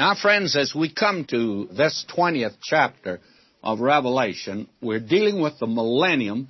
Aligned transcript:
Now, 0.00 0.14
friends, 0.14 0.56
as 0.56 0.74
we 0.74 0.90
come 0.90 1.26
to 1.26 1.68
this 1.72 2.06
20th 2.16 2.56
chapter 2.62 3.20
of 3.62 3.80
Revelation, 3.80 4.66
we're 4.80 4.98
dealing 4.98 5.42
with 5.42 5.58
the 5.58 5.66
millennium 5.66 6.48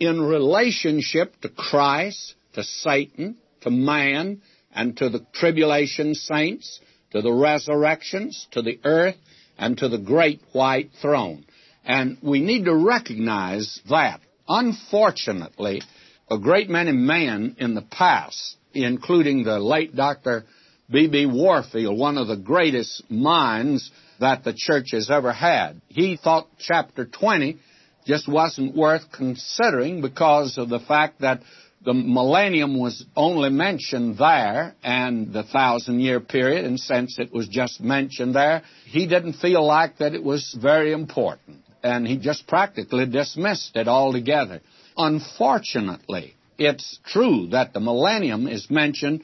in 0.00 0.20
relationship 0.20 1.40
to 1.42 1.50
Christ, 1.50 2.34
to 2.54 2.64
Satan, 2.64 3.36
to 3.60 3.70
man, 3.70 4.42
and 4.74 4.96
to 4.96 5.08
the 5.08 5.24
tribulation 5.34 6.16
saints, 6.16 6.80
to 7.12 7.22
the 7.22 7.32
resurrections, 7.32 8.48
to 8.50 8.60
the 8.60 8.80
earth, 8.82 9.18
and 9.56 9.78
to 9.78 9.88
the 9.88 9.98
great 9.98 10.40
white 10.50 10.90
throne. 11.00 11.46
And 11.84 12.18
we 12.22 12.40
need 12.40 12.64
to 12.64 12.74
recognize 12.74 13.80
that. 13.88 14.18
Unfortunately, 14.48 15.80
a 16.28 16.38
great 16.38 16.68
many 16.68 16.90
men 16.90 17.54
in 17.60 17.76
the 17.76 17.82
past, 17.82 18.56
including 18.72 19.44
the 19.44 19.60
late 19.60 19.94
Dr. 19.94 20.44
B.B. 20.90 21.26
Warfield, 21.26 21.98
one 21.98 22.18
of 22.18 22.28
the 22.28 22.36
greatest 22.36 23.10
minds 23.10 23.90
that 24.20 24.44
the 24.44 24.52
church 24.54 24.88
has 24.92 25.10
ever 25.10 25.32
had, 25.32 25.80
he 25.88 26.16
thought 26.16 26.46
chapter 26.58 27.06
20 27.06 27.58
just 28.06 28.28
wasn't 28.28 28.76
worth 28.76 29.10
considering 29.10 30.02
because 30.02 30.58
of 30.58 30.68
the 30.68 30.80
fact 30.80 31.22
that 31.22 31.40
the 31.84 31.94
millennium 31.94 32.78
was 32.78 33.04
only 33.16 33.50
mentioned 33.50 34.16
there 34.18 34.74
and 34.82 35.32
the 35.32 35.42
thousand 35.42 36.00
year 36.00 36.20
period, 36.20 36.64
and 36.64 36.80
since 36.80 37.18
it 37.18 37.32
was 37.32 37.48
just 37.48 37.80
mentioned 37.80 38.34
there, 38.34 38.62
he 38.86 39.06
didn't 39.06 39.34
feel 39.34 39.64
like 39.66 39.98
that 39.98 40.14
it 40.14 40.22
was 40.22 40.56
very 40.60 40.92
important. 40.92 41.58
And 41.82 42.06
he 42.06 42.16
just 42.16 42.46
practically 42.46 43.06
dismissed 43.06 43.76
it 43.76 43.88
altogether. 43.88 44.62
Unfortunately, 44.96 46.34
it's 46.58 46.98
true 47.04 47.48
that 47.48 47.74
the 47.74 47.80
millennium 47.80 48.46
is 48.46 48.70
mentioned 48.70 49.22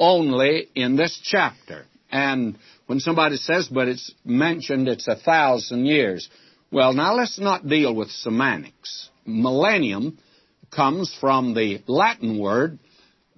only 0.00 0.68
in 0.74 0.96
this 0.96 1.20
chapter. 1.22 1.84
And 2.10 2.58
when 2.86 2.98
somebody 2.98 3.36
says, 3.36 3.68
but 3.68 3.86
it's 3.86 4.12
mentioned 4.24 4.88
it's 4.88 5.06
a 5.06 5.14
thousand 5.14 5.86
years, 5.86 6.28
well, 6.72 6.92
now 6.92 7.14
let's 7.14 7.38
not 7.38 7.68
deal 7.68 7.94
with 7.94 8.10
semantics. 8.10 9.10
Millennium 9.24 10.18
comes 10.74 11.16
from 11.20 11.54
the 11.54 11.82
Latin 11.86 12.40
word 12.40 12.78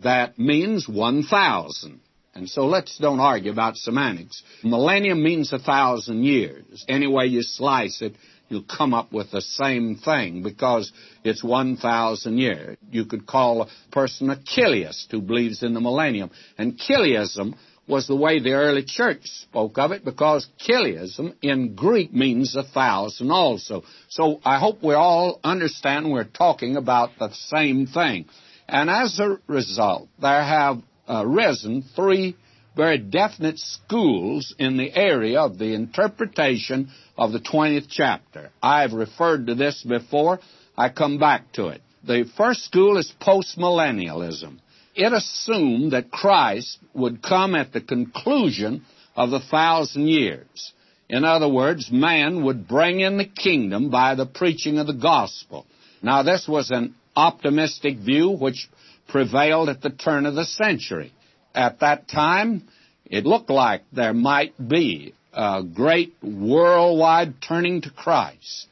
that 0.03 0.39
means 0.39 0.89
1,000. 0.89 2.01
And 2.35 2.49
so 2.49 2.67
let's 2.67 2.97
don't 2.99 3.21
argue 3.21 3.53
about 3.53 3.77
semantics. 3.77 4.43
Millennium 4.65 5.23
means 5.23 5.53
a 5.53 5.59
thousand 5.59 6.25
years. 6.25 6.85
Any 6.89 7.07
way 7.07 7.27
you 7.27 7.43
slice 7.43 8.01
it, 8.01 8.15
you'll 8.53 8.63
come 8.65 8.93
up 8.93 9.13
with 9.13 9.31
the 9.31 9.41
same 9.41 9.97
thing 9.97 10.43
because 10.43 10.93
it's 11.25 11.43
1,000 11.43 12.39
years. 12.39 12.77
You 12.91 13.07
could 13.07 13.27
call 13.27 13.63
a 13.63 13.69
person 13.91 14.31
a 14.31 14.37
Chiliast 14.37 15.11
who 15.11 15.23
believes 15.23 15.63
in 15.63 15.73
the 15.73 15.81
millennium. 15.81 16.31
And 16.59 16.79
Chiliasm 16.79 17.55
was 17.89 18.07
the 18.07 18.15
way 18.15 18.39
the 18.39 18.53
early 18.53 18.85
church 18.85 19.21
spoke 19.25 19.79
of 19.79 19.91
it 19.91 20.05
because 20.05 20.47
Chiliasm 20.61 21.35
in 21.43 21.75
Greek 21.75 22.13
means 22.13 22.55
a 22.55 22.63
thousand 22.63 23.31
also. 23.31 23.83
So 24.09 24.41
I 24.45 24.59
hope 24.59 24.83
we 24.83 24.95
all 24.95 25.41
understand 25.43 26.13
we're 26.13 26.25
talking 26.25 26.77
about 26.77 27.11
the 27.19 27.33
same 27.33 27.87
thing. 27.87 28.27
And 28.69 28.89
as 28.89 29.19
a 29.19 29.39
result, 29.49 30.09
there 30.21 30.45
have 30.45 30.83
uh, 31.09 31.27
risen 31.27 31.85
three 31.97 32.37
very 32.77 32.99
definite 32.99 33.59
schools 33.59 34.55
in 34.59 34.77
the 34.77 34.95
area 34.95 35.41
of 35.41 35.59
the 35.59 35.75
interpretation 35.75 36.91
of 37.17 37.33
the 37.33 37.41
20th 37.41 37.87
chapter. 37.91 38.51
I've 38.63 38.93
referred 38.93 39.47
to 39.49 39.55
this 39.55 39.83
before. 39.83 40.41
I 40.77 40.89
come 40.89 41.19
back 41.19 41.53
to 41.53 41.69
it. 41.69 41.83
The 42.05 42.25
first 42.37 42.65
school 42.65 42.97
is 42.97 43.13
postmillennialism 43.21 44.59
it 44.95 45.13
assumed 45.13 45.93
that 45.93 46.11
Christ 46.11 46.79
would 46.95 47.23
come 47.23 47.55
at 47.55 47.73
the 47.73 47.81
conclusion 47.81 48.85
of 49.17 49.31
the 49.31 49.41
thousand 49.41 50.09
years. 50.09 50.73
In 51.09 51.25
other 51.25 51.49
words, 51.49 51.91
man 51.91 52.45
would 52.45 52.69
bring 52.69 53.01
in 53.01 53.19
the 53.19 53.27
kingdom 53.27 53.91
by 53.91 54.15
the 54.15 54.27
preaching 54.27 54.79
of 54.79 54.87
the 54.87 54.95
gospel. 54.95 55.67
Now, 56.03 56.23
this 56.23 56.47
was 56.49 56.71
an 56.71 56.95
optimistic 57.15 57.99
view 57.99 58.31
which 58.31 58.69
prevailed 59.09 59.69
at 59.69 59.83
the 59.83 59.91
turn 59.91 60.27
of 60.27 60.35
the 60.35 60.45
century. 60.45 61.13
At 61.55 61.81
that 61.81 62.09
time, 62.09 62.69
it 63.07 63.27
looked 63.27 63.51
like 63.51 63.83
there 63.93 64.15
might 64.15 64.55
be 64.69 65.15
a 65.33 65.63
great 65.63 66.15
worldwide 66.23 67.41
turning 67.41 67.83
to 67.83 67.91
Christ, 67.91 68.69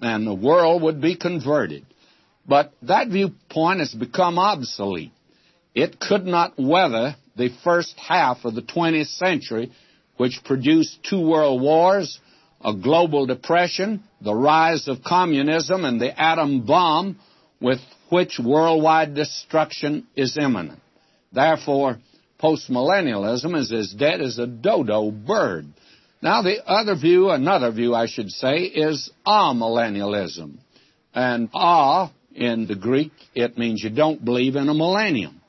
and 0.00 0.26
the 0.26 0.34
world 0.34 0.82
would 0.82 1.00
be 1.00 1.16
converted. 1.16 1.84
But 2.46 2.72
that 2.82 3.08
viewpoint 3.08 3.80
has 3.80 3.94
become 3.94 4.38
obsolete. 4.38 5.12
It 5.74 6.00
could 6.00 6.24
not 6.24 6.54
weather 6.58 7.16
the 7.36 7.50
first 7.62 7.94
half 7.98 8.44
of 8.44 8.54
the 8.54 8.62
20th 8.62 9.16
century, 9.16 9.72
which 10.16 10.44
produced 10.44 11.02
two 11.08 11.20
world 11.20 11.62
wars, 11.62 12.20
a 12.62 12.74
global 12.74 13.26
depression, 13.26 14.02
the 14.20 14.34
rise 14.34 14.88
of 14.88 15.02
communism, 15.02 15.84
and 15.84 16.00
the 16.00 16.20
atom 16.20 16.66
bomb 16.66 17.18
with 17.60 17.80
which 18.10 18.38
worldwide 18.38 19.14
destruction 19.14 20.06
is 20.16 20.36
imminent. 20.38 20.80
Therefore, 21.32 21.98
postmillennialism 22.40 23.56
is 23.56 23.72
as 23.72 23.92
dead 23.92 24.20
as 24.20 24.38
a 24.38 24.46
dodo 24.46 25.10
bird. 25.10 25.66
Now, 26.22 26.42
the 26.42 26.64
other 26.66 26.96
view, 26.96 27.30
another 27.30 27.70
view, 27.70 27.94
I 27.94 28.06
should 28.06 28.30
say, 28.30 28.58
is 28.58 29.10
amillennialism. 29.26 30.58
And 31.14 31.48
a, 31.54 32.10
in 32.34 32.66
the 32.66 32.76
Greek, 32.76 33.12
it 33.34 33.58
means 33.58 33.82
you 33.82 33.90
don't 33.90 34.24
believe 34.24 34.56
in 34.56 34.68
a 34.68 34.74
millennium. 34.74 35.40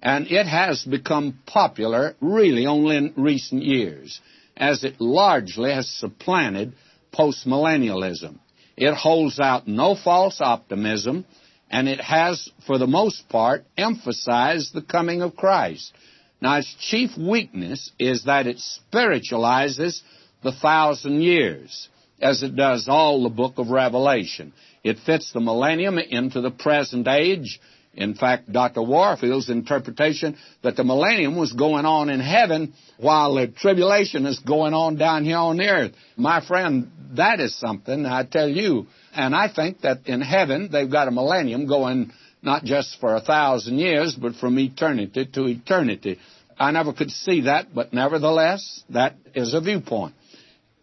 And 0.00 0.26
it 0.30 0.46
has 0.46 0.84
become 0.84 1.38
popular 1.46 2.14
really 2.20 2.66
only 2.66 2.96
in 2.96 3.14
recent 3.16 3.62
years, 3.62 4.20
as 4.56 4.84
it 4.84 5.00
largely 5.00 5.72
has 5.72 5.88
supplanted 5.88 6.72
postmillennialism. 7.12 8.38
It 8.76 8.94
holds 8.94 9.38
out 9.38 9.68
no 9.68 9.94
false 9.94 10.40
optimism, 10.40 11.24
and 11.70 11.88
it 11.88 12.00
has, 12.00 12.50
for 12.66 12.78
the 12.78 12.86
most 12.86 13.28
part, 13.28 13.64
emphasized 13.76 14.72
the 14.72 14.82
coming 14.82 15.22
of 15.22 15.36
Christ. 15.36 15.92
Now, 16.42 16.58
its 16.58 16.74
chief 16.80 17.16
weakness 17.16 17.92
is 18.00 18.24
that 18.24 18.48
it 18.48 18.58
spiritualizes 18.58 20.02
the 20.42 20.50
thousand 20.50 21.22
years, 21.22 21.88
as 22.20 22.42
it 22.42 22.56
does 22.56 22.88
all 22.88 23.22
the 23.22 23.28
book 23.28 23.58
of 23.58 23.70
Revelation. 23.70 24.52
It 24.82 24.98
fits 25.06 25.32
the 25.32 25.38
millennium 25.38 25.98
into 25.98 26.40
the 26.40 26.50
present 26.50 27.06
age 27.06 27.60
in 27.94 28.14
fact, 28.14 28.50
Dr. 28.50 28.82
Warfield's 28.82 29.50
interpretation 29.50 30.38
that 30.62 30.76
the 30.76 30.84
millennium 30.84 31.36
was 31.36 31.52
going 31.52 31.84
on 31.84 32.08
in 32.08 32.20
heaven 32.20 32.72
while 32.96 33.34
the 33.34 33.48
tribulation 33.48 34.24
is 34.24 34.38
going 34.38 34.72
on 34.72 34.96
down 34.96 35.24
here 35.24 35.36
on 35.36 35.58
the 35.58 35.68
earth. 35.68 35.92
My 36.16 36.44
friend, 36.44 36.90
that 37.16 37.38
is 37.38 37.54
something, 37.58 38.06
I 38.06 38.24
tell 38.24 38.48
you. 38.48 38.86
And 39.14 39.34
I 39.34 39.52
think 39.52 39.82
that 39.82 40.06
in 40.06 40.22
heaven, 40.22 40.70
they've 40.72 40.90
got 40.90 41.08
a 41.08 41.10
millennium 41.10 41.66
going 41.66 42.12
not 42.42 42.64
just 42.64 42.98
for 43.00 43.14
a 43.14 43.20
thousand 43.20 43.78
years, 43.78 44.14
but 44.14 44.34
from 44.34 44.58
eternity 44.58 45.26
to 45.26 45.46
eternity. 45.46 46.18
I 46.58 46.70
never 46.72 46.92
could 46.92 47.10
see 47.10 47.42
that, 47.42 47.74
but 47.74 47.92
nevertheless, 47.92 48.82
that 48.90 49.16
is 49.34 49.54
a 49.54 49.60
viewpoint. 49.60 50.14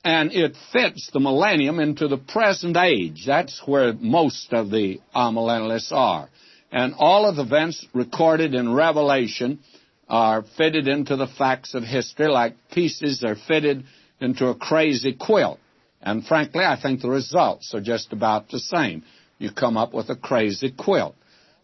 And 0.03 0.31
it 0.31 0.56
fits 0.72 1.09
the 1.12 1.20
millennium 1.20 1.80
into 1.80 2.08
the 2.08 2.18
present 2.18 2.78
age. 2.78 3.25
That's 3.28 3.62
where 3.66 3.94
most 3.94 4.53
of 4.53 4.72
the 4.72 5.00
amillennialists 5.14 5.92
are. 5.92 6.30
And 6.72 6.94
all 6.97 7.28
of 7.28 7.36
the 7.36 7.44
events 7.44 7.86
recorded 7.94 8.53
in 8.53 8.74
Revelation 8.74 9.59
are 10.08 10.44
fitted 10.58 10.88
into 10.88 11.16
the 11.16 11.28
facts 11.28 11.74
of 11.74 11.84
history 11.84 12.28
like 12.28 12.56
pieces 12.72 13.24
are 13.24 13.36
fitted 13.36 13.84
into 14.22 14.47
a 14.47 14.56
crazy 14.56 15.14
quilt. 15.14 15.59
And 16.02 16.26
frankly, 16.26 16.64
I 16.64 16.80
think 16.81 17.02
the 17.02 17.09
results 17.09 17.74
are 17.74 17.81
just 17.81 18.14
about 18.14 18.50
the 18.50 18.59
same. 18.59 19.03
You 19.38 19.52
come 19.52 19.78
up 19.78 19.94
with 19.94 20.09
a 20.09 20.16
crazy 20.16 20.72
quilt. 20.72 21.16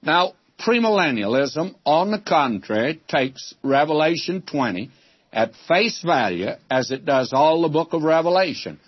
Now, 0.06 0.34
premillennialism, 0.60 1.76
on 1.86 2.12
the 2.12 2.20
contrary, 2.20 3.02
takes 3.08 3.54
Revelation 3.64 4.42
20 4.42 4.90
at 5.34 5.52
face 5.68 6.02
value 6.02 6.52
as 6.70 6.92
it 6.92 7.06
does 7.06 7.32
all 7.34 7.62
the 7.62 7.70
book 7.70 7.94
of 7.94 8.04
Revelation 8.04 8.80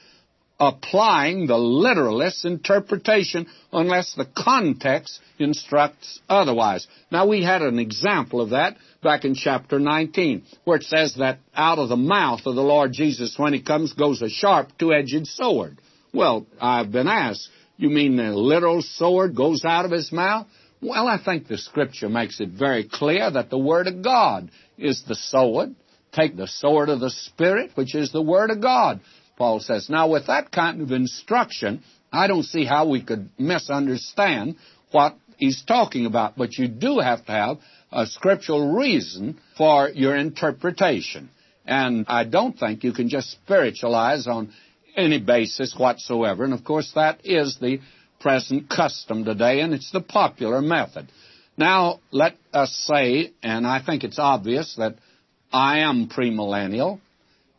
applying 0.59 1.47
the 1.47 1.57
literalist 1.57 2.45
interpretation 2.45 3.47
unless 3.71 4.13
the 4.15 4.27
context 4.35 5.19
instructs 5.39 6.19
otherwise. 6.27 6.87
Now, 7.11 7.27
we 7.27 7.43
had 7.43 7.61
an 7.61 7.79
example 7.79 8.41
of 8.41 8.51
that 8.51 8.77
back 9.03 9.23
in 9.23 9.35
chapter 9.35 9.79
19, 9.79 10.43
where 10.63 10.77
it 10.77 10.83
says 10.83 11.15
that 11.19 11.39
out 11.55 11.79
of 11.79 11.89
the 11.89 11.95
mouth 11.95 12.41
of 12.45 12.55
the 12.55 12.63
Lord 12.63 12.91
Jesus, 12.91 13.37
when 13.37 13.53
he 13.53 13.61
comes, 13.61 13.93
goes 13.93 14.21
a 14.21 14.29
sharp, 14.29 14.69
two-edged 14.79 15.27
sword. 15.27 15.77
Well, 16.13 16.47
I've 16.59 16.91
been 16.91 17.07
asked, 17.07 17.49
you 17.77 17.89
mean 17.89 18.15
the 18.15 18.31
literal 18.31 18.81
sword 18.81 19.35
goes 19.35 19.63
out 19.63 19.85
of 19.85 19.91
his 19.91 20.11
mouth? 20.11 20.47
Well, 20.81 21.07
I 21.07 21.17
think 21.23 21.47
the 21.47 21.57
scripture 21.57 22.09
makes 22.09 22.39
it 22.39 22.49
very 22.49 22.87
clear 22.87 23.31
that 23.31 23.49
the 23.49 23.57
Word 23.57 23.87
of 23.87 24.03
God 24.03 24.51
is 24.77 25.03
the 25.07 25.15
sword. 25.15 25.75
Take 26.11 26.37
the 26.37 26.47
sword 26.47 26.89
of 26.89 26.99
the 26.99 27.09
Spirit, 27.09 27.71
which 27.75 27.95
is 27.95 28.11
the 28.11 28.21
Word 28.21 28.51
of 28.51 28.61
God. 28.61 29.01
Paul 29.37 29.59
says. 29.59 29.89
Now, 29.89 30.09
with 30.09 30.27
that 30.27 30.51
kind 30.51 30.81
of 30.81 30.91
instruction, 30.91 31.83
I 32.11 32.27
don't 32.27 32.43
see 32.43 32.65
how 32.65 32.87
we 32.87 33.03
could 33.03 33.29
misunderstand 33.37 34.55
what 34.91 35.15
he's 35.37 35.63
talking 35.63 36.05
about. 36.05 36.35
But 36.35 36.57
you 36.57 36.67
do 36.67 36.99
have 36.99 37.25
to 37.25 37.31
have 37.31 37.57
a 37.91 38.05
scriptural 38.07 38.75
reason 38.75 39.39
for 39.57 39.89
your 39.89 40.15
interpretation. 40.15 41.29
And 41.65 42.05
I 42.07 42.23
don't 42.23 42.57
think 42.57 42.83
you 42.83 42.93
can 42.93 43.09
just 43.09 43.31
spiritualize 43.31 44.27
on 44.27 44.51
any 44.95 45.19
basis 45.19 45.75
whatsoever. 45.77 46.43
And 46.43 46.53
of 46.53 46.63
course, 46.63 46.91
that 46.95 47.21
is 47.23 47.57
the 47.61 47.79
present 48.19 48.69
custom 48.69 49.25
today, 49.25 49.61
and 49.61 49.73
it's 49.73 49.91
the 49.91 50.01
popular 50.01 50.61
method. 50.61 51.07
Now, 51.57 51.99
let 52.11 52.35
us 52.53 52.71
say, 52.87 53.31
and 53.41 53.65
I 53.65 53.81
think 53.83 54.03
it's 54.03 54.19
obvious 54.19 54.75
that 54.77 54.95
I 55.51 55.79
am 55.79 56.07
premillennial, 56.07 56.99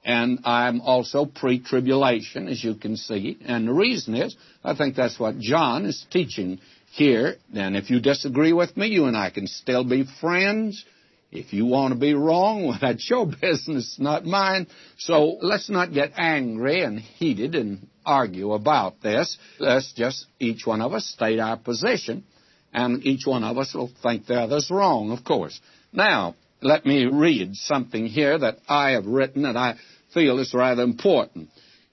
and 0.04 0.40
I'm 0.44 0.80
also 0.80 1.26
pre-tribulation, 1.26 2.48
as 2.48 2.62
you 2.62 2.74
can 2.74 2.96
see. 2.96 3.38
And 3.44 3.68
the 3.68 3.72
reason 3.72 4.14
is, 4.14 4.36
I 4.64 4.74
think 4.74 4.94
that's 4.94 5.18
what 5.18 5.38
John 5.38 5.84
is 5.84 6.06
teaching 6.10 6.60
here. 6.92 7.36
And 7.54 7.76
if 7.76 7.90
you 7.90 8.00
disagree 8.00 8.52
with 8.52 8.76
me, 8.76 8.86
you 8.86 9.06
and 9.06 9.16
I 9.16 9.30
can 9.30 9.46
still 9.46 9.84
be 9.84 10.04
friends. 10.20 10.84
If 11.30 11.52
you 11.52 11.66
want 11.66 11.92
to 11.92 12.00
be 12.00 12.14
wrong, 12.14 12.66
well, 12.68 12.78
that's 12.80 13.08
your 13.08 13.26
business, 13.26 13.96
not 13.98 14.24
mine. 14.24 14.66
So 14.98 15.38
let's 15.40 15.68
not 15.68 15.92
get 15.92 16.12
angry 16.16 16.82
and 16.82 16.98
heated 16.98 17.54
and 17.54 17.86
argue 18.04 18.52
about 18.52 19.02
this. 19.02 19.36
Let's 19.58 19.92
just, 19.92 20.26
each 20.38 20.66
one 20.66 20.80
of 20.80 20.94
us, 20.94 21.06
state 21.06 21.38
our 21.38 21.56
position, 21.56 22.24
and 22.72 23.04
each 23.04 23.26
one 23.26 23.44
of 23.44 23.58
us 23.58 23.74
will 23.74 23.90
think 24.02 24.26
the 24.26 24.40
other's 24.40 24.70
wrong, 24.70 25.10
of 25.10 25.24
course. 25.24 25.60
Now, 25.92 26.34
let 26.60 26.84
me 26.86 27.04
read 27.04 27.54
something 27.54 28.06
here 28.06 28.38
that 28.38 28.58
I 28.68 28.90
have 28.90 29.06
written 29.06 29.44
and 29.44 29.56
I 29.56 29.76
feel 30.12 30.38
is 30.38 30.54
rather 30.54 30.82
important. 30.82 31.50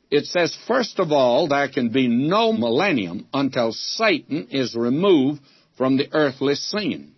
It 0.10 0.26
says, 0.26 0.58
first 0.68 1.00
of 1.00 1.12
all, 1.12 1.48
there 1.48 1.68
can 1.68 1.90
be 1.90 2.08
no 2.08 2.54
millennium 2.54 3.28
until 3.34 3.74
Satan 3.74 4.48
is 4.52 4.76
removed 4.76 5.42
from 5.78 5.98
the 5.98 6.08
earthly 6.14 6.56
scene. 6.56 7.15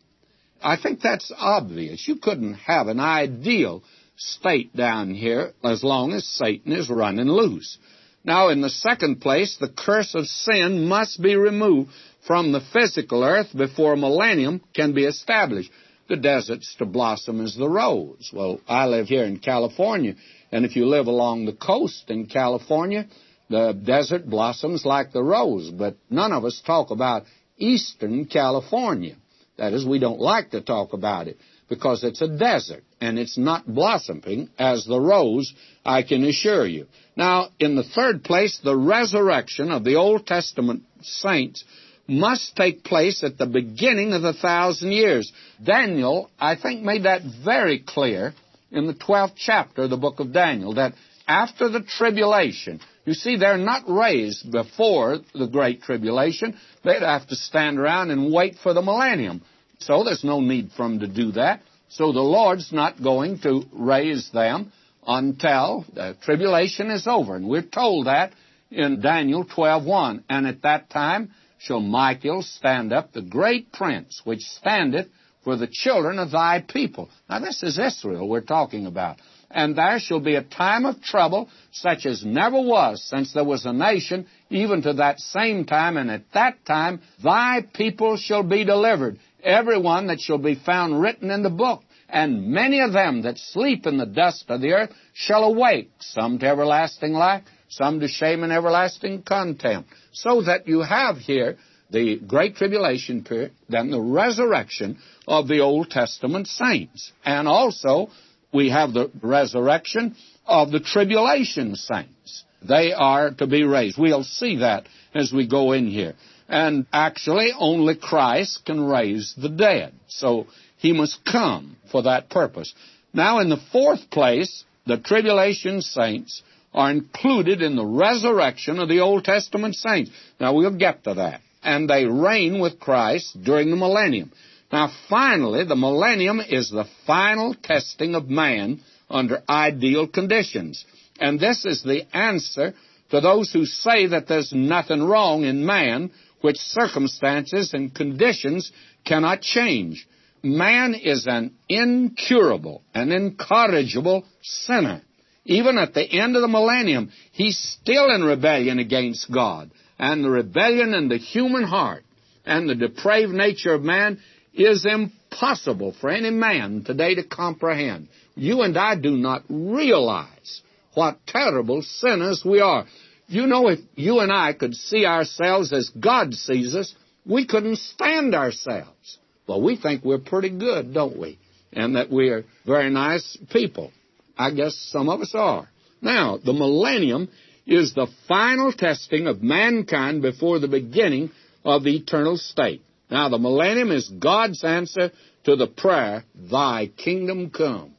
I 0.61 0.77
think 0.77 1.01
that's 1.01 1.31
obvious. 1.35 2.07
You 2.07 2.17
couldn't 2.17 2.55
have 2.55 2.87
an 2.87 2.99
ideal 2.99 3.83
state 4.15 4.75
down 4.75 5.13
here 5.13 5.53
as 5.63 5.83
long 5.83 6.13
as 6.13 6.25
Satan 6.25 6.73
is 6.73 6.89
running 6.89 7.27
loose. 7.27 7.77
Now, 8.23 8.49
in 8.49 8.61
the 8.61 8.69
second 8.69 9.21
place, 9.21 9.57
the 9.57 9.69
curse 9.69 10.13
of 10.15 10.27
sin 10.27 10.85
must 10.85 11.21
be 11.21 11.35
removed 11.35 11.91
from 12.25 12.51
the 12.51 12.59
physical 12.73 13.23
earth 13.23 13.55
before 13.55 13.93
a 13.93 13.97
millennium 13.97 14.61
can 14.75 14.93
be 14.93 15.05
established. 15.05 15.71
The 16.09 16.17
desert's 16.17 16.75
to 16.75 16.85
blossom 16.85 17.41
as 17.41 17.55
the 17.55 17.69
rose. 17.69 18.31
Well, 18.33 18.59
I 18.67 18.87
live 18.87 19.07
here 19.07 19.25
in 19.25 19.39
California, 19.39 20.15
and 20.51 20.65
if 20.65 20.75
you 20.75 20.87
live 20.87 21.07
along 21.07 21.45
the 21.45 21.53
coast 21.53 22.09
in 22.09 22.25
California, 22.25 23.07
the 23.49 23.73
desert 23.73 24.29
blossoms 24.29 24.85
like 24.85 25.11
the 25.11 25.23
rose, 25.23 25.69
but 25.69 25.97
none 26.09 26.33
of 26.33 26.43
us 26.43 26.61
talk 26.65 26.91
about 26.91 27.23
eastern 27.57 28.25
California. 28.25 29.15
That 29.57 29.73
is, 29.73 29.85
we 29.85 29.99
don't 29.99 30.19
like 30.19 30.51
to 30.51 30.61
talk 30.61 30.93
about 30.93 31.27
it 31.27 31.37
because 31.69 32.03
it's 32.03 32.21
a 32.21 32.27
desert 32.27 32.83
and 33.01 33.19
it's 33.19 33.37
not 33.37 33.67
blossoming 33.67 34.49
as 34.57 34.85
the 34.85 34.99
rose, 34.99 35.53
I 35.85 36.03
can 36.03 36.23
assure 36.23 36.65
you. 36.65 36.87
Now, 37.15 37.49
in 37.59 37.75
the 37.75 37.83
third 37.83 38.23
place, 38.23 38.59
the 38.63 38.75
resurrection 38.75 39.71
of 39.71 39.83
the 39.83 39.95
Old 39.95 40.25
Testament 40.25 40.83
saints 41.01 41.63
must 42.07 42.55
take 42.55 42.83
place 42.83 43.23
at 43.23 43.37
the 43.37 43.45
beginning 43.45 44.13
of 44.13 44.21
the 44.21 44.33
thousand 44.33 44.91
years. 44.91 45.31
Daniel, 45.63 46.29
I 46.39 46.55
think, 46.55 46.83
made 46.83 47.03
that 47.03 47.21
very 47.43 47.79
clear 47.79 48.33
in 48.71 48.87
the 48.87 48.93
12th 48.93 49.33
chapter 49.35 49.83
of 49.83 49.89
the 49.89 49.97
book 49.97 50.19
of 50.19 50.31
Daniel 50.31 50.75
that 50.75 50.93
after 51.27 51.67
the 51.67 51.81
tribulation, 51.81 52.79
you 53.07 53.13
see, 53.13 53.37
they're 53.37 53.57
not 53.57 53.83
raised 53.87 54.51
before 54.51 55.19
the 55.33 55.47
Great 55.47 55.81
Tribulation. 55.81 56.57
They'd 56.83 57.01
have 57.01 57.25
to 57.29 57.37
stand 57.37 57.79
around 57.79 58.11
and 58.11 58.33
wait 58.33 58.55
for 58.61 58.73
the 58.73 58.81
millennium. 58.81 59.43
So 59.79 60.03
there's 60.03 60.25
no 60.25 60.41
need 60.41 60.71
for 60.75 60.83
them 60.83 60.99
to 60.99 61.07
do 61.07 61.31
that. 61.31 61.61
So 61.87 62.11
the 62.11 62.19
Lord's 62.19 62.73
not 62.73 63.01
going 63.01 63.39
to 63.39 63.63
raise 63.71 64.29
them 64.31 64.73
until 65.07 65.85
the 65.93 66.17
tribulation 66.21 66.91
is 66.91 67.07
over. 67.07 67.37
And 67.37 67.47
we're 67.47 67.61
told 67.61 68.07
that 68.07 68.33
in 68.71 68.99
Daniel 68.99 69.45
12:1. 69.45 70.23
And 70.29 70.45
at 70.45 70.63
that 70.63 70.89
time 70.89 71.31
shall 71.59 71.79
Michael 71.79 72.41
stand 72.41 72.91
up, 72.91 73.13
the 73.13 73.21
great 73.21 73.71
prince, 73.71 74.21
which 74.25 74.41
standeth 74.41 75.07
for 75.45 75.55
the 75.55 75.67
children 75.71 76.19
of 76.19 76.31
thy 76.31 76.59
people. 76.59 77.09
Now 77.29 77.39
this 77.39 77.63
is 77.63 77.79
Israel 77.79 78.27
we're 78.27 78.41
talking 78.41 78.85
about. 78.85 79.15
And 79.49 79.77
there 79.77 79.99
shall 79.99 80.19
be 80.19 80.35
a 80.35 80.43
time 80.43 80.85
of 80.85 81.01
trouble 81.01 81.49
such 81.71 82.05
as 82.05 82.25
never 82.25 82.59
was 82.59 83.03
since 83.03 83.33
there 83.33 83.43
was 83.43 83.65
a 83.65 83.73
nation, 83.73 84.27
even 84.49 84.81
to 84.81 84.93
that 84.93 85.19
same 85.19 85.65
time, 85.65 85.95
and 85.97 86.11
at 86.11 86.31
that 86.33 86.65
time 86.65 87.01
thy 87.23 87.65
people 87.73 88.17
shall 88.17 88.43
be 88.43 88.65
delivered 88.65 89.19
every 89.43 89.79
one 89.79 90.07
that 90.07 90.19
shall 90.19 90.37
be 90.37 90.55
found 90.55 90.99
written 91.01 91.31
in 91.31 91.43
the 91.43 91.49
book. 91.49 91.83
And 92.09 92.47
many 92.47 92.81
of 92.81 92.93
them 92.93 93.23
that 93.23 93.37
sleep 93.37 93.85
in 93.85 93.97
the 93.97 94.05
dust 94.05 94.45
of 94.49 94.61
the 94.61 94.73
earth 94.73 94.91
shall 95.13 95.43
awake, 95.43 95.91
some 95.99 96.39
to 96.39 96.47
everlasting 96.47 97.13
life, 97.13 97.43
some 97.69 97.99
to 97.99 98.07
shame 98.07 98.43
and 98.43 98.51
everlasting 98.51 99.23
contempt. 99.23 99.89
So 100.13 100.41
that 100.43 100.67
you 100.67 100.81
have 100.81 101.17
here 101.17 101.57
the 101.89 102.17
Great 102.17 102.55
Tribulation 102.55 103.23
period, 103.23 103.53
then 103.69 103.91
the 103.91 104.01
resurrection 104.01 104.99
of 105.27 105.47
the 105.47 105.59
Old 105.59 105.89
Testament 105.89 106.47
saints. 106.47 107.11
And 107.25 107.47
also, 107.47 108.09
we 108.57 108.71
have 108.71 108.91
the 108.91 109.11
resurrection 109.21 110.15
of 110.47 110.71
the 110.71 110.79
tribulation 110.79 111.75
saints. 111.75 112.43
They 112.67 112.91
are 112.91 113.29
to 113.31 113.45
be 113.45 113.63
raised. 113.63 113.99
We'll 113.99 114.23
see 114.23 114.57
that 114.57 114.87
as 115.13 115.31
we 115.31 115.47
go 115.47 115.73
in 115.73 115.87
here. 115.87 116.15
And 116.49 116.87
actually, 116.91 117.51
only 117.57 117.95
Christ 117.95 118.65
can 118.65 118.83
raise 118.83 119.35
the 119.37 119.49
dead. 119.49 119.93
So 120.07 120.47
he 120.77 120.91
must 120.91 121.23
come 121.23 121.77
for 121.91 122.01
that 122.03 122.31
purpose. 122.31 122.73
Now, 123.13 123.39
in 123.39 123.49
the 123.49 123.61
fourth 123.71 124.09
place, 124.09 124.63
the 124.87 124.97
tribulation 124.97 125.81
saints 125.81 126.41
are 126.73 126.89
included 126.89 127.61
in 127.61 127.75
the 127.75 127.85
resurrection 127.85 128.79
of 128.79 128.89
the 128.89 129.01
Old 129.01 129.23
Testament 129.23 129.75
saints. 129.75 130.09
Now, 130.39 130.53
we'll 130.55 130.77
get 130.77 131.03
to 131.03 131.13
that. 131.15 131.41
And 131.61 131.87
they 131.87 132.05
reign 132.05 132.59
with 132.59 132.79
Christ 132.79 133.37
during 133.43 133.69
the 133.69 133.75
millennium. 133.75 134.31
Now, 134.71 134.91
finally, 135.09 135.63
the 135.63 135.75
millennium 135.75 136.41
is 136.41 136.69
the 136.69 136.87
final 137.05 137.53
testing 137.53 138.15
of 138.15 138.29
man 138.29 138.81
under 139.09 139.41
ideal 139.47 140.07
conditions. 140.07 140.83
And 141.19 141.39
this 141.39 141.65
is 141.65 141.83
the 141.83 142.03
answer 142.15 142.73
to 143.09 143.21
those 143.21 143.51
who 143.53 143.65
say 143.65 144.07
that 144.07 144.27
there's 144.27 144.51
nothing 144.53 145.03
wrong 145.03 145.43
in 145.43 145.65
man 145.65 146.11
which 146.41 146.57
circumstances 146.57 147.73
and 147.73 147.95
conditions 147.95 148.71
cannot 149.05 149.41
change. 149.41 150.05
Man 150.43 150.93
is 150.93 151.25
an 151.27 151.55
incurable 151.67 152.83
an 152.93 153.11
incorrigible 153.11 154.25
sinner. 154.41 155.01
Even 155.45 155.77
at 155.77 155.93
the 155.93 156.03
end 156.03 156.35
of 156.35 156.41
the 156.41 156.47
millennium, 156.47 157.11
he's 157.31 157.57
still 157.57 158.13
in 158.13 158.21
rebellion 158.21 158.79
against 158.79 159.31
God. 159.31 159.71
And 159.97 160.23
the 160.23 160.29
rebellion 160.29 160.93
in 160.93 161.07
the 161.07 161.17
human 161.17 161.63
heart 161.63 162.03
and 162.45 162.69
the 162.69 162.75
depraved 162.75 163.33
nature 163.33 163.73
of 163.73 163.81
man 163.81 164.19
is 164.57 164.85
impossible 164.85 165.93
for 165.99 166.09
any 166.09 166.31
man 166.31 166.83
today 166.83 167.15
to 167.15 167.23
comprehend. 167.23 168.07
You 168.35 168.61
and 168.61 168.77
I 168.77 168.95
do 168.95 169.11
not 169.11 169.43
realize 169.49 170.61
what 170.93 171.19
terrible 171.27 171.83
sinners 171.83 172.43
we 172.43 172.59
are. 172.59 172.85
You 173.27 173.45
know, 173.45 173.67
if 173.67 173.79
you 173.95 174.19
and 174.19 174.31
I 174.31 174.53
could 174.53 174.73
see 174.73 175.05
ourselves 175.05 175.71
as 175.73 175.89
God 175.89 176.33
sees 176.33 176.75
us, 176.75 176.93
we 177.25 177.45
couldn't 177.45 177.77
stand 177.77 178.33
ourselves. 178.33 179.19
Well, 179.47 179.61
we 179.61 179.75
think 179.75 180.03
we're 180.03 180.17
pretty 180.17 180.49
good, 180.49 180.93
don't 180.93 181.17
we? 181.17 181.37
And 181.73 181.95
that 181.95 182.09
we're 182.09 182.45
very 182.65 182.89
nice 182.89 183.37
people. 183.51 183.91
I 184.37 184.51
guess 184.51 184.75
some 184.91 185.09
of 185.09 185.21
us 185.21 185.33
are. 185.35 185.67
Now, 186.01 186.37
the 186.37 186.53
millennium 186.53 187.29
is 187.65 187.93
the 187.93 188.07
final 188.27 188.71
testing 188.71 189.27
of 189.27 189.43
mankind 189.43 190.21
before 190.21 190.59
the 190.59 190.67
beginning 190.67 191.31
of 191.65 191.83
the 191.83 191.95
eternal 191.95 192.37
state. 192.37 192.81
Now, 193.09 193.29
the 193.29 193.37
millennium 193.37 193.91
is 193.91 194.09
God's 194.09 194.63
answer 194.63 195.11
to 195.45 195.55
the 195.55 195.67
prayer, 195.67 196.23
Thy 196.35 196.87
kingdom 196.87 197.51
come. 197.51 197.93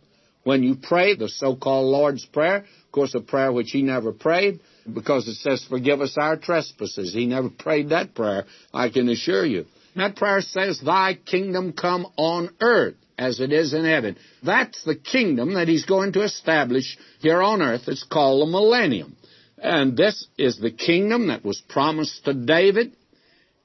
When 0.44 0.62
you 0.62 0.76
pray 0.76 1.14
the 1.14 1.28
so-called 1.28 1.86
Lord's 1.86 2.24
Prayer, 2.24 2.58
of 2.58 2.92
course, 2.92 3.14
a 3.14 3.20
prayer 3.20 3.52
which 3.52 3.70
he 3.70 3.82
never 3.82 4.12
prayed, 4.12 4.60
because 4.92 5.28
it 5.28 5.34
says, 5.36 5.64
Forgive 5.68 6.00
us 6.00 6.16
our 6.18 6.36
trespasses. 6.36 7.12
He 7.12 7.26
never 7.26 7.50
prayed 7.50 7.90
that 7.90 8.14
prayer, 8.14 8.44
I 8.72 8.88
can 8.88 9.08
assure 9.08 9.44
you. 9.44 9.66
That 9.96 10.16
prayer 10.16 10.40
says, 10.40 10.80
Thy 10.80 11.14
kingdom 11.14 11.72
come 11.72 12.06
on 12.16 12.50
earth 12.60 12.96
as 13.18 13.40
it 13.40 13.52
is 13.52 13.74
in 13.74 13.84
heaven. 13.84 14.16
That's 14.44 14.82
the 14.84 14.94
kingdom 14.94 15.54
that 15.54 15.68
he's 15.68 15.84
going 15.84 16.12
to 16.12 16.22
establish 16.22 16.96
here 17.20 17.42
on 17.42 17.60
earth. 17.60 17.82
It's 17.88 18.04
called 18.04 18.46
the 18.46 18.50
millennium. 18.50 19.16
And 19.60 19.96
this 19.96 20.26
is 20.38 20.58
the 20.58 20.70
kingdom 20.70 21.28
that 21.28 21.44
was 21.44 21.60
promised 21.68 22.24
to 22.26 22.32
David. 22.32 22.92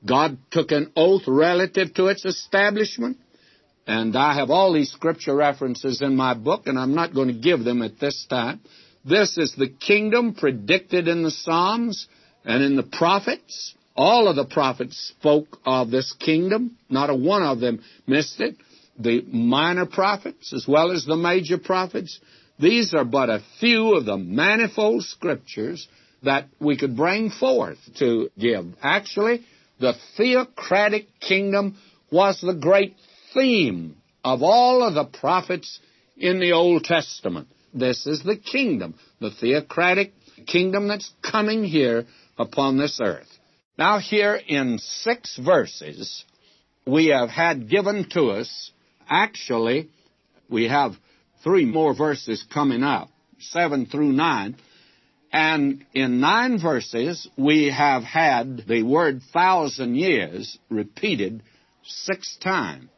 God 0.05 0.37
took 0.51 0.71
an 0.71 0.91
oath 0.95 1.23
relative 1.27 1.93
to 1.95 2.07
its 2.07 2.25
establishment. 2.25 3.17
And 3.85 4.15
I 4.15 4.35
have 4.35 4.49
all 4.49 4.73
these 4.73 4.91
scripture 4.91 5.35
references 5.35 6.01
in 6.01 6.15
my 6.15 6.33
book, 6.33 6.67
and 6.67 6.79
I'm 6.79 6.95
not 6.95 7.13
going 7.13 7.27
to 7.27 7.33
give 7.33 7.63
them 7.63 7.81
at 7.81 7.99
this 7.99 8.25
time. 8.29 8.61
This 9.05 9.37
is 9.37 9.53
the 9.57 9.67
kingdom 9.67 10.35
predicted 10.35 11.07
in 11.07 11.23
the 11.23 11.31
Psalms 11.31 12.07
and 12.45 12.63
in 12.63 12.75
the 12.77 12.83
prophets. 12.83 13.75
All 13.95 14.27
of 14.27 14.35
the 14.35 14.45
prophets 14.45 15.13
spoke 15.17 15.59
of 15.65 15.91
this 15.91 16.13
kingdom. 16.13 16.77
Not 16.89 17.09
a 17.09 17.15
one 17.15 17.43
of 17.43 17.59
them 17.59 17.83
missed 18.07 18.39
it. 18.39 18.55
The 18.97 19.21
minor 19.21 19.85
prophets 19.85 20.53
as 20.53 20.65
well 20.67 20.91
as 20.91 21.05
the 21.05 21.17
major 21.17 21.57
prophets. 21.57 22.19
These 22.59 22.93
are 22.93 23.05
but 23.05 23.29
a 23.29 23.43
few 23.59 23.95
of 23.95 24.05
the 24.05 24.17
manifold 24.17 25.03
scriptures 25.03 25.87
that 26.23 26.47
we 26.59 26.77
could 26.77 26.95
bring 26.95 27.29
forth 27.29 27.79
to 27.99 28.29
give. 28.39 28.65
Actually, 28.81 29.45
the 29.79 29.93
theocratic 30.17 31.07
kingdom 31.19 31.77
was 32.11 32.39
the 32.41 32.53
great 32.53 32.95
theme 33.33 33.97
of 34.23 34.41
all 34.41 34.83
of 34.83 34.93
the 34.93 35.05
prophets 35.05 35.79
in 36.17 36.39
the 36.39 36.51
Old 36.51 36.83
Testament. 36.83 37.47
This 37.73 38.05
is 38.05 38.23
the 38.23 38.37
kingdom, 38.37 38.95
the 39.19 39.31
theocratic 39.31 40.13
kingdom 40.45 40.87
that's 40.87 41.11
coming 41.23 41.63
here 41.63 42.05
upon 42.37 42.77
this 42.77 42.99
earth. 43.01 43.27
Now, 43.77 43.97
here 43.99 44.35
in 44.35 44.77
six 44.77 45.37
verses, 45.37 46.23
we 46.85 47.07
have 47.07 47.29
had 47.29 47.69
given 47.69 48.07
to 48.11 48.29
us, 48.31 48.71
actually, 49.09 49.89
we 50.49 50.67
have 50.67 50.93
three 51.43 51.65
more 51.65 51.95
verses 51.95 52.45
coming 52.53 52.83
up, 52.83 53.09
seven 53.39 53.87
through 53.87 54.11
nine. 54.11 54.55
And 55.33 55.83
in 55.95 56.19
nine 56.19 56.61
verses, 56.61 57.27
we 57.35 57.71
have 57.71 58.03
had 58.03 58.65
the 58.67 58.83
word 58.83 59.23
thousand 59.33 59.95
years 59.95 60.59
repeated 60.69 61.41
six 61.83 62.37
times. 62.37 62.89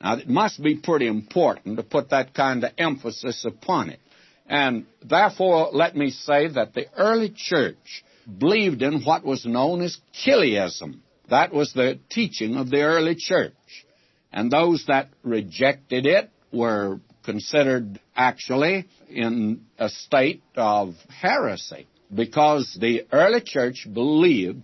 Now, 0.00 0.16
it 0.16 0.28
must 0.28 0.60
be 0.60 0.78
pretty 0.78 1.06
important 1.06 1.76
to 1.76 1.84
put 1.84 2.10
that 2.10 2.34
kind 2.34 2.64
of 2.64 2.72
emphasis 2.76 3.44
upon 3.44 3.90
it. 3.90 4.00
And 4.48 4.86
therefore, 5.08 5.70
let 5.72 5.94
me 5.94 6.10
say 6.10 6.48
that 6.48 6.74
the 6.74 6.86
early 6.98 7.32
church 7.34 8.02
believed 8.38 8.82
in 8.82 9.04
what 9.04 9.24
was 9.24 9.46
known 9.46 9.82
as 9.82 9.98
Chiliasm. 10.12 11.00
That 11.30 11.54
was 11.54 11.72
the 11.72 12.00
teaching 12.10 12.56
of 12.56 12.70
the 12.70 12.82
early 12.82 13.14
church. 13.14 13.52
And 14.32 14.50
those 14.50 14.84
that 14.88 15.10
rejected 15.22 16.06
it 16.06 16.28
were 16.52 16.98
considered 17.24 18.00
actually 18.16 18.86
in 19.08 19.64
a 19.78 19.88
state 19.88 20.42
of 20.56 20.94
heresy 21.08 21.86
because 22.14 22.76
the 22.80 23.06
early 23.12 23.40
church 23.40 23.86
believed 23.92 24.62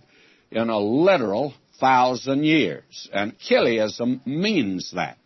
in 0.51 0.69
a 0.69 0.79
literal 0.79 1.53
thousand 1.79 2.43
years. 2.43 3.09
And 3.13 3.37
Chiliasm 3.39 4.21
means 4.25 4.91
that. 4.95 5.17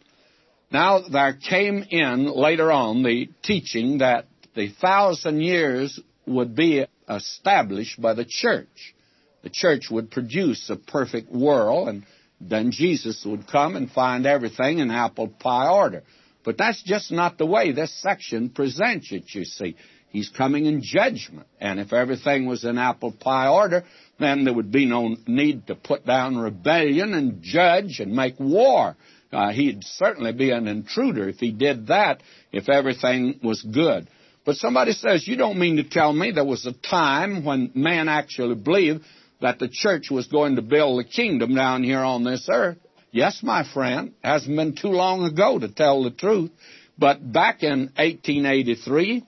Now, 0.71 1.01
there 1.07 1.33
came 1.33 1.85
in 1.89 2.25
later 2.25 2.71
on 2.71 3.03
the 3.03 3.29
teaching 3.43 3.99
that 3.99 4.25
the 4.55 4.69
thousand 4.69 5.41
years 5.41 5.99
would 6.25 6.55
be 6.55 6.85
established 7.09 8.01
by 8.01 8.13
the 8.13 8.25
church. 8.27 8.95
The 9.43 9.49
church 9.51 9.89
would 9.91 10.09
produce 10.09 10.69
a 10.69 10.75
perfect 10.75 11.31
world, 11.31 11.89
and 11.89 12.05
then 12.39 12.71
Jesus 12.71 13.23
would 13.25 13.47
come 13.47 13.75
and 13.75 13.91
find 13.91 14.25
everything 14.25 14.79
in 14.79 14.89
apple 14.89 15.27
pie 15.27 15.69
order. 15.69 16.03
But 16.43 16.57
that's 16.57 16.81
just 16.83 17.11
not 17.11 17.37
the 17.37 17.45
way 17.45 17.71
this 17.71 17.93
section 18.01 18.49
presents 18.49 19.11
it, 19.11 19.33
you 19.33 19.45
see. 19.45 19.75
He's 20.09 20.29
coming 20.29 20.67
in 20.67 20.83
judgment. 20.83 21.47
And 21.59 21.79
if 21.79 21.91
everything 21.91 22.45
was 22.45 22.63
in 22.63 22.77
apple 22.77 23.11
pie 23.11 23.47
order, 23.47 23.83
then 24.19 24.43
there 24.43 24.53
would 24.53 24.71
be 24.71 24.85
no 24.85 25.15
need 25.25 25.67
to 25.67 25.75
put 25.75 26.05
down 26.05 26.37
rebellion 26.37 27.13
and 27.13 27.41
judge 27.41 27.99
and 27.99 28.13
make 28.13 28.39
war. 28.39 28.95
Uh, 29.31 29.51
he'd 29.51 29.83
certainly 29.83 30.31
be 30.31 30.51
an 30.51 30.67
intruder 30.67 31.27
if 31.27 31.37
he 31.37 31.51
did 31.51 31.87
that, 31.87 32.21
if 32.51 32.69
everything 32.69 33.39
was 33.41 33.63
good. 33.63 34.07
But 34.45 34.57
somebody 34.57 34.91
says, 34.91 35.27
you 35.27 35.35
don't 35.35 35.57
mean 35.57 35.77
to 35.77 35.83
tell 35.83 36.13
me 36.13 36.31
there 36.31 36.45
was 36.45 36.65
a 36.67 36.73
time 36.73 37.43
when 37.43 37.71
man 37.73 38.07
actually 38.07 38.55
believed 38.55 39.03
that 39.41 39.57
the 39.57 39.69
church 39.69 40.11
was 40.11 40.27
going 40.27 40.57
to 40.57 40.61
build 40.61 40.99
the 40.99 41.09
kingdom 41.09 41.55
down 41.55 41.83
here 41.83 41.99
on 41.99 42.23
this 42.23 42.47
earth. 42.51 42.77
Yes, 43.13 43.43
my 43.43 43.63
friend, 43.63 44.13
hasn't 44.23 44.57
been 44.57 44.75
too 44.75 44.87
long 44.87 45.23
ago 45.23 45.59
to 45.59 45.67
tell 45.67 46.01
the 46.01 46.09
truth. 46.09 46.49
But 46.97 47.31
back 47.31 47.61
in 47.61 47.91
1883, 47.95 49.23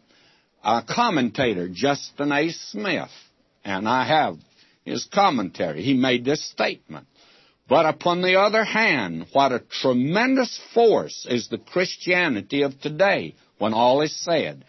a 0.63 0.81
commentator, 0.89 1.69
Justin 1.69 2.31
A. 2.31 2.49
Smith, 2.49 3.11
and 3.63 3.87
I 3.87 4.07
have 4.07 4.37
his 4.85 5.07
commentary, 5.13 5.83
he 5.83 5.93
made 5.93 6.25
this 6.25 6.43
statement. 6.49 7.05
But 7.69 7.85
upon 7.85 8.23
the 8.23 8.39
other 8.39 8.63
hand, 8.63 9.27
what 9.33 9.51
a 9.51 9.59
tremendous 9.59 10.59
force 10.73 11.27
is 11.29 11.47
the 11.49 11.59
Christianity 11.59 12.63
of 12.63 12.81
today 12.81 13.35
when 13.59 13.75
all 13.75 14.01
is 14.01 14.19
said 14.19 14.65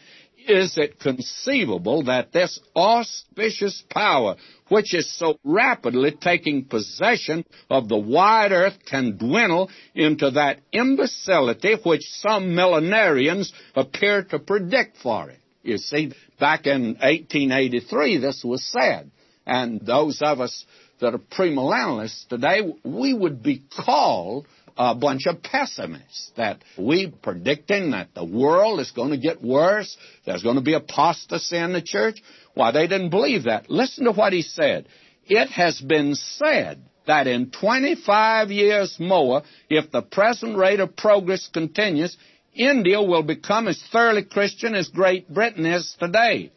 is 0.48 0.76
it 0.78 1.00
conceivable 1.00 2.04
that 2.04 2.32
this 2.32 2.58
auspicious 2.74 3.82
power, 3.90 4.36
which 4.68 4.94
is 4.94 5.12
so 5.18 5.38
rapidly 5.44 6.12
taking 6.12 6.64
possession 6.64 7.44
of 7.70 7.88
the 7.88 7.96
wide 7.96 8.52
earth, 8.52 8.78
can 8.88 9.16
dwindle 9.16 9.70
into 9.94 10.30
that 10.32 10.60
imbecility 10.72 11.76
which 11.84 12.02
some 12.20 12.50
millenarians 12.50 13.52
appear 13.74 14.22
to 14.24 14.38
predict 14.38 14.98
for 14.98 15.30
it? 15.30 15.38
You 15.62 15.78
see, 15.78 16.12
back 16.38 16.66
in 16.66 16.96
1883, 17.00 18.18
this 18.18 18.42
was 18.44 18.64
said. 18.64 19.10
And 19.44 19.80
those 19.80 20.20
of 20.22 20.40
us 20.40 20.64
that 21.00 21.14
are 21.14 21.18
premillennialists 21.18 22.28
today, 22.28 22.60
we 22.84 23.12
would 23.12 23.42
be 23.42 23.62
called 23.84 24.46
a 24.76 24.95
bunch 24.95 25.26
of 25.26 25.42
pessimists 25.42 26.30
that 26.37 26.62
we 26.78 27.12
predicting 27.23 27.92
that 27.92 28.09
the 28.14 28.25
world 28.25 28.80
is 28.80 28.90
going 28.90 29.11
to 29.11 29.18
get 29.18 29.42
worse, 29.42 29.97
there's 30.25 30.42
going 30.42 30.56
to 30.56 30.62
be 30.62 30.75
apostasy 30.75 31.56
in 31.56 31.73
the 31.73 31.83
church. 31.83 32.23
Why, 32.54 32.73
they 32.73 32.87
didn't 32.87 33.11
believe 33.11 33.45
that. 33.45 33.71
Listen 33.71 34.04
to 34.04 34.12
what 34.12 34.33
he 34.33 34.42
said. 34.42 34.88
It 35.25 35.49
has 35.49 35.80
been 35.80 36.14
said 36.14 36.83
that 37.06 37.26
in 37.26 37.50
25 37.50 38.50
years 38.50 38.97
more, 38.99 39.42
if 39.71 39.90
the 39.90 40.02
present 40.02 40.56
rate 40.56 40.80
of 40.80 40.97
progress 40.97 41.49
continues, 41.52 42.16
India 42.54 43.02
will 43.02 43.23
become 43.23 43.68
as 43.68 43.83
thoroughly 43.92 44.25
Christian 44.25 44.75
as 44.75 44.88
Great 44.88 45.33
Britain 45.33 45.66
is 45.66 45.97
today. 45.99 46.52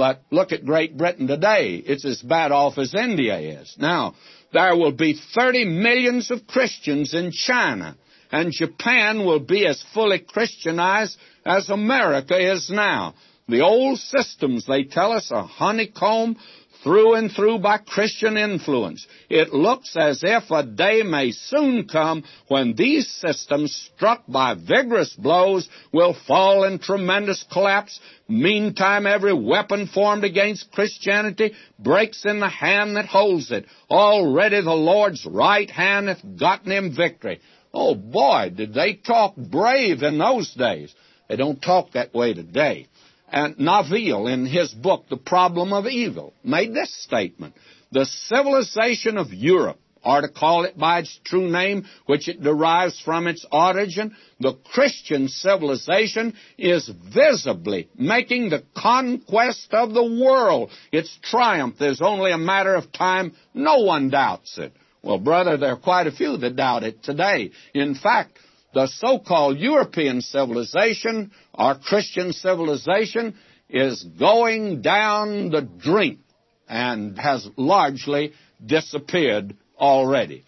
But 0.00 0.22
look 0.30 0.50
at 0.52 0.64
Great 0.64 0.96
Britain 0.96 1.26
today. 1.26 1.74
It's 1.74 2.06
as 2.06 2.22
bad 2.22 2.52
off 2.52 2.78
as 2.78 2.94
India 2.94 3.38
is. 3.60 3.76
Now, 3.78 4.14
there 4.50 4.74
will 4.74 4.92
be 4.92 5.20
30 5.34 5.66
millions 5.66 6.30
of 6.30 6.46
Christians 6.46 7.12
in 7.12 7.32
China, 7.32 7.98
and 8.32 8.50
Japan 8.50 9.26
will 9.26 9.40
be 9.40 9.66
as 9.66 9.84
fully 9.92 10.20
Christianized 10.20 11.18
as 11.44 11.68
America 11.68 12.34
is 12.34 12.70
now. 12.70 13.12
The 13.46 13.60
old 13.60 13.98
systems, 13.98 14.64
they 14.64 14.84
tell 14.84 15.12
us, 15.12 15.30
are 15.30 15.46
honeycombed 15.46 16.38
through 16.82 17.14
and 17.14 17.30
through 17.30 17.58
by 17.58 17.78
Christian 17.78 18.36
influence. 18.36 19.06
It 19.28 19.52
looks 19.52 19.96
as 19.96 20.22
if 20.22 20.50
a 20.50 20.64
day 20.64 21.02
may 21.02 21.32
soon 21.32 21.86
come 21.86 22.24
when 22.48 22.74
these 22.74 23.08
systems, 23.08 23.90
struck 23.94 24.24
by 24.26 24.54
vigorous 24.54 25.14
blows, 25.14 25.68
will 25.92 26.16
fall 26.26 26.64
in 26.64 26.78
tremendous 26.78 27.44
collapse. 27.52 28.00
Meantime, 28.28 29.06
every 29.06 29.34
weapon 29.34 29.86
formed 29.86 30.24
against 30.24 30.72
Christianity 30.72 31.54
breaks 31.78 32.24
in 32.24 32.40
the 32.40 32.48
hand 32.48 32.96
that 32.96 33.06
holds 33.06 33.50
it. 33.50 33.66
Already 33.90 34.60
the 34.60 34.70
Lord's 34.70 35.26
right 35.26 35.70
hand 35.70 36.08
hath 36.08 36.22
gotten 36.38 36.72
him 36.72 36.96
victory. 36.96 37.40
Oh 37.72 37.94
boy, 37.94 38.52
did 38.54 38.74
they 38.74 38.94
talk 38.94 39.36
brave 39.36 40.02
in 40.02 40.18
those 40.18 40.52
days. 40.54 40.94
They 41.28 41.36
don't 41.36 41.62
talk 41.62 41.92
that 41.92 42.12
way 42.12 42.34
today. 42.34 42.88
And 43.30 43.56
Naville, 43.56 44.32
in 44.32 44.44
his 44.44 44.72
book, 44.72 45.08
The 45.08 45.16
Problem 45.16 45.72
of 45.72 45.86
Evil, 45.86 46.34
made 46.42 46.74
this 46.74 46.92
statement. 47.04 47.54
The 47.92 48.04
civilization 48.04 49.16
of 49.16 49.32
Europe, 49.32 49.78
or 50.04 50.20
to 50.22 50.28
call 50.28 50.64
it 50.64 50.76
by 50.76 51.00
its 51.00 51.20
true 51.24 51.48
name, 51.48 51.84
which 52.06 52.28
it 52.28 52.42
derives 52.42 53.00
from 53.00 53.26
its 53.26 53.46
origin, 53.52 54.16
the 54.40 54.54
Christian 54.72 55.28
civilization 55.28 56.34
is 56.58 56.90
visibly 57.14 57.88
making 57.96 58.50
the 58.50 58.64
conquest 58.76 59.72
of 59.72 59.92
the 59.92 60.04
world. 60.04 60.70
Its 60.90 61.16
triumph 61.22 61.80
is 61.80 62.00
only 62.00 62.32
a 62.32 62.38
matter 62.38 62.74
of 62.74 62.92
time. 62.92 63.32
No 63.54 63.78
one 63.80 64.10
doubts 64.10 64.58
it. 64.58 64.72
Well, 65.02 65.18
brother, 65.18 65.56
there 65.56 65.72
are 65.72 65.78
quite 65.78 66.06
a 66.06 66.12
few 66.12 66.36
that 66.36 66.56
doubt 66.56 66.82
it 66.82 67.02
today. 67.02 67.52
In 67.74 67.94
fact, 67.94 68.38
the 68.72 68.86
so-called 68.86 69.58
European 69.58 70.20
civilization 70.20 71.32
our 71.54 71.78
Christian 71.78 72.32
civilization 72.32 73.34
is 73.68 74.02
going 74.02 74.82
down 74.82 75.50
the 75.50 75.62
drink 75.62 76.20
and 76.68 77.18
has 77.18 77.46
largely 77.56 78.32
disappeared 78.64 79.56
already. 79.78 80.44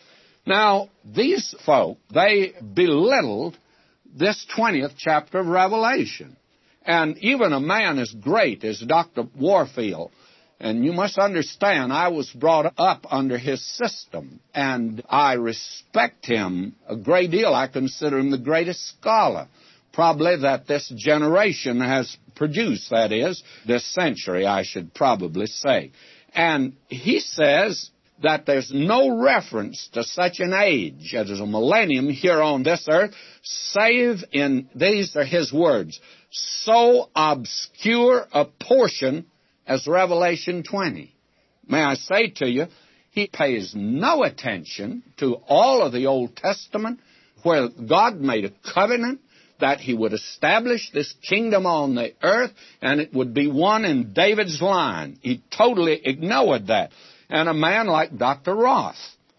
Now, 0.47 0.89
these 1.05 1.55
folk, 1.65 1.99
they 2.13 2.53
belittled 2.75 3.57
this 4.15 4.45
20th 4.57 4.95
chapter 4.97 5.39
of 5.41 5.47
Revelation. 5.47 6.37
And 6.85 7.17
even 7.19 7.53
a 7.53 7.61
man 7.61 7.99
as 7.99 8.13
great 8.13 8.65
as 8.65 8.81
Dr. 8.81 9.25
Warfield, 9.39 10.11
and 10.63 10.85
you 10.85 10.93
must 10.93 11.19
understand, 11.19 11.93
I 11.93 12.09
was 12.09 12.31
brought 12.31 12.73
up 12.79 13.05
under 13.11 13.37
his 13.37 13.63
system, 13.77 14.41
and 14.55 15.03
I 15.11 15.35
respect 15.35 16.25
him 16.25 16.77
a 16.89 16.97
great 16.97 17.31
deal. 17.31 17.53
I 17.53 17.67
consider 17.67 18.19
him 18.19 18.31
the 18.31 18.39
greatest 18.39 18.81
scholar 18.97 19.49
probably 19.93 20.39
that 20.39 20.67
this 20.67 20.91
generation 20.97 21.81
has 21.81 22.17
produced, 22.35 22.91
that 22.91 23.13
is, 23.13 23.43
this 23.67 23.85
century, 23.93 24.47
I 24.47 24.63
should 24.63 24.95
probably 24.95 25.47
say. 25.47 25.93
And 26.35 26.75
he 26.89 27.21
says 27.21 27.91
that 28.23 28.47
there's 28.47 28.71
no 28.73 29.23
reference 29.23 29.89
to 29.93 30.05
such 30.05 30.41
an 30.41 30.55
age 30.55 31.15
as 31.15 31.29
a 31.41 31.47
millennium 31.47 32.09
here 32.09 32.41
on 32.41 32.63
this 32.63 32.87
earth, 32.91 33.13
save 33.43 34.25
in, 34.33 34.69
these 34.75 35.15
are 35.17 35.25
his 35.25 35.53
words, 35.53 36.01
so 36.31 37.11
obscure 37.15 38.27
a 38.33 38.47
portion 38.47 39.27
as 39.67 39.87
Revelation 39.87 40.63
20. 40.63 41.15
May 41.69 41.83
I 41.83 41.95
say 41.95 42.31
to 42.37 42.49
you, 42.49 42.67
he 43.11 43.29
pays 43.33 43.73
no 43.77 44.25
attention 44.25 45.03
to 45.19 45.35
all 45.47 45.83
of 45.83 45.93
the 45.93 46.07
Old 46.07 46.37
Testament 46.37 47.01
where 47.43 47.69
God 47.69 48.21
made 48.21 48.45
a 48.45 48.73
covenant 48.73 49.21
that 49.61 49.81
he 49.81 49.95
would 49.95 50.13
establish 50.13 50.91
this 50.93 51.15
kingdom 51.29 51.67
on 51.67 51.95
the 51.95 52.13
earth 52.23 52.51
and 52.81 53.01
it 53.01 53.15
would 53.15 53.33
be 53.33 53.49
one 53.49 53.85
in 53.85 54.13
David's 54.13 54.61
line. 54.61 55.19
He 55.23 55.43
totally 55.57 56.01
ignored 56.05 56.67
that. 56.67 56.91
And 57.29 57.49
a 57.49 57.55
man 57.55 57.87
like 57.87 58.17
Dr. 58.17 58.55
Roth 58.55 58.97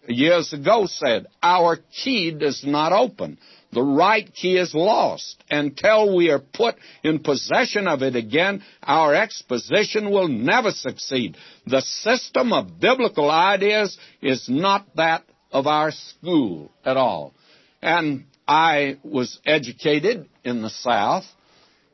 years 0.08 0.52
ago 0.52 0.86
said, 0.86 1.26
Our 1.42 1.78
key 2.02 2.30
does 2.30 2.62
not 2.64 2.92
open. 2.92 3.38
The 3.74 3.82
right 3.82 4.32
key 4.32 4.56
is 4.56 4.74
lost. 4.74 5.42
Until 5.50 6.16
we 6.16 6.30
are 6.30 6.38
put 6.38 6.76
in 7.02 7.18
possession 7.18 7.88
of 7.88 8.02
it 8.02 8.14
again, 8.16 8.62
our 8.82 9.14
exposition 9.14 10.10
will 10.10 10.28
never 10.28 10.70
succeed. 10.70 11.36
The 11.66 11.80
system 11.80 12.52
of 12.52 12.80
biblical 12.80 13.30
ideas 13.30 13.98
is 14.22 14.48
not 14.48 14.86
that 14.96 15.24
of 15.50 15.66
our 15.66 15.90
school 15.90 16.70
at 16.84 16.96
all. 16.96 17.34
And 17.82 18.24
I 18.46 18.98
was 19.02 19.38
educated 19.44 20.28
in 20.44 20.62
the 20.62 20.70
South, 20.70 21.24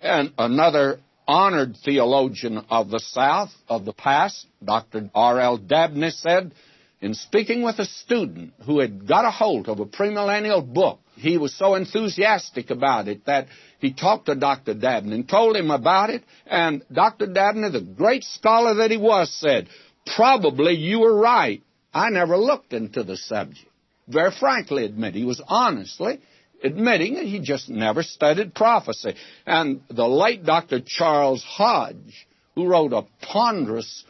and 0.02 0.32
another 0.38 1.00
honored 1.26 1.76
theologian 1.84 2.64
of 2.70 2.90
the 2.90 2.98
South 2.98 3.50
of 3.68 3.84
the 3.84 3.92
past, 3.92 4.46
Dr. 4.64 5.10
R.L. 5.14 5.58
Dabney, 5.58 6.10
said, 6.10 6.52
in 7.00 7.14
speaking 7.14 7.62
with 7.62 7.78
a 7.78 7.86
student 7.86 8.52
who 8.66 8.78
had 8.80 9.06
got 9.08 9.24
a 9.24 9.30
hold 9.30 9.68
of 9.68 9.80
a 9.80 9.86
premillennial 9.86 10.66
book, 10.66 11.00
he 11.16 11.38
was 11.38 11.54
so 11.54 11.74
enthusiastic 11.74 12.70
about 12.70 13.08
it 13.08 13.24
that 13.26 13.46
he 13.78 13.92
talked 13.92 14.26
to 14.26 14.34
Dr. 14.34 14.74
Dabney 14.74 15.14
and 15.14 15.28
told 15.28 15.56
him 15.56 15.70
about 15.70 16.10
it. 16.10 16.22
And 16.46 16.82
Dr. 16.92 17.26
Dabney, 17.26 17.70
the 17.70 17.80
great 17.80 18.24
scholar 18.24 18.74
that 18.74 18.90
he 18.90 18.98
was, 18.98 19.32
said, 19.32 19.68
Probably 20.14 20.74
you 20.74 21.00
were 21.00 21.14
right. 21.16 21.62
I 21.92 22.10
never 22.10 22.36
looked 22.36 22.72
into 22.72 23.02
the 23.02 23.16
subject. 23.16 23.66
Very 24.06 24.32
frankly 24.38 24.84
admit 24.84 25.14
he 25.14 25.24
was 25.24 25.42
honestly 25.46 26.20
admitting 26.62 27.14
that 27.14 27.24
he 27.24 27.40
just 27.40 27.68
never 27.68 28.02
studied 28.02 28.54
prophecy. 28.54 29.14
And 29.46 29.82
the 29.88 30.06
late 30.06 30.44
Dr. 30.44 30.80
Charles 30.84 31.42
Hodge, 31.42 32.26
who 32.54 32.66
wrote 32.66 32.92
a 32.92 33.06
ponderous 33.24 34.04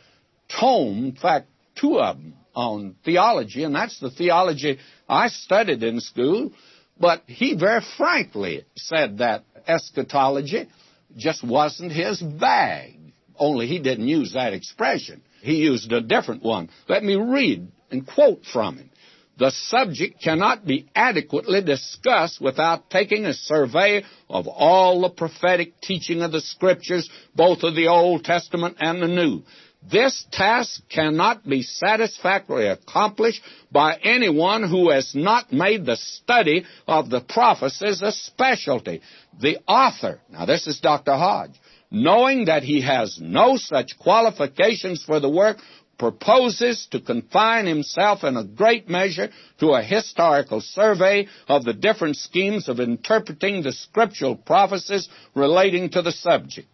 tome, 0.48 1.04
in 1.04 1.16
fact, 1.16 1.48
two 1.76 2.00
of 2.00 2.16
them, 2.16 2.34
on 2.60 2.94
theology, 3.04 3.64
and 3.64 3.74
that's 3.74 3.98
the 4.00 4.10
theology 4.10 4.78
I 5.08 5.28
studied 5.28 5.82
in 5.82 6.00
school, 6.00 6.52
but 6.98 7.22
he 7.26 7.56
very 7.56 7.80
frankly 7.96 8.66
said 8.76 9.18
that 9.18 9.44
eschatology 9.66 10.68
just 11.16 11.42
wasn't 11.42 11.92
his 11.92 12.20
bag. 12.20 12.98
Only 13.38 13.66
he 13.66 13.78
didn't 13.78 14.08
use 14.08 14.34
that 14.34 14.52
expression. 14.52 15.22
He 15.40 15.56
used 15.56 15.90
a 15.90 16.02
different 16.02 16.42
one. 16.42 16.68
Let 16.86 17.02
me 17.02 17.16
read 17.16 17.68
and 17.90 18.06
quote 18.06 18.44
from 18.44 18.76
him. 18.76 18.90
The 19.38 19.52
subject 19.52 20.22
cannot 20.22 20.66
be 20.66 20.90
adequately 20.94 21.62
discussed 21.62 22.42
without 22.42 22.90
taking 22.90 23.24
a 23.24 23.32
survey 23.32 24.04
of 24.28 24.46
all 24.46 25.00
the 25.00 25.08
prophetic 25.08 25.80
teaching 25.80 26.20
of 26.20 26.30
the 26.30 26.42
Scriptures, 26.42 27.08
both 27.34 27.62
of 27.62 27.74
the 27.74 27.86
Old 27.86 28.22
Testament 28.22 28.76
and 28.80 29.00
the 29.00 29.08
New. 29.08 29.44
This 29.82 30.26
task 30.30 30.82
cannot 30.90 31.48
be 31.48 31.62
satisfactorily 31.62 32.66
accomplished 32.66 33.42
by 33.72 33.96
anyone 33.96 34.68
who 34.68 34.90
has 34.90 35.14
not 35.14 35.52
made 35.52 35.86
the 35.86 35.96
study 35.96 36.66
of 36.86 37.08
the 37.08 37.20
prophecies 37.20 38.02
a 38.02 38.12
specialty. 38.12 39.00
The 39.40 39.58
author, 39.66 40.20
now 40.28 40.44
this 40.44 40.66
is 40.66 40.80
Dr. 40.80 41.12
Hodge, 41.12 41.58
knowing 41.90 42.44
that 42.44 42.62
he 42.62 42.82
has 42.82 43.18
no 43.20 43.56
such 43.56 43.98
qualifications 43.98 45.02
for 45.02 45.18
the 45.18 45.30
work, 45.30 45.56
proposes 45.98 46.86
to 46.90 47.00
confine 47.00 47.66
himself 47.66 48.24
in 48.24 48.36
a 48.36 48.44
great 48.44 48.88
measure 48.88 49.30
to 49.60 49.72
a 49.72 49.82
historical 49.82 50.60
survey 50.60 51.26
of 51.46 51.64
the 51.64 51.74
different 51.74 52.16
schemes 52.16 52.68
of 52.68 52.80
interpreting 52.80 53.62
the 53.62 53.72
scriptural 53.72 54.34
prophecies 54.34 55.08
relating 55.34 55.90
to 55.90 56.00
the 56.00 56.12
subject. 56.12 56.68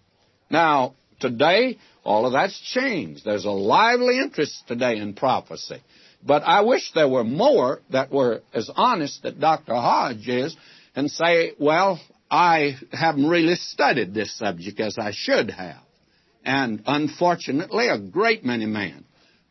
Now, 0.48 0.94
today, 1.18 1.78
all 2.06 2.24
of 2.24 2.32
that's 2.32 2.58
changed. 2.60 3.24
There's 3.24 3.44
a 3.44 3.50
lively 3.50 4.18
interest 4.18 4.62
today 4.66 4.96
in 4.96 5.14
prophecy. 5.14 5.82
But 6.24 6.42
I 6.44 6.62
wish 6.62 6.92
there 6.92 7.08
were 7.08 7.24
more 7.24 7.80
that 7.90 8.10
were 8.10 8.42
as 8.54 8.70
honest 8.74 9.24
as 9.24 9.34
Dr. 9.34 9.74
Hodge 9.74 10.28
is 10.28 10.56
and 10.94 11.10
say, 11.10 11.52
well, 11.58 12.00
I 12.30 12.76
haven't 12.92 13.28
really 13.28 13.56
studied 13.56 14.14
this 14.14 14.36
subject 14.36 14.80
as 14.80 14.96
I 14.98 15.12
should 15.12 15.50
have. 15.50 15.82
And 16.44 16.82
unfortunately, 16.86 17.88
a 17.88 17.98
great 17.98 18.44
many 18.44 18.66
men 18.66 19.04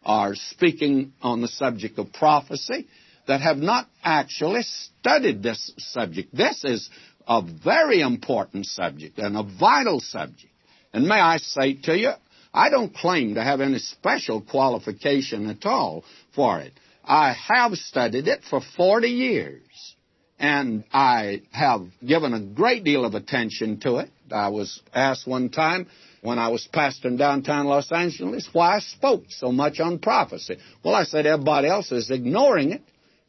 are 0.04 0.36
speaking 0.36 1.14
on 1.22 1.42
the 1.42 1.48
subject 1.48 2.00
of 2.00 2.14
prophecy 2.14 2.88
that 3.28 3.42
have 3.42 3.58
not 3.58 3.88
actually 4.04 4.62
studied 4.64 5.44
this 5.44 5.74
subject. 5.78 6.36
This 6.36 6.64
is 6.64 6.90
a 7.28 7.42
very 7.42 8.02
important 8.02 8.66
subject 8.66 9.18
and 9.18 9.36
a 9.36 9.44
vital 9.44 10.00
subject. 10.00 10.54
And 10.94 11.08
may 11.08 11.20
I 11.20 11.38
say 11.38 11.74
to 11.84 11.98
you, 11.98 12.12
I 12.56 12.70
don't 12.70 12.94
claim 12.96 13.36
to 13.36 13.44
have 13.44 13.60
any 13.60 13.80
special 13.80 14.42
qualification 14.42 15.50
at 15.50 15.66
all 15.66 16.06
for 16.34 16.62
it. 16.62 16.72
I 17.04 17.34
have 17.34 17.74
studied 17.74 18.30
it 18.30 18.44
for 18.50 18.62
40 18.78 19.10
years, 19.10 19.96
and 20.40 20.86
I 20.94 21.42
have 21.52 21.82
given 22.04 22.34
a 22.34 22.40
great 22.40 22.86
deal 22.86 23.04
of 23.04 23.14
attention 23.14 23.82
to 23.82 23.98
it. 23.98 24.10
I 24.32 24.48
was 24.48 24.82
asked 24.94 25.28
one 25.28 25.50
time, 25.50 25.88
when 26.22 26.40
I 26.40 26.48
was 26.48 26.68
pastoring 26.74 27.18
downtown 27.18 27.68
Los 27.68 27.92
Angeles 27.92 28.50
why 28.52 28.78
I 28.78 28.80
spoke 28.80 29.26
so 29.30 29.52
much 29.52 29.80
on 29.80 30.00
prophecy. 30.00 30.58
Well, 30.84 30.96
I 30.96 31.04
said 31.04 31.26
everybody 31.26 31.68
else 31.68 31.92
is 31.92 32.10
ignoring 32.10 32.72
it, 32.72 32.82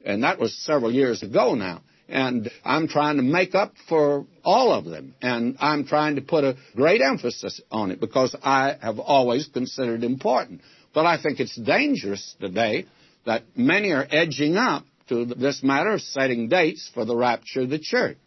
and 0.05 0.23
that 0.23 0.39
was 0.39 0.57
several 0.65 0.93
years 0.93 1.23
ago 1.23 1.55
now. 1.55 1.83
And 2.09 2.51
I'm 2.65 2.87
trying 2.87 3.17
to 3.17 3.23
make 3.23 3.55
up 3.55 3.73
for 3.89 4.27
all 4.45 4.73
of 4.73 4.85
them. 4.85 5.15
And 5.21 5.57
I'm 5.61 5.87
trying 5.87 6.17
to 6.17 6.23
put 6.23 6.45
a 6.45 6.57
great 6.75 7.01
emphasis 7.01 7.61
on 7.71 7.91
it 7.91 8.01
because 8.01 8.35
I 8.43 8.77
have 8.81 8.99
always 8.99 9.49
considered 9.53 10.05
important. 10.05 10.61
But 10.95 11.07
I 11.07 11.21
think 11.21 11.41
it's 11.41 11.57
dangerous 11.57 12.37
today 12.41 12.87
that 13.27 13.43
many 13.57 13.93
are 13.93 14.07
edging 14.09 14.57
up 14.57 14.85
to 15.09 15.25
this 15.25 15.63
matter 15.63 15.91
of 15.95 16.01
setting 16.01 16.49
dates 16.49 16.91
for 16.95 17.05
the 17.05 17.17
rapture 17.17 17.63
of 17.63 17.71
the 17.71 17.79
church. 17.79 18.19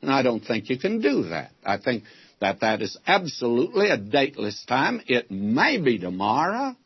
And 0.00 0.10
I 0.10 0.22
don't 0.22 0.40
think 0.44 0.68
you 0.70 0.78
can 0.78 1.00
do 1.00 1.24
that. 1.30 1.50
I 1.64 1.78
think 1.78 2.04
that 2.40 2.60
that 2.60 2.82
is 2.82 2.96
absolutely 3.06 3.90
a 3.90 3.96
dateless 3.96 4.64
time. 4.66 5.00
It 5.06 5.30
may 5.30 5.78
be 5.78 5.98
tomorrow, 5.98 6.76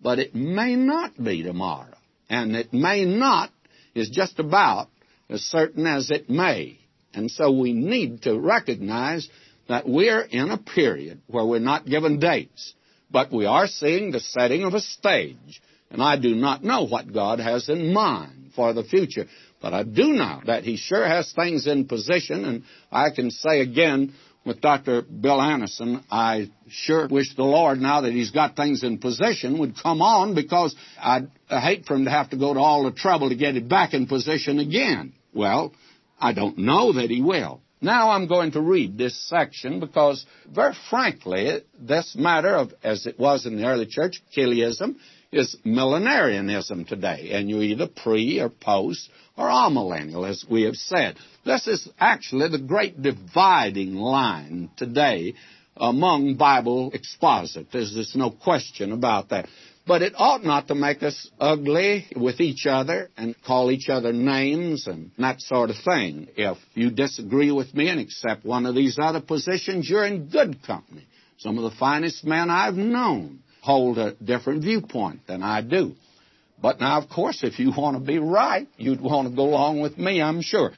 but 0.00 0.18
it 0.18 0.34
may 0.34 0.76
not 0.76 1.12
be 1.22 1.42
tomorrow. 1.42 1.96
And 2.28 2.56
it 2.56 2.72
may 2.72 3.04
not 3.04 3.50
is 3.94 4.10
just 4.10 4.38
about 4.38 4.88
as 5.34 5.42
certain 5.42 5.86
as 5.86 6.10
it 6.10 6.30
may. 6.30 6.78
And 7.12 7.30
so 7.30 7.52
we 7.52 7.72
need 7.72 8.22
to 8.22 8.38
recognize 8.38 9.28
that 9.68 9.88
we're 9.88 10.22
in 10.22 10.50
a 10.50 10.58
period 10.58 11.20
where 11.26 11.44
we're 11.44 11.58
not 11.58 11.86
given 11.86 12.18
dates, 12.18 12.74
but 13.10 13.32
we 13.32 13.46
are 13.46 13.66
seeing 13.66 14.10
the 14.10 14.20
setting 14.20 14.64
of 14.64 14.74
a 14.74 14.80
stage. 14.80 15.62
And 15.90 16.02
I 16.02 16.18
do 16.18 16.34
not 16.34 16.64
know 16.64 16.86
what 16.86 17.12
God 17.12 17.38
has 17.38 17.68
in 17.68 17.92
mind 17.92 18.52
for 18.56 18.72
the 18.72 18.84
future, 18.84 19.26
but 19.60 19.72
I 19.72 19.84
do 19.84 20.12
know 20.12 20.40
that 20.46 20.64
He 20.64 20.76
sure 20.76 21.06
has 21.06 21.32
things 21.32 21.66
in 21.66 21.86
position, 21.86 22.44
and 22.44 22.62
I 22.90 23.10
can 23.10 23.30
say 23.30 23.60
again 23.60 24.14
with 24.44 24.60
Dr. 24.60 25.02
Bill 25.02 25.40
Anderson, 25.40 26.04
I 26.10 26.50
sure 26.68 27.08
wish 27.08 27.34
the 27.34 27.44
Lord, 27.44 27.80
now 27.80 28.02
that 28.02 28.12
he's 28.12 28.30
got 28.30 28.56
things 28.56 28.82
in 28.82 28.98
position, 28.98 29.58
would 29.58 29.74
come 29.82 30.02
on 30.02 30.34
because 30.34 30.76
I'd 31.00 31.30
hate 31.48 31.86
for 31.86 31.94
him 31.94 32.04
to 32.04 32.10
have 32.10 32.30
to 32.30 32.36
go 32.36 32.52
to 32.52 32.60
all 32.60 32.84
the 32.84 32.92
trouble 32.92 33.30
to 33.30 33.36
get 33.36 33.56
it 33.56 33.68
back 33.68 33.94
in 33.94 34.06
position 34.06 34.58
again. 34.58 35.14
Well, 35.34 35.72
I 36.20 36.32
don't 36.32 36.58
know 36.58 36.92
that 36.92 37.10
he 37.10 37.20
will. 37.20 37.60
Now 37.80 38.10
I'm 38.10 38.28
going 38.28 38.52
to 38.52 38.62
read 38.62 38.96
this 38.96 39.28
section 39.28 39.78
because, 39.78 40.24
very 40.50 40.74
frankly, 40.88 41.60
this 41.78 42.14
matter 42.18 42.56
of, 42.56 42.72
as 42.82 43.04
it 43.04 43.18
was 43.18 43.44
in 43.44 43.56
the 43.56 43.66
early 43.66 43.86
church, 43.86 44.22
Chiliasm, 44.34 44.96
is 45.30 45.56
millenarianism 45.66 46.86
today, 46.86 47.32
and 47.32 47.50
you're 47.50 47.62
either 47.62 47.88
pre 47.88 48.40
or 48.40 48.48
post 48.48 49.10
or 49.36 49.48
amillennial, 49.48 50.26
as 50.26 50.44
we 50.48 50.62
have 50.62 50.76
said. 50.76 51.16
This 51.44 51.66
is 51.66 51.88
actually 51.98 52.48
the 52.48 52.58
great 52.58 53.02
dividing 53.02 53.94
line 53.96 54.70
today 54.76 55.34
among 55.76 56.36
Bible 56.36 56.92
expositors. 56.94 57.92
There's 57.92 58.14
no 58.14 58.30
question 58.30 58.92
about 58.92 59.30
that. 59.30 59.46
But 59.86 60.00
it 60.00 60.14
ought 60.16 60.42
not 60.42 60.68
to 60.68 60.74
make 60.74 61.02
us 61.02 61.30
ugly 61.38 62.06
with 62.16 62.40
each 62.40 62.66
other 62.66 63.10
and 63.18 63.34
call 63.42 63.70
each 63.70 63.90
other 63.90 64.12
names 64.12 64.86
and 64.86 65.10
that 65.18 65.42
sort 65.42 65.68
of 65.68 65.76
thing. 65.84 66.28
If 66.36 66.56
you 66.74 66.90
disagree 66.90 67.52
with 67.52 67.74
me 67.74 67.88
and 67.88 68.00
accept 68.00 68.46
one 68.46 68.64
of 68.64 68.74
these 68.74 68.98
other 68.98 69.20
positions, 69.20 69.88
you're 69.88 70.06
in 70.06 70.28
good 70.28 70.62
company. 70.66 71.06
Some 71.36 71.58
of 71.58 71.64
the 71.64 71.78
finest 71.78 72.24
men 72.24 72.48
I've 72.48 72.74
known 72.74 73.40
hold 73.60 73.98
a 73.98 74.14
different 74.14 74.62
viewpoint 74.62 75.26
than 75.26 75.42
I 75.42 75.60
do. 75.60 75.94
But 76.60 76.80
now, 76.80 76.98
of 76.98 77.10
course, 77.10 77.42
if 77.42 77.58
you 77.58 77.72
want 77.76 77.98
to 77.98 78.02
be 78.02 78.18
right, 78.18 78.68
you'd 78.76 79.00
want 79.00 79.28
to 79.28 79.36
go 79.36 79.42
along 79.42 79.80
with 79.80 79.98
me, 79.98 80.22
I'm 80.22 80.40
sure. 80.40 80.72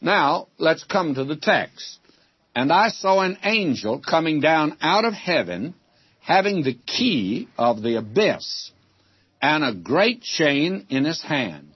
Now, 0.00 0.48
let's 0.58 0.82
come 0.84 1.14
to 1.14 1.24
the 1.24 1.36
text. 1.36 1.98
And 2.54 2.72
I 2.72 2.88
saw 2.88 3.20
an 3.20 3.38
angel 3.44 4.00
coming 4.00 4.40
down 4.40 4.76
out 4.80 5.04
of 5.04 5.12
heaven, 5.12 5.74
having 6.30 6.62
the 6.62 6.78
key 6.86 7.48
of 7.58 7.82
the 7.82 7.96
abyss, 7.96 8.70
and 9.42 9.64
a 9.64 9.74
great 9.74 10.22
chain 10.22 10.86
in 10.88 11.04
his 11.04 11.20
hand. 11.20 11.66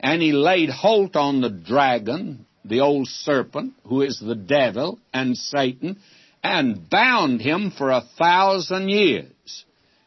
And 0.00 0.20
he 0.20 0.32
laid 0.32 0.70
hold 0.70 1.14
on 1.14 1.40
the 1.40 1.50
dragon, 1.50 2.44
the 2.64 2.80
old 2.80 3.06
serpent, 3.06 3.74
who 3.84 4.02
is 4.02 4.18
the 4.18 4.34
devil 4.34 4.98
and 5.14 5.36
Satan, 5.36 6.00
and 6.42 6.90
bound 6.90 7.42
him 7.42 7.70
for 7.70 7.92
a 7.92 8.02
thousand 8.18 8.88
years, 8.88 9.64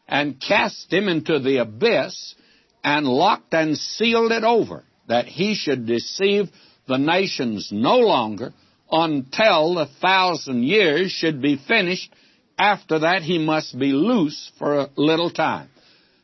and 0.10 0.42
cast 0.46 0.92
him 0.92 1.08
into 1.08 1.40
the 1.40 1.62
abyss, 1.62 2.36
and 2.84 3.06
locked 3.06 3.54
and 3.54 3.78
sealed 3.78 4.34
it 4.34 4.44
over, 4.44 4.84
that 5.08 5.26
he 5.26 5.56
should 5.56 5.86
deceive 5.86 6.48
the 6.86 6.98
nations 6.98 7.70
no 7.72 8.00
longer 8.00 8.52
until 8.92 9.76
the 9.76 9.88
thousand 10.02 10.64
years 10.64 11.12
should 11.12 11.42
be 11.42 11.58
finished. 11.66 12.14
After 12.58 13.00
that, 13.00 13.22
he 13.22 13.38
must 13.38 13.78
be 13.78 13.92
loose 13.92 14.52
for 14.58 14.80
a 14.80 14.90
little 14.96 15.30
time. 15.30 15.70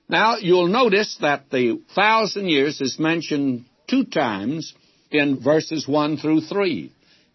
Now, 0.08 0.38
you'll 0.38 0.68
notice 0.68 1.18
that 1.22 1.50
the 1.50 1.82
thousand 1.96 2.48
years 2.48 2.82
is 2.82 3.00
mentioned 3.00 3.66
two 3.90 4.06
times 4.06 4.74
in 5.10 5.42
verses 5.42 5.88
1 5.88 6.18
through 6.18 6.42
3. 6.42 6.92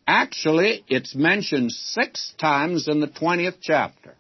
Actually, 0.07 0.85
it's 0.89 1.15
mentioned 1.15 1.73
six 1.73 2.33
times 2.39 2.87
in 2.89 3.01
the 3.01 3.09
20th 3.09 3.57
chapter. 3.61 4.15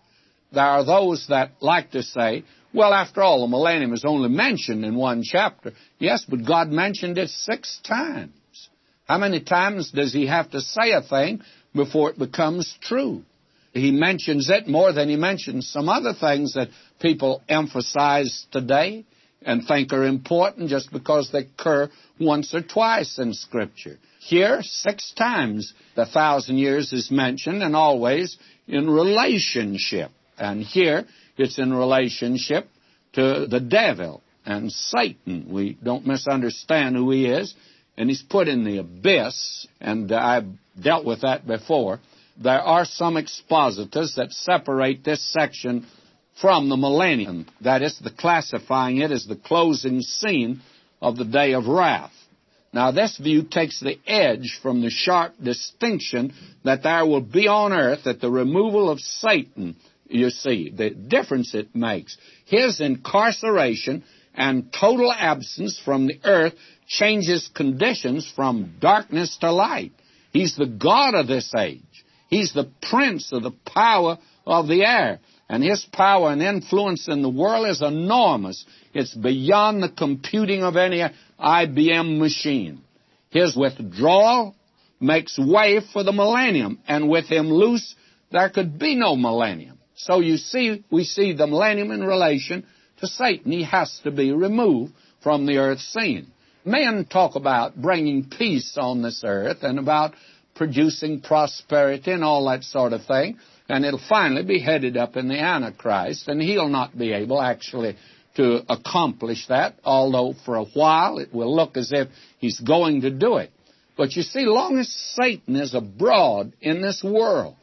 There 0.52 0.64
are 0.64 0.84
those 0.84 1.26
that 1.28 1.52
like 1.60 1.92
to 1.92 2.02
say, 2.02 2.44
well, 2.72 2.92
after 2.92 3.22
all, 3.22 3.42
the 3.42 3.48
millennium 3.48 3.92
is 3.92 4.04
only 4.06 4.28
mentioned 4.28 4.84
in 4.84 4.96
one 4.96 5.22
chapter. 5.22 5.72
Yes, 5.98 6.24
but 6.28 6.44
God 6.44 6.68
mentioned 6.68 7.18
it 7.18 7.30
six 7.30 7.80
times. 7.86 8.32
How 9.06 9.18
many 9.18 9.40
times 9.40 9.92
does 9.92 10.12
He 10.12 10.26
have 10.26 10.50
to 10.50 10.60
say 10.60 10.90
a 10.92 11.00
thing 11.00 11.40
before 11.74 12.10
it 12.10 12.18
becomes 12.18 12.76
true? 12.82 13.22
He 13.76 13.90
mentions 13.90 14.48
it 14.50 14.66
more 14.66 14.92
than 14.92 15.08
He 15.08 15.16
mentions 15.16 15.68
some 15.68 15.88
other 15.88 16.14
things 16.14 16.54
that 16.54 16.68
people 17.00 17.42
emphasize 17.48 18.46
today 18.50 19.04
and 19.42 19.66
think 19.66 19.92
are 19.92 20.04
important 20.04 20.70
just 20.70 20.92
because 20.92 21.30
they 21.30 21.40
occur 21.40 21.90
once 22.18 22.54
or 22.54 22.62
twice 22.62 23.18
in 23.18 23.34
Scripture. 23.34 23.98
Here, 24.18 24.60
six 24.62 25.12
times 25.12 25.72
the 25.94 26.06
thousand 26.06 26.58
years 26.58 26.92
is 26.92 27.10
mentioned, 27.10 27.62
and 27.62 27.76
always 27.76 28.36
in 28.66 28.90
relationship. 28.90 30.10
And 30.38 30.62
here, 30.62 31.04
it's 31.36 31.58
in 31.58 31.72
relationship 31.72 32.68
to 33.12 33.46
the 33.46 33.60
devil 33.60 34.22
and 34.44 34.72
Satan. 34.72 35.46
We 35.50 35.78
don't 35.82 36.06
misunderstand 36.06 36.96
who 36.96 37.10
he 37.10 37.26
is, 37.26 37.54
and 37.96 38.08
he's 38.08 38.22
put 38.22 38.48
in 38.48 38.64
the 38.64 38.78
abyss, 38.78 39.66
and 39.80 40.10
I've 40.12 40.46
dealt 40.80 41.04
with 41.04 41.22
that 41.22 41.46
before. 41.46 42.00
There 42.42 42.60
are 42.60 42.84
some 42.84 43.16
expositors 43.16 44.14
that 44.16 44.32
separate 44.32 45.04
this 45.04 45.22
section 45.32 45.86
from 46.40 46.68
the 46.68 46.76
millennium. 46.76 47.46
That 47.62 47.82
is, 47.82 47.98
the 47.98 48.10
classifying 48.10 48.98
it 48.98 49.10
as 49.10 49.24
the 49.26 49.36
closing 49.36 50.02
scene 50.02 50.60
of 51.00 51.16
the 51.16 51.24
day 51.24 51.54
of 51.54 51.66
wrath. 51.66 52.12
Now, 52.72 52.90
this 52.90 53.16
view 53.16 53.42
takes 53.42 53.80
the 53.80 53.98
edge 54.06 54.58
from 54.62 54.82
the 54.82 54.90
sharp 54.90 55.34
distinction 55.42 56.34
that 56.64 56.82
there 56.82 57.06
will 57.06 57.22
be 57.22 57.48
on 57.48 57.72
earth 57.72 58.06
at 58.06 58.20
the 58.20 58.30
removal 58.30 58.90
of 58.90 59.00
Satan, 59.00 59.76
you 60.08 60.28
see, 60.28 60.70
the 60.70 60.90
difference 60.90 61.54
it 61.54 61.74
makes. 61.74 62.18
His 62.44 62.80
incarceration 62.80 64.04
and 64.34 64.70
total 64.72 65.10
absence 65.10 65.80
from 65.82 66.06
the 66.06 66.20
earth 66.24 66.52
changes 66.86 67.50
conditions 67.54 68.30
from 68.36 68.74
darkness 68.78 69.38
to 69.40 69.52
light. 69.52 69.92
He's 70.32 70.54
the 70.54 70.66
God 70.66 71.14
of 71.14 71.26
this 71.26 71.50
age. 71.56 71.95
He's 72.28 72.52
the 72.52 72.70
prince 72.82 73.32
of 73.32 73.42
the 73.42 73.54
power 73.64 74.18
of 74.46 74.68
the 74.68 74.84
air. 74.84 75.20
And 75.48 75.62
his 75.62 75.86
power 75.92 76.32
and 76.32 76.42
influence 76.42 77.06
in 77.08 77.22
the 77.22 77.28
world 77.28 77.68
is 77.68 77.80
enormous. 77.80 78.64
It's 78.92 79.14
beyond 79.14 79.82
the 79.82 79.88
computing 79.88 80.64
of 80.64 80.76
any 80.76 81.04
IBM 81.38 82.18
machine. 82.18 82.80
His 83.30 83.56
withdrawal 83.56 84.56
makes 84.98 85.38
way 85.38 85.80
for 85.92 86.02
the 86.02 86.12
millennium, 86.12 86.80
and 86.88 87.08
with 87.08 87.26
him 87.26 87.50
loose, 87.50 87.94
there 88.32 88.48
could 88.50 88.78
be 88.78 88.96
no 88.96 89.14
millennium. 89.14 89.78
So 89.94 90.20
you 90.20 90.36
see, 90.36 90.84
we 90.90 91.04
see 91.04 91.32
the 91.32 91.46
millennium 91.46 91.90
in 91.90 92.02
relation 92.02 92.66
to 93.00 93.06
Satan. 93.06 93.52
He 93.52 93.64
has 93.64 94.00
to 94.04 94.10
be 94.10 94.32
removed 94.32 94.92
from 95.22 95.46
the 95.46 95.58
earth 95.58 95.80
scene. 95.80 96.28
Men 96.64 97.04
talk 97.04 97.36
about 97.36 97.80
bringing 97.80 98.28
peace 98.28 98.76
on 98.76 99.02
this 99.02 99.22
earth 99.24 99.58
and 99.62 99.78
about 99.78 100.14
producing 100.56 101.20
prosperity 101.20 102.10
and 102.10 102.24
all 102.24 102.48
that 102.48 102.64
sort 102.64 102.92
of 102.92 103.04
thing 103.04 103.38
and 103.68 103.84
it'll 103.84 104.00
finally 104.08 104.44
be 104.44 104.60
headed 104.60 104.96
up 104.96 105.16
in 105.16 105.28
the 105.28 105.38
Antichrist, 105.38 106.28
and 106.28 106.40
he'll 106.40 106.68
not 106.68 106.96
be 106.96 107.12
able 107.12 107.40
actually 107.40 107.96
to 108.36 108.60
accomplish 108.68 109.46
that, 109.48 109.74
although 109.84 110.34
for 110.44 110.56
a 110.56 110.64
while 110.64 111.18
it 111.18 111.32
will 111.32 111.54
look 111.54 111.76
as 111.76 111.90
if 111.92 112.08
he's 112.38 112.60
going 112.60 113.00
to 113.00 113.10
do 113.10 113.36
it. 113.36 113.50
But 113.96 114.14
you 114.14 114.22
see, 114.22 114.44
long 114.44 114.78
as 114.78 114.88
Satan 115.18 115.56
is 115.56 115.74
abroad 115.74 116.52
in 116.60 116.82
this 116.82 117.02
world, 117.02 117.56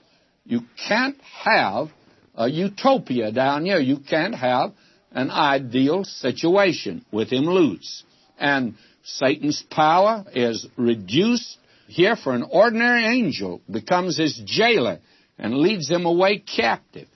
you 0.46 0.62
can't 0.88 1.18
have 1.22 1.90
a 2.36 2.50
utopia 2.50 3.32
down 3.32 3.66
here. 3.66 3.80
You 3.80 4.00
can't 4.00 4.34
have 4.34 4.74
an 5.12 5.30
ideal 5.30 6.04
situation 6.04 7.06
with 7.12 7.32
him 7.32 7.46
loose. 7.46 8.04
And 8.40 8.74
Satan's 9.04 9.64
power 9.70 10.26
is 10.34 10.66
reduced 10.76 11.60
here 11.94 12.16
for 12.16 12.34
an 12.34 12.44
ordinary 12.50 13.06
angel, 13.06 13.62
becomes 13.70 14.18
his 14.18 14.42
jailer 14.46 15.00
and 15.38 15.54
leads 15.54 15.88
them 15.88 16.08
away 16.08 16.40
captive. 16.40 17.08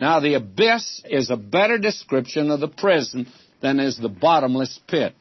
Now, 0.00 0.18
the 0.18 0.34
abyss 0.34 1.02
is 1.04 1.30
a 1.30 1.36
better 1.36 1.78
description 1.78 2.50
of 2.50 2.58
the 2.58 2.66
prison 2.66 3.28
than 3.62 3.78
is 3.78 3.96
the 3.96 4.08
bottomless 4.08 4.80
pit. 4.88 5.14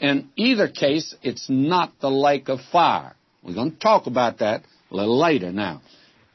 In 0.00 0.28
either 0.36 0.68
case, 0.68 1.14
it's 1.22 1.46
not 1.48 1.94
the 2.00 2.10
lake 2.10 2.50
of 2.50 2.60
fire. 2.70 3.16
We're 3.42 3.54
going 3.54 3.72
to 3.72 3.78
talk 3.78 4.06
about 4.06 4.40
that 4.40 4.64
a 4.90 4.94
little 4.94 5.18
later 5.18 5.50
now. 5.50 5.80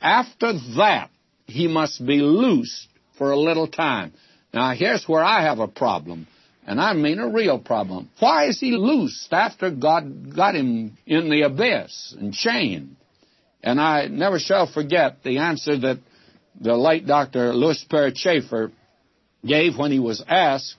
After 0.01 0.53
that, 0.77 1.11
he 1.45 1.67
must 1.67 2.03
be 2.03 2.17
loosed 2.17 2.87
for 3.19 3.29
a 3.29 3.39
little 3.39 3.67
time. 3.67 4.11
Now, 4.51 4.73
here's 4.73 5.07
where 5.07 5.23
I 5.23 5.43
have 5.43 5.59
a 5.59 5.67
problem, 5.67 6.27
and 6.65 6.79
I 6.79 6.93
mean 6.93 7.19
a 7.19 7.27
real 7.27 7.59
problem. 7.59 8.09
Why 8.19 8.47
is 8.47 8.59
he 8.59 8.71
loosed 8.71 9.31
after 9.31 9.69
God 9.69 10.35
got 10.35 10.55
him 10.55 10.97
in 11.05 11.29
the 11.29 11.41
abyss 11.41 12.15
and 12.17 12.33
chained? 12.33 12.95
And 13.61 13.79
I 13.79 14.07
never 14.07 14.39
shall 14.39 14.71
forget 14.71 15.23
the 15.23 15.39
answer 15.39 15.77
that 15.79 15.99
the 16.59 16.75
late 16.75 17.07
Dr. 17.07 17.53
Lewis 17.53 17.81
Sperry 17.81 18.13
Chafer 18.13 18.71
gave 19.45 19.77
when 19.77 19.91
he 19.91 19.99
was 19.99 20.23
asked 20.27 20.75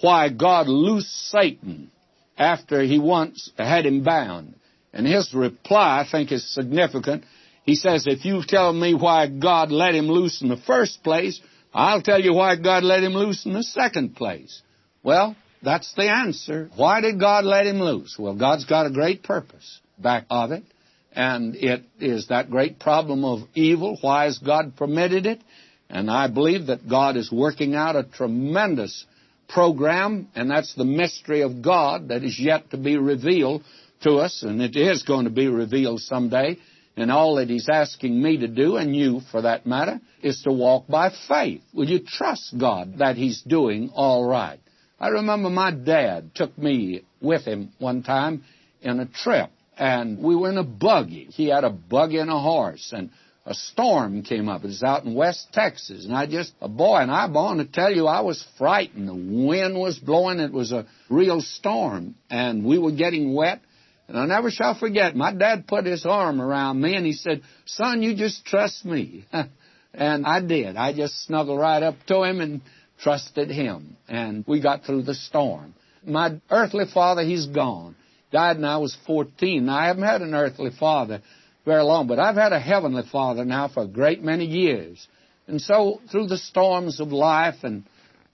why 0.00 0.30
God 0.30 0.66
loosed 0.68 1.30
Satan 1.30 1.90
after 2.36 2.82
he 2.82 2.98
once 2.98 3.50
had 3.56 3.86
him 3.86 4.02
bound. 4.02 4.54
And 4.92 5.06
his 5.06 5.32
reply, 5.34 6.04
I 6.04 6.10
think, 6.10 6.32
is 6.32 6.52
significant. 6.52 7.24
He 7.64 7.74
says, 7.74 8.06
if 8.06 8.24
you 8.24 8.42
tell 8.46 8.72
me 8.72 8.94
why 8.94 9.28
God 9.28 9.70
let 9.70 9.94
him 9.94 10.08
loose 10.08 10.42
in 10.42 10.48
the 10.48 10.56
first 10.56 11.04
place, 11.04 11.40
I'll 11.72 12.02
tell 12.02 12.20
you 12.20 12.34
why 12.34 12.56
God 12.56 12.82
let 12.82 13.04
him 13.04 13.12
loose 13.12 13.44
in 13.46 13.52
the 13.52 13.62
second 13.62 14.16
place. 14.16 14.62
Well, 15.02 15.36
that's 15.62 15.92
the 15.94 16.10
answer. 16.10 16.70
Why 16.76 17.00
did 17.00 17.20
God 17.20 17.44
let 17.44 17.66
him 17.66 17.80
loose? 17.80 18.16
Well, 18.18 18.34
God's 18.34 18.64
got 18.64 18.86
a 18.86 18.90
great 18.90 19.22
purpose 19.22 19.80
back 19.98 20.26
of 20.30 20.52
it. 20.52 20.64
And 21.12 21.56
it 21.56 21.82
is 21.98 22.28
that 22.28 22.50
great 22.50 22.78
problem 22.78 23.24
of 23.24 23.40
evil. 23.54 23.98
Why 24.00 24.24
has 24.24 24.38
God 24.38 24.76
permitted 24.76 25.26
it? 25.26 25.40
And 25.88 26.08
I 26.08 26.28
believe 26.28 26.66
that 26.66 26.88
God 26.88 27.16
is 27.16 27.32
working 27.32 27.74
out 27.74 27.96
a 27.96 28.04
tremendous 28.04 29.04
program, 29.48 30.28
and 30.36 30.48
that's 30.48 30.72
the 30.74 30.84
mystery 30.84 31.42
of 31.42 31.62
God 31.62 32.08
that 32.08 32.22
is 32.22 32.38
yet 32.38 32.70
to 32.70 32.76
be 32.76 32.96
revealed 32.96 33.64
to 34.02 34.18
us, 34.18 34.44
and 34.44 34.62
it 34.62 34.76
is 34.76 35.02
going 35.02 35.24
to 35.24 35.30
be 35.30 35.48
revealed 35.48 36.00
someday. 36.00 36.58
And 36.96 37.10
all 37.10 37.36
that 37.36 37.48
He's 37.48 37.68
asking 37.68 38.20
me 38.20 38.38
to 38.38 38.48
do, 38.48 38.76
and 38.76 38.94
you 38.94 39.20
for 39.32 39.42
that 39.42 39.66
matter, 39.66 40.00
is 40.22 40.42
to 40.42 40.52
walk 40.52 40.86
by 40.86 41.10
faith. 41.28 41.62
Will 41.72 41.88
you 41.88 42.00
trust 42.06 42.54
God 42.58 42.98
that 42.98 43.16
He's 43.16 43.42
doing 43.42 43.90
all 43.94 44.24
right? 44.24 44.60
I 45.00 45.08
remember 45.08 45.48
my 45.48 45.70
dad 45.70 46.34
took 46.34 46.56
me 46.58 47.02
with 47.20 47.44
him 47.44 47.72
one 47.78 48.02
time 48.02 48.44
in 48.82 49.00
a 49.00 49.06
trip 49.06 49.50
and 49.80 50.18
we 50.18 50.36
were 50.36 50.50
in 50.50 50.58
a 50.58 50.62
buggy. 50.62 51.24
He 51.32 51.48
had 51.48 51.64
a 51.64 51.70
buggy 51.70 52.18
and 52.18 52.30
a 52.30 52.38
horse, 52.38 52.92
and 52.94 53.08
a 53.46 53.54
storm 53.54 54.22
came 54.22 54.46
up. 54.46 54.62
It 54.62 54.66
was 54.66 54.82
out 54.82 55.04
in 55.04 55.14
West 55.14 55.48
Texas, 55.52 56.04
and 56.04 56.14
I 56.14 56.26
just, 56.26 56.52
a 56.60 56.68
boy, 56.68 56.98
and 56.98 57.10
I 57.10 57.26
want 57.30 57.60
to 57.60 57.64
tell 57.64 57.90
you, 57.90 58.06
I 58.06 58.20
was 58.20 58.46
frightened. 58.58 59.08
The 59.08 59.14
wind 59.14 59.78
was 59.78 59.98
blowing. 59.98 60.38
It 60.38 60.52
was 60.52 60.70
a 60.70 60.86
real 61.08 61.40
storm, 61.40 62.14
and 62.28 62.62
we 62.62 62.78
were 62.78 62.92
getting 62.92 63.32
wet. 63.32 63.62
And 64.06 64.18
I 64.18 64.26
never 64.26 64.50
shall 64.50 64.78
forget, 64.78 65.16
my 65.16 65.32
dad 65.32 65.66
put 65.66 65.86
his 65.86 66.04
arm 66.04 66.42
around 66.42 66.78
me, 66.80 66.94
and 66.94 67.06
he 67.06 67.14
said, 67.14 67.40
son, 67.64 68.02
you 68.02 68.14
just 68.14 68.44
trust 68.44 68.84
me. 68.84 69.24
and 69.94 70.26
I 70.26 70.42
did. 70.42 70.76
I 70.76 70.92
just 70.92 71.24
snuggled 71.24 71.58
right 71.58 71.82
up 71.82 71.94
to 72.08 72.24
him 72.24 72.40
and 72.40 72.60
trusted 73.02 73.50
him. 73.50 73.96
And 74.08 74.44
we 74.46 74.60
got 74.60 74.84
through 74.84 75.02
the 75.02 75.14
storm. 75.14 75.74
My 76.04 76.40
earthly 76.50 76.84
father, 76.92 77.22
he's 77.22 77.46
gone 77.46 77.96
died 78.30 78.56
when 78.56 78.64
I 78.64 78.78
was 78.78 78.96
14. 79.06 79.66
Now, 79.66 79.76
I 79.76 79.86
haven't 79.86 80.04
had 80.04 80.22
an 80.22 80.34
earthly 80.34 80.70
father 80.78 81.22
very 81.64 81.82
long, 81.82 82.06
but 82.06 82.18
I've 82.18 82.36
had 82.36 82.52
a 82.52 82.60
Heavenly 82.60 83.02
Father 83.10 83.44
now 83.44 83.68
for 83.68 83.82
a 83.82 83.88
great 83.88 84.22
many 84.22 84.46
years. 84.46 85.06
And 85.46 85.60
so, 85.60 86.00
through 86.10 86.28
the 86.28 86.38
storms 86.38 87.00
of 87.00 87.08
life 87.08 87.56
and 87.62 87.84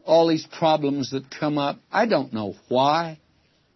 all 0.05 0.29
these 0.29 0.47
problems 0.59 1.11
that 1.11 1.25
come 1.31 1.59
up, 1.59 1.79
I 1.91 2.07
don't 2.07 2.33
know 2.33 2.55
why. 2.69 3.19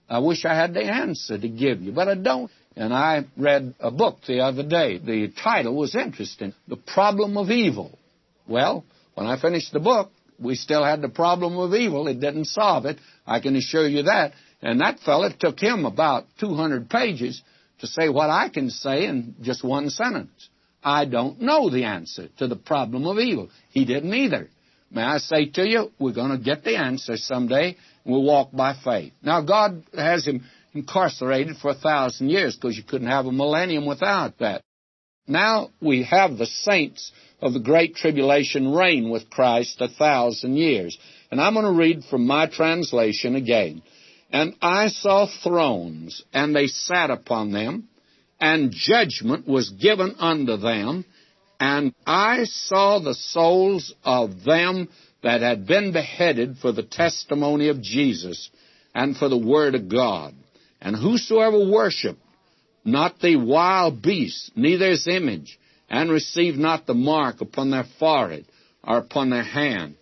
I 0.08 0.18
wish 0.18 0.44
I 0.44 0.54
had 0.54 0.74
the 0.74 0.82
answer 0.82 1.38
to 1.38 1.48
give 1.48 1.80
you, 1.80 1.92
but 1.92 2.08
I 2.08 2.14
don't. 2.14 2.50
And 2.76 2.92
I 2.94 3.24
read 3.36 3.74
a 3.80 3.90
book 3.90 4.18
the 4.26 4.40
other 4.40 4.62
day. 4.62 4.98
The 4.98 5.32
title 5.42 5.74
was 5.74 5.94
interesting 5.94 6.54
The 6.68 6.76
Problem 6.76 7.36
of 7.36 7.50
Evil. 7.50 7.98
Well, 8.46 8.84
when 9.14 9.26
I 9.26 9.40
finished 9.40 9.72
the 9.72 9.80
book, 9.80 10.10
we 10.40 10.54
still 10.54 10.84
had 10.84 11.02
the 11.02 11.08
problem 11.08 11.58
of 11.58 11.74
evil. 11.74 12.08
It 12.08 12.20
didn't 12.20 12.46
solve 12.46 12.86
it. 12.86 12.98
I 13.26 13.40
can 13.40 13.56
assure 13.56 13.86
you 13.86 14.04
that. 14.04 14.32
And 14.62 14.80
that 14.80 15.00
fellow, 15.00 15.28
took 15.38 15.58
him 15.60 15.84
about 15.84 16.26
200 16.40 16.88
pages 16.88 17.42
to 17.80 17.86
say 17.86 18.08
what 18.08 18.30
I 18.30 18.48
can 18.48 18.70
say 18.70 19.06
in 19.06 19.36
just 19.40 19.64
one 19.64 19.90
sentence. 19.90 20.48
I 20.82 21.04
don't 21.04 21.40
know 21.40 21.70
the 21.70 21.84
answer 21.84 22.28
to 22.38 22.46
the 22.46 22.56
problem 22.56 23.06
of 23.06 23.18
evil. 23.18 23.48
He 23.70 23.84
didn't 23.84 24.12
either. 24.12 24.48
May 24.90 25.02
I 25.02 25.18
say 25.18 25.46
to 25.46 25.66
you, 25.66 25.92
we're 25.98 26.14
going 26.14 26.36
to 26.36 26.42
get 26.42 26.64
the 26.64 26.76
answer 26.76 27.16
someday. 27.16 27.76
And 28.04 28.12
we'll 28.12 28.24
walk 28.24 28.50
by 28.52 28.74
faith. 28.82 29.12
Now, 29.22 29.42
God 29.42 29.84
has 29.94 30.26
him 30.26 30.44
incarcerated 30.72 31.56
for 31.56 31.70
a 31.70 31.74
thousand 31.74 32.30
years 32.30 32.56
because 32.56 32.76
you 32.76 32.82
couldn't 32.82 33.08
have 33.08 33.26
a 33.26 33.32
millennium 33.32 33.86
without 33.86 34.38
that. 34.38 34.62
Now 35.26 35.70
we 35.80 36.02
have 36.04 36.38
the 36.38 36.46
saints 36.46 37.12
of 37.40 37.52
the 37.52 37.60
Great 37.60 37.94
Tribulation 37.94 38.72
reign 38.72 39.10
with 39.10 39.30
Christ 39.30 39.80
a 39.80 39.88
thousand 39.88 40.56
years. 40.56 40.96
And 41.30 41.40
I'm 41.40 41.54
going 41.54 41.66
to 41.66 41.78
read 41.78 42.04
from 42.04 42.26
my 42.26 42.46
translation 42.46 43.36
again. 43.36 43.82
And 44.32 44.54
I 44.62 44.88
saw 44.88 45.26
thrones, 45.42 46.22
and 46.32 46.54
they 46.54 46.66
sat 46.66 47.10
upon 47.10 47.52
them, 47.52 47.88
and 48.40 48.72
judgment 48.72 49.46
was 49.46 49.70
given 49.70 50.14
unto 50.18 50.56
them, 50.56 51.04
and 51.58 51.92
I 52.06 52.44
saw 52.44 53.00
the 53.00 53.14
souls 53.14 53.94
of 54.04 54.44
them 54.44 54.88
that 55.22 55.42
had 55.42 55.66
been 55.66 55.92
beheaded 55.92 56.56
for 56.58 56.72
the 56.72 56.82
testimony 56.82 57.68
of 57.68 57.82
Jesus 57.82 58.50
and 58.94 59.16
for 59.16 59.28
the 59.28 59.36
word 59.36 59.74
of 59.74 59.88
God. 59.88 60.34
And 60.80 60.96
whosoever 60.96 61.70
worshiped 61.70 62.20
not 62.84 63.20
the 63.20 63.36
wild 63.36 64.00
beast, 64.00 64.52
neither 64.56 64.88
his 64.88 65.06
image, 65.06 65.58
and 65.90 66.10
receive 66.10 66.56
not 66.56 66.86
the 66.86 66.94
mark 66.94 67.40
upon 67.40 67.70
their 67.70 67.86
forehead 67.98 68.46
or 68.84 68.98
upon 68.98 69.30
their 69.30 69.42
hand. 69.42 69.96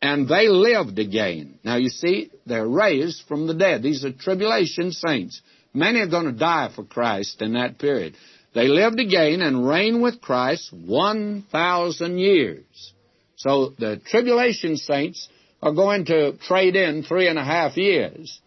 And 0.00 0.28
they 0.28 0.48
lived 0.48 0.98
again. 0.98 1.58
Now 1.64 1.76
you 1.76 1.88
see, 1.88 2.30
they're 2.46 2.68
raised 2.68 3.22
from 3.26 3.46
the 3.46 3.54
dead. 3.54 3.82
These 3.82 4.04
are 4.04 4.12
tribulation 4.12 4.92
saints. 4.92 5.42
Many 5.74 6.00
are 6.00 6.06
going 6.06 6.26
to 6.26 6.32
die 6.32 6.70
for 6.74 6.84
Christ 6.84 7.42
in 7.42 7.54
that 7.54 7.78
period. 7.78 8.14
They 8.54 8.68
lived 8.68 9.00
again 9.00 9.42
and 9.42 9.66
reigned 9.68 10.02
with 10.02 10.20
Christ 10.20 10.72
1,000 10.72 12.18
years. 12.18 12.92
So 13.36 13.74
the 13.78 14.00
tribulation 14.06 14.76
saints 14.76 15.28
are 15.60 15.72
going 15.72 16.06
to 16.06 16.38
trade 16.38 16.76
in 16.76 17.02
three 17.02 17.28
and 17.28 17.38
a 17.38 17.44
half 17.44 17.76
years 17.76 18.40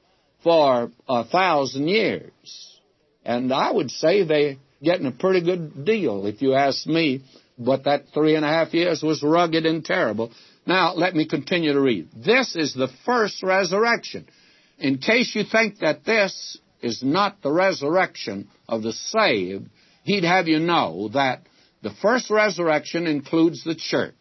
for 0.43 0.91
a 1.07 1.25
thousand 1.25 1.87
years. 1.87 2.31
And 3.25 3.53
I 3.53 3.71
would 3.71 3.91
say 3.91 4.23
they're 4.23 4.55
getting 4.81 5.05
a 5.05 5.11
pretty 5.11 5.41
good 5.41 5.85
deal, 5.85 6.25
if 6.25 6.41
you 6.41 6.53
ask 6.53 6.85
me. 6.87 7.23
But 7.57 7.83
that 7.83 8.05
three 8.13 8.35
and 8.35 8.45
a 8.45 8.47
half 8.47 8.73
years 8.73 9.03
was 9.03 9.21
rugged 9.21 9.65
and 9.65 9.83
terrible. 9.83 10.31
Now, 10.65 10.93
let 10.93 11.13
me 11.13 11.27
continue 11.27 11.73
to 11.73 11.81
read. 11.81 12.09
This 12.15 12.55
is 12.55 12.73
the 12.73 12.87
first 13.05 13.43
resurrection. 13.43 14.27
In 14.77 14.99
case 14.99 15.35
you 15.35 15.43
think 15.43 15.79
that 15.79 16.05
this 16.05 16.57
is 16.81 17.03
not 17.03 17.41
the 17.41 17.51
resurrection 17.51 18.47
of 18.67 18.83
the 18.83 18.93
saved, 18.93 19.69
he'd 20.03 20.23
have 20.23 20.47
you 20.47 20.59
know 20.59 21.09
that 21.13 21.41
the 21.81 21.91
first 22.01 22.29
resurrection 22.29 23.07
includes 23.07 23.63
the 23.63 23.75
church. 23.75 24.13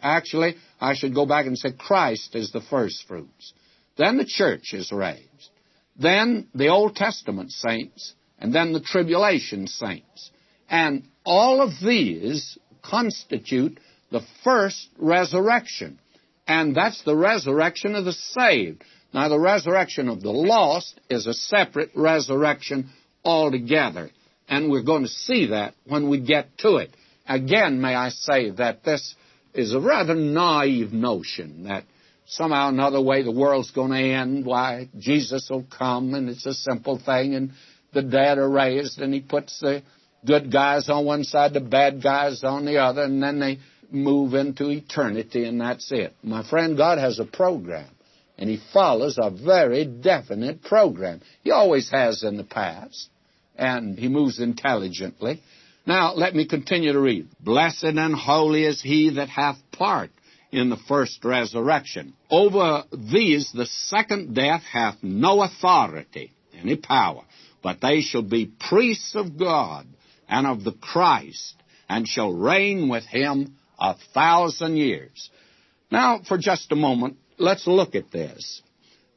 Actually, 0.00 0.56
I 0.80 0.94
should 0.94 1.14
go 1.14 1.26
back 1.26 1.46
and 1.46 1.58
say 1.58 1.72
Christ 1.72 2.34
is 2.34 2.52
the 2.52 2.60
first 2.60 3.06
fruits. 3.08 3.54
Then 3.96 4.18
the 4.18 4.24
church 4.24 4.74
is 4.74 4.92
raised. 4.92 5.50
Then 5.98 6.48
the 6.54 6.68
Old 6.68 6.94
Testament 6.94 7.50
saints, 7.50 8.14
and 8.38 8.54
then 8.54 8.72
the 8.72 8.80
tribulation 8.80 9.66
saints. 9.66 10.30
And 10.68 11.04
all 11.24 11.62
of 11.62 11.70
these 11.84 12.58
constitute 12.82 13.78
the 14.10 14.22
first 14.44 14.88
resurrection. 14.98 15.98
And 16.46 16.74
that's 16.74 17.02
the 17.02 17.16
resurrection 17.16 17.94
of 17.94 18.04
the 18.04 18.12
saved. 18.12 18.84
Now, 19.12 19.28
the 19.28 19.38
resurrection 19.38 20.08
of 20.08 20.22
the 20.22 20.30
lost 20.30 21.00
is 21.08 21.26
a 21.26 21.34
separate 21.34 21.90
resurrection 21.94 22.90
altogether. 23.24 24.10
And 24.48 24.70
we're 24.70 24.82
going 24.82 25.02
to 25.02 25.08
see 25.08 25.46
that 25.46 25.74
when 25.86 26.08
we 26.08 26.20
get 26.20 26.58
to 26.58 26.76
it. 26.76 26.90
Again, 27.28 27.80
may 27.80 27.94
I 27.94 28.10
say 28.10 28.50
that 28.50 28.84
this 28.84 29.14
is 29.54 29.74
a 29.74 29.80
rather 29.80 30.14
naive 30.14 30.92
notion 30.92 31.64
that 31.64 31.84
somehow 32.26 32.68
another 32.68 33.00
way 33.00 33.22
the 33.22 33.32
world's 33.32 33.70
going 33.72 33.90
to 33.90 33.98
end. 33.98 34.44
Why, 34.44 34.88
Jesus 34.98 35.48
will 35.50 35.64
come 35.76 36.14
and 36.14 36.28
it's 36.28 36.46
a 36.46 36.54
simple 36.54 37.00
thing 37.04 37.34
and 37.34 37.52
the 37.96 38.02
dead 38.02 38.36
are 38.36 38.48
raised 38.48 39.00
and 39.00 39.12
he 39.14 39.20
puts 39.20 39.58
the 39.60 39.82
good 40.26 40.52
guys 40.52 40.90
on 40.90 41.06
one 41.06 41.24
side, 41.24 41.54
the 41.54 41.60
bad 41.60 42.02
guys 42.02 42.44
on 42.44 42.66
the 42.66 42.76
other, 42.76 43.02
and 43.02 43.22
then 43.22 43.40
they 43.40 43.58
move 43.90 44.34
into 44.34 44.68
eternity 44.68 45.44
and 45.46 45.60
that's 45.60 45.90
it. 45.90 46.14
My 46.22 46.46
friend, 46.46 46.76
God 46.76 46.98
has 46.98 47.18
a 47.18 47.24
program 47.24 47.88
and 48.36 48.50
he 48.50 48.60
follows 48.72 49.18
a 49.18 49.30
very 49.30 49.86
definite 49.86 50.62
program. 50.62 51.22
He 51.42 51.50
always 51.50 51.90
has 51.90 52.22
in 52.22 52.36
the 52.36 52.44
past 52.44 53.08
and 53.56 53.98
he 53.98 54.08
moves 54.08 54.40
intelligently. 54.40 55.42
Now, 55.86 56.12
let 56.14 56.34
me 56.34 56.46
continue 56.46 56.92
to 56.92 57.00
read. 57.00 57.28
Blessed 57.40 57.84
and 57.84 58.14
holy 58.14 58.64
is 58.64 58.82
he 58.82 59.14
that 59.14 59.30
hath 59.30 59.56
part 59.72 60.10
in 60.52 60.68
the 60.68 60.76
first 60.88 61.24
resurrection. 61.24 62.12
Over 62.28 62.84
these 62.92 63.50
the 63.54 63.66
second 63.66 64.34
death 64.34 64.62
hath 64.70 64.96
no 65.02 65.42
authority, 65.42 66.32
any 66.60 66.76
power, 66.76 67.22
but 67.66 67.80
they 67.80 68.00
shall 68.00 68.22
be 68.22 68.46
priests 68.46 69.16
of 69.16 69.36
God 69.36 69.88
and 70.28 70.46
of 70.46 70.62
the 70.62 70.70
Christ, 70.70 71.56
and 71.88 72.06
shall 72.06 72.32
reign 72.32 72.88
with 72.88 73.02
him 73.06 73.56
a 73.76 73.96
thousand 74.14 74.76
years. 74.76 75.30
Now, 75.90 76.20
for 76.28 76.38
just 76.38 76.70
a 76.70 76.76
moment, 76.76 77.16
let's 77.38 77.66
look 77.66 77.96
at 77.96 78.12
this. 78.12 78.62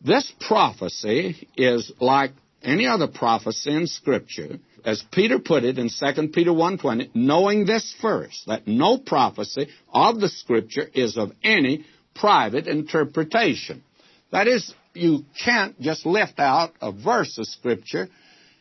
This 0.03 0.33
prophecy 0.39 1.47
is 1.55 1.91
like 1.99 2.31
any 2.63 2.87
other 2.87 3.07
prophecy 3.07 3.71
in 3.71 3.85
Scripture 3.85 4.57
as 4.83 5.03
Peter 5.11 5.37
put 5.37 5.63
it 5.63 5.77
in 5.77 5.87
2 5.87 6.29
Peter 6.29 6.49
1.20, 6.49 7.11
knowing 7.13 7.67
this 7.67 7.95
first, 8.01 8.47
that 8.47 8.67
no 8.67 8.97
prophecy 8.97 9.67
of 9.93 10.19
the 10.19 10.29
Scripture 10.29 10.89
is 10.95 11.17
of 11.17 11.33
any 11.43 11.85
private 12.15 12.65
interpretation. 12.65 13.83
That 14.31 14.47
is, 14.47 14.73
you 14.95 15.25
can't 15.45 15.79
just 15.79 16.07
lift 16.07 16.39
out 16.39 16.71
a 16.81 16.91
verse 16.91 17.37
of 17.37 17.45
Scripture 17.45 18.09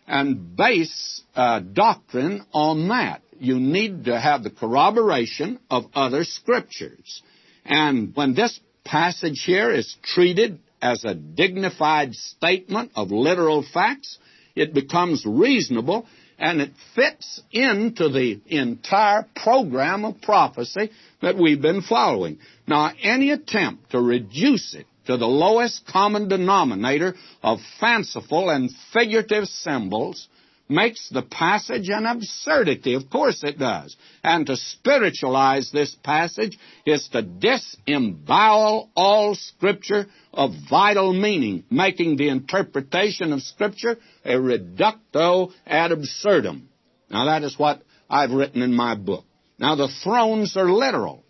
and 0.08 0.56
base 0.56 1.22
uh, 1.34 1.60
doctrine 1.60 2.44
on 2.52 2.88
that. 2.88 3.22
You 3.38 3.60
need 3.60 4.06
to 4.06 4.18
have 4.18 4.42
the 4.42 4.50
corroboration 4.50 5.60
of 5.70 5.84
other 5.94 6.24
Scriptures. 6.24 7.22
And 7.64 8.16
when 8.16 8.34
this 8.34 8.58
passage 8.84 9.44
here 9.44 9.70
is 9.70 9.96
treated 10.02 10.58
as 10.80 11.04
a 11.04 11.14
dignified 11.14 12.14
statement 12.14 12.92
of 12.96 13.10
literal 13.10 13.62
facts, 13.62 14.18
it 14.56 14.74
becomes 14.74 15.24
reasonable 15.26 16.06
and 16.38 16.60
it 16.60 16.70
fits 16.94 17.42
into 17.50 18.08
the 18.08 18.40
entire 18.46 19.26
program 19.36 20.04
of 20.04 20.20
prophecy 20.22 20.90
that 21.20 21.36
we've 21.36 21.60
been 21.60 21.82
following. 21.82 22.38
Now, 22.66 22.92
any 23.02 23.30
attempt 23.30 23.90
to 23.90 24.00
reduce 24.00 24.74
it 24.74 24.86
to 25.08 25.16
the 25.16 25.26
lowest 25.26 25.86
common 25.86 26.28
denominator 26.28 27.14
of 27.42 27.58
fanciful 27.80 28.50
and 28.50 28.70
figurative 28.92 29.46
symbols 29.46 30.28
makes 30.68 31.08
the 31.08 31.22
passage 31.22 31.88
an 31.88 32.04
absurdity. 32.04 32.92
Of 32.92 33.08
course 33.08 33.42
it 33.42 33.58
does. 33.58 33.96
And 34.22 34.46
to 34.46 34.56
spiritualize 34.58 35.70
this 35.72 35.96
passage 36.04 36.58
is 36.84 37.08
to 37.12 37.22
disembowel 37.22 38.90
all 38.94 39.34
Scripture 39.34 40.08
of 40.34 40.50
vital 40.68 41.14
meaning, 41.14 41.64
making 41.70 42.18
the 42.18 42.28
interpretation 42.28 43.32
of 43.32 43.40
Scripture 43.40 43.96
a 44.26 44.38
reductio 44.38 45.52
ad 45.66 45.90
absurdum. 45.90 46.68
Now 47.10 47.24
that 47.24 47.44
is 47.44 47.58
what 47.58 47.80
I've 48.10 48.32
written 48.32 48.60
in 48.60 48.74
my 48.74 48.94
book. 48.94 49.24
Now 49.58 49.74
the 49.74 49.88
thrones 50.04 50.54
are 50.54 50.70
literal. 50.70 51.24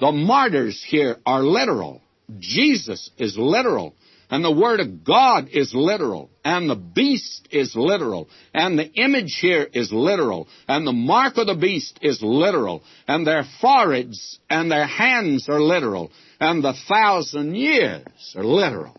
The 0.00 0.10
martyrs 0.10 0.84
here 0.84 1.18
are 1.24 1.44
literal. 1.44 2.00
Jesus 2.38 3.10
is 3.18 3.36
literal. 3.36 3.94
And 4.30 4.44
the 4.44 4.50
Word 4.50 4.80
of 4.80 5.04
God 5.04 5.48
is 5.52 5.72
literal. 5.74 6.30
And 6.44 6.68
the 6.68 6.76
beast 6.76 7.48
is 7.50 7.76
literal. 7.76 8.28
And 8.52 8.78
the 8.78 8.90
image 8.92 9.38
here 9.40 9.68
is 9.72 9.92
literal. 9.92 10.48
And 10.66 10.86
the 10.86 10.92
mark 10.92 11.36
of 11.36 11.46
the 11.46 11.54
beast 11.54 11.98
is 12.02 12.20
literal. 12.22 12.82
And 13.06 13.26
their 13.26 13.44
foreheads 13.60 14.38
and 14.48 14.70
their 14.70 14.86
hands 14.86 15.48
are 15.48 15.60
literal. 15.60 16.10
And 16.40 16.64
the 16.64 16.74
thousand 16.88 17.54
years 17.54 18.34
are 18.34 18.44
literal. 18.44 18.96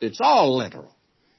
It's 0.00 0.20
all 0.20 0.56
literal. 0.56 0.94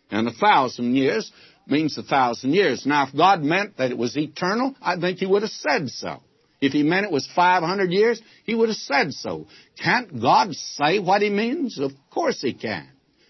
And 0.09 0.27
a 0.27 0.33
thousand 0.33 0.95
years 0.95 1.31
means 1.67 1.97
a 1.97 2.03
thousand 2.03 2.53
years. 2.53 2.85
Now, 2.85 3.07
if 3.07 3.15
God 3.15 3.43
meant 3.43 3.77
that 3.77 3.91
it 3.91 3.97
was 3.97 4.17
eternal, 4.17 4.75
I 4.81 4.99
think 4.99 5.19
He 5.19 5.25
would 5.25 5.43
have 5.43 5.51
said 5.51 5.89
so. 5.89 6.21
If 6.59 6.73
He 6.73 6.83
meant 6.83 7.05
it 7.05 7.11
was 7.11 7.27
500 7.35 7.91
years, 7.91 8.21
He 8.43 8.55
would 8.55 8.69
have 8.69 8.77
said 8.77 9.13
so. 9.13 9.47
Can't 9.81 10.21
God 10.21 10.53
say 10.53 10.99
what 10.99 11.21
He 11.21 11.29
means? 11.29 11.79
Of 11.79 11.91
course 12.09 12.41
He 12.41 12.53
can. 12.53 12.87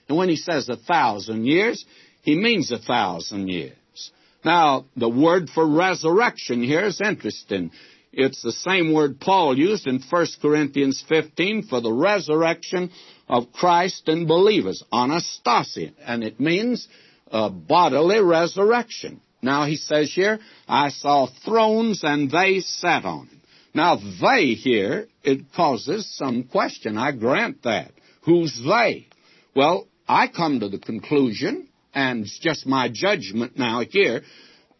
And 0.07 0.17
when 0.17 0.29
He 0.29 0.37
says 0.37 0.69
a 0.69 0.77
thousand 0.77 1.45
years, 1.45 1.85
He 2.21 2.35
means 2.35 2.71
a 2.71 2.79
thousand 2.79 3.47
years. 3.49 4.11
Now, 4.45 4.85
the 4.95 5.09
word 5.09 5.49
for 5.49 5.67
resurrection 5.67 6.63
here 6.63 6.85
is 6.85 7.01
interesting. 7.01 7.71
It's 8.13 8.41
the 8.41 8.51
same 8.51 8.93
word 8.93 9.19
Paul 9.19 9.57
used 9.57 9.87
in 9.87 10.01
1 10.09 10.27
Corinthians 10.41 11.03
15 11.07 11.63
for 11.63 11.81
the 11.81 11.91
resurrection 11.91 12.91
of 13.27 13.51
Christ 13.51 14.07
and 14.07 14.27
believers, 14.27 14.83
anastasis, 14.91 15.91
and 16.05 16.23
it 16.23 16.39
means 16.39 16.87
a 17.29 17.49
bodily 17.49 18.19
resurrection. 18.19 19.21
Now 19.41 19.65
he 19.65 19.75
says 19.75 20.11
here, 20.13 20.39
I 20.67 20.89
saw 20.89 21.27
thrones 21.45 22.03
and 22.03 22.29
they 22.29 22.59
sat 22.59 23.05
on 23.05 23.27
them. 23.27 23.41
Now 23.73 23.99
they 24.21 24.53
here, 24.53 25.07
it 25.23 25.53
causes 25.55 26.09
some 26.17 26.43
question. 26.43 26.97
I 26.97 27.11
grant 27.11 27.63
that. 27.63 27.91
Who's 28.23 28.59
they? 28.67 29.07
Well, 29.55 29.87
I 30.07 30.27
come 30.27 30.59
to 30.61 30.69
the 30.69 30.79
conclusion, 30.79 31.67
and 31.93 32.23
it's 32.23 32.39
just 32.39 32.65
my 32.65 32.89
judgment 32.91 33.57
now 33.57 33.81
here, 33.87 34.21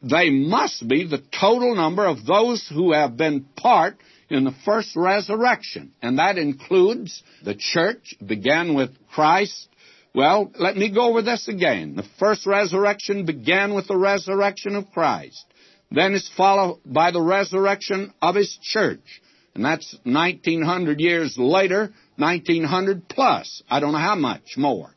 they 0.02 0.30
must 0.30 0.88
be 0.88 1.08
the 1.08 1.24
total 1.40 1.76
number 1.76 2.06
of 2.06 2.26
those 2.26 2.68
who 2.74 2.94
have 2.94 3.18
been 3.18 3.46
part 3.56 3.98
in 4.30 4.44
the 4.44 4.56
first 4.66 4.96
resurrection. 4.96 5.94
And 6.02 6.20
that 6.20 6.38
includes 6.38 7.24
the 7.44 7.56
church, 7.56 8.16
began 8.26 8.76
with 8.76 8.92
Christ. 9.10 9.68
Well, 10.18 10.52
let 10.58 10.76
me 10.76 10.90
go 10.90 11.10
over 11.12 11.22
this 11.22 11.48
again. 11.48 11.96
The 11.96 12.10
first 12.18 12.48
resurrection 12.48 13.28
began 13.28 13.76
with 13.76 13.88
the 13.88 13.96
resurrection 13.96 14.76
of 14.76 14.90
Christ. 14.92 15.46
Then 15.92 16.16
it's 16.16 16.28
followed 16.36 16.80
by 16.84 17.12
the 17.12 17.22
resurrection 17.22 18.12
of 18.20 18.34
His 18.34 18.58
church. 18.64 19.22
And 19.54 19.64
that's 19.64 19.96
1900 20.06 21.00
years 21.00 21.36
later, 21.38 21.94
1900 22.16 23.08
plus. 23.08 23.62
I 23.70 23.80
don't 23.80 23.92
know 23.92 24.00
how 24.00 24.16
much 24.16 24.58
more 24.58 24.90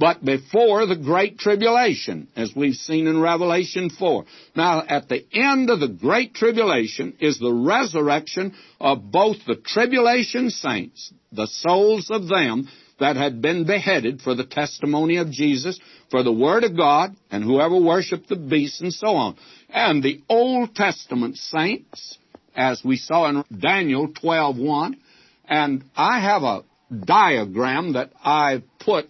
but 0.00 0.24
before 0.24 0.86
the 0.86 0.96
Great 0.96 1.38
Tribulation, 1.38 2.28
as 2.34 2.52
we've 2.56 2.74
seen 2.74 3.06
in 3.06 3.20
Revelation 3.20 3.90
4. 3.90 4.24
Now, 4.56 4.82
at 4.88 5.10
the 5.10 5.26
end 5.30 5.68
of 5.68 5.78
the 5.78 5.88
Great 5.88 6.32
Tribulation 6.32 7.18
is 7.20 7.38
the 7.38 7.52
resurrection 7.52 8.54
of 8.80 9.12
both 9.12 9.36
the 9.46 9.56
tribulation 9.56 10.48
saints, 10.48 11.12
the 11.32 11.46
souls 11.46 12.08
of 12.10 12.28
them 12.28 12.66
that 13.00 13.16
had 13.16 13.42
been 13.42 13.64
beheaded 13.64 14.20
for 14.20 14.34
the 14.34 14.44
testimony 14.44 15.16
of 15.16 15.30
Jesus, 15.30 15.80
for 16.10 16.22
the 16.22 16.32
Word 16.32 16.64
of 16.64 16.76
God, 16.76 17.16
and 17.30 17.42
whoever 17.42 17.76
worshiped 17.80 18.28
the 18.28 18.36
beast, 18.36 18.80
and 18.82 18.92
so 18.92 19.08
on. 19.08 19.36
And 19.70 20.02
the 20.02 20.20
Old 20.28 20.74
Testament 20.74 21.36
saints, 21.36 22.18
as 22.54 22.82
we 22.84 22.96
saw 22.96 23.28
in 23.28 23.44
Daniel 23.58 24.08
12.1, 24.08 24.94
and 25.48 25.84
I 25.96 26.20
have 26.20 26.42
a 26.42 26.62
diagram 27.04 27.94
that 27.94 28.12
I 28.22 28.62
put 28.78 29.06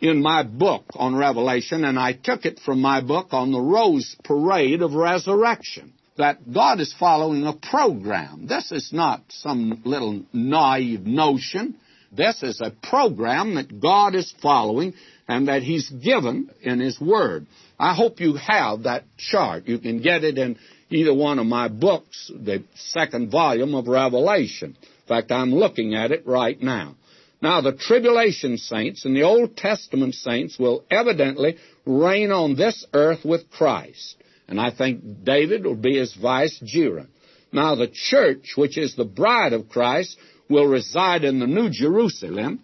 in 0.00 0.20
my 0.20 0.42
book 0.42 0.84
on 0.94 1.14
Revelation, 1.14 1.84
and 1.84 1.98
I 1.98 2.12
took 2.12 2.44
it 2.44 2.60
from 2.64 2.80
my 2.80 3.00
book 3.00 3.28
on 3.30 3.52
the 3.52 3.60
Rose 3.60 4.16
Parade 4.24 4.82
of 4.82 4.92
Resurrection. 4.92 5.92
That 6.16 6.52
God 6.52 6.80
is 6.80 6.94
following 6.98 7.46
a 7.46 7.54
program. 7.54 8.46
This 8.46 8.70
is 8.70 8.90
not 8.92 9.22
some 9.30 9.82
little 9.84 10.22
naive 10.32 11.06
notion. 11.06 11.76
This 12.16 12.42
is 12.42 12.60
a 12.60 12.70
program 12.70 13.54
that 13.56 13.80
God 13.80 14.14
is 14.14 14.32
following 14.42 14.94
and 15.26 15.48
that 15.48 15.62
He's 15.62 15.88
given 15.88 16.50
in 16.62 16.80
His 16.80 17.00
Word. 17.00 17.46
I 17.78 17.94
hope 17.94 18.20
you 18.20 18.34
have 18.36 18.84
that 18.84 19.04
chart. 19.18 19.66
You 19.66 19.78
can 19.78 20.00
get 20.00 20.24
it 20.24 20.38
in 20.38 20.56
either 20.90 21.14
one 21.14 21.38
of 21.38 21.46
my 21.46 21.68
books, 21.68 22.30
the 22.34 22.62
second 22.74 23.30
volume 23.30 23.74
of 23.74 23.88
Revelation. 23.88 24.76
In 24.80 25.08
fact, 25.08 25.32
I'm 25.32 25.52
looking 25.52 25.94
at 25.94 26.12
it 26.12 26.26
right 26.26 26.60
now. 26.60 26.94
Now, 27.42 27.60
the 27.60 27.72
tribulation 27.72 28.56
saints 28.56 29.04
and 29.04 29.14
the 29.14 29.24
Old 29.24 29.56
Testament 29.56 30.14
saints 30.14 30.58
will 30.58 30.84
evidently 30.90 31.58
reign 31.84 32.30
on 32.30 32.56
this 32.56 32.86
earth 32.94 33.24
with 33.24 33.50
Christ. 33.50 34.16
And 34.48 34.60
I 34.60 34.70
think 34.70 35.24
David 35.24 35.64
will 35.64 35.74
be 35.74 35.98
his 35.98 36.14
vicegerent. 36.14 37.08
Now, 37.52 37.74
the 37.74 37.88
church, 37.92 38.54
which 38.56 38.78
is 38.78 38.96
the 38.96 39.04
bride 39.04 39.52
of 39.52 39.68
Christ, 39.68 40.16
will 40.54 40.68
reside 40.68 41.24
in 41.24 41.40
the 41.40 41.48
New 41.48 41.68
Jerusalem, 41.68 42.60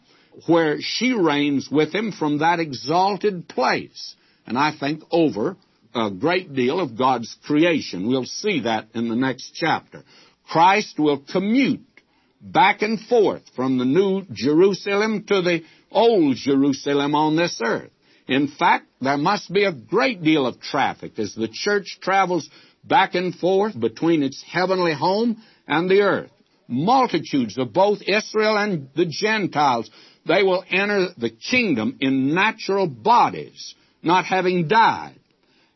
where 0.46 0.78
she 0.80 1.12
reigns 1.12 1.68
with 1.70 1.92
him 1.92 2.12
from 2.12 2.38
that 2.38 2.60
exalted 2.60 3.48
place. 3.48 4.14
And 4.46 4.56
I 4.56 4.72
think 4.78 5.02
over 5.10 5.56
a 5.92 6.10
great 6.10 6.54
deal 6.54 6.78
of 6.78 6.96
God's 6.96 7.36
creation. 7.44 8.06
We'll 8.06 8.24
see 8.24 8.60
that 8.60 8.86
in 8.94 9.08
the 9.08 9.16
next 9.16 9.54
chapter. 9.54 10.04
Christ 10.48 11.00
will 11.00 11.24
commute 11.32 11.84
back 12.40 12.82
and 12.82 13.00
forth 13.00 13.42
from 13.56 13.78
the 13.78 13.84
New 13.84 14.22
Jerusalem 14.32 15.24
to 15.26 15.42
the 15.42 15.64
Old 15.90 16.36
Jerusalem 16.36 17.16
on 17.16 17.34
this 17.34 17.60
earth. 17.64 17.90
In 18.28 18.46
fact, 18.46 18.86
there 19.00 19.18
must 19.18 19.52
be 19.52 19.64
a 19.64 19.72
great 19.72 20.22
deal 20.22 20.46
of 20.46 20.60
traffic 20.60 21.18
as 21.18 21.34
the 21.34 21.48
church 21.48 21.98
travels 22.00 22.48
back 22.84 23.16
and 23.16 23.34
forth 23.34 23.78
between 23.78 24.22
its 24.22 24.42
heavenly 24.44 24.94
home 24.94 25.42
and 25.66 25.90
the 25.90 26.02
earth. 26.02 26.30
Multitudes 26.70 27.58
of 27.58 27.72
both 27.72 27.98
Israel 28.06 28.56
and 28.56 28.88
the 28.94 29.06
Gentiles, 29.06 29.90
they 30.26 30.42
will 30.42 30.64
enter 30.70 31.08
the 31.18 31.30
kingdom 31.30 31.98
in 32.00 32.34
natural 32.34 32.86
bodies, 32.86 33.74
not 34.02 34.24
having 34.24 34.68
died. 34.68 35.18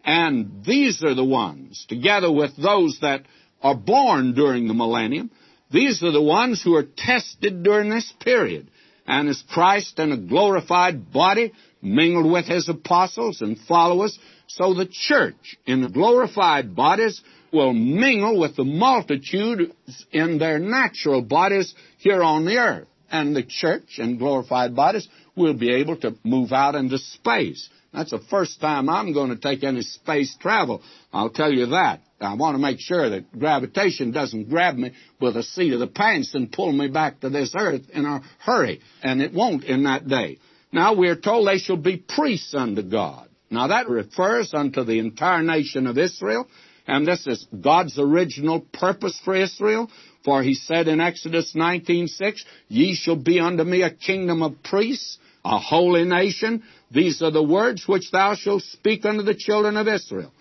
And 0.05 0.65
these 0.65 1.03
are 1.03 1.15
the 1.15 1.25
ones, 1.25 1.85
together 1.89 2.31
with 2.31 2.57
those 2.57 2.99
that 3.01 3.23
are 3.63 3.75
born 3.75 4.35
during 4.35 4.69
the 4.69 4.75
millennium, 4.75 5.31
these 5.71 6.03
are 6.03 6.13
the 6.13 6.23
ones 6.23 6.63
who 6.63 6.77
are 6.77 6.87
tested 6.97 7.63
during 7.63 7.91
this 7.91 8.13
period. 8.21 8.71
And 9.07 9.29
as 9.29 9.43
Christ 9.51 9.99
in 9.99 10.13
a 10.13 10.17
glorified 10.17 11.13
body 11.13 11.53
mingled 11.83 12.31
with 12.31 12.47
his 12.47 12.69
apostles 12.69 13.41
and 13.41 13.59
followers, 13.59 14.19
so 14.47 14.75
the 14.75 14.87
church 14.91 15.57
in 15.67 15.91
glorified 15.93 16.77
bodies 16.77 17.21
will 17.55 17.73
mingle 17.73 18.39
with 18.39 18.57
the 18.57 18.65
multitude 18.65 19.73
in 20.11 20.39
their 20.39 20.59
natural 20.59 21.23
bodies 21.23 21.75
here 21.99 22.23
on 22.23 22.45
the 22.45 22.57
earth. 22.57 22.89
And 23.11 23.35
the 23.35 23.45
church 23.45 23.99
in 23.99 24.19
glorified 24.19 24.75
bodies 24.75 25.09
will 25.37 25.55
be 25.55 25.73
able 25.73 25.97
to 25.99 26.17
move 26.25 26.53
out 26.53 26.75
into 26.75 26.99
space. 26.99 27.69
That's 27.93 28.11
the 28.11 28.19
first 28.29 28.61
time 28.61 28.89
I'm 28.89 29.13
going 29.13 29.31
to 29.31 29.37
take 29.37 29.63
any 29.63 29.83
space 29.83 30.37
travel. 30.41 30.83
I'll 31.13 31.31
tell 31.31 31.53
you 31.53 31.67
that. 31.67 32.01
I 32.21 32.35
want 32.35 32.57
to 32.57 32.61
make 32.61 32.81
sure 32.81 33.09
that 33.11 33.39
gravitation 33.39 34.11
doesn't 34.11 34.49
grab 34.49 34.75
me 34.75 34.93
with 35.21 35.35
the 35.35 35.45
seat 35.45 35.73
of 35.73 35.81
the 35.81 35.87
pants 35.87 36.35
and 36.35 36.51
pull 36.51 36.73
me 36.73 36.89
back 36.89 37.21
to 37.21 37.31
this 37.31 37.55
earth 37.57 37.83
in 37.93 38.05
a 38.05 38.23
hurry. 38.41 38.81
And 39.03 39.23
it 39.23 39.33
won't 39.33 39.63
in 39.63 39.85
that 39.85 40.09
day. 40.09 40.39
Now 40.73 40.95
we're 40.95 41.21
told 41.21 41.47
they 41.47 41.59
shall 41.59 41.77
be 41.77 41.99
priests 41.99 42.53
unto 42.53 42.83
God. 42.83 43.29
Now 43.49 43.69
that 43.69 43.89
refers 43.89 44.53
unto 44.53 44.83
the 44.83 44.99
entire 44.99 45.43
nation 45.43 45.87
of 45.87 45.97
Israel. 45.99 46.49
And 46.87 47.07
this 47.07 47.27
is 47.27 47.47
God's 47.61 47.99
original 47.99 48.61
purpose 48.73 49.19
for 49.25 49.35
Israel. 49.35 49.91
For 50.25 50.43
he 50.43 50.55
said 50.55 50.89
in 50.89 51.01
Exodus 51.01 51.53
19:6, 51.55 52.45
Ye 52.69 52.95
shall 52.95 53.17
be 53.17 53.41
unto 53.41 53.65
me 53.65 53.83
a 53.83 53.91
kingdom 53.91 54.43
of 54.43 54.63
priests, 54.63 55.19
a 55.45 55.59
holy 55.59 56.05
nation. 56.05 56.63
These 56.91 57.23
are 57.23 57.31
the 57.31 57.43
words 57.43 57.87
which 57.87 58.11
thou 58.11 58.35
shalt 58.35 58.63
speak 58.63 59.05
unto 59.05 59.23
the 59.23 59.35
children 59.35 59.77
of 59.77 59.89
Israel. 59.89 60.33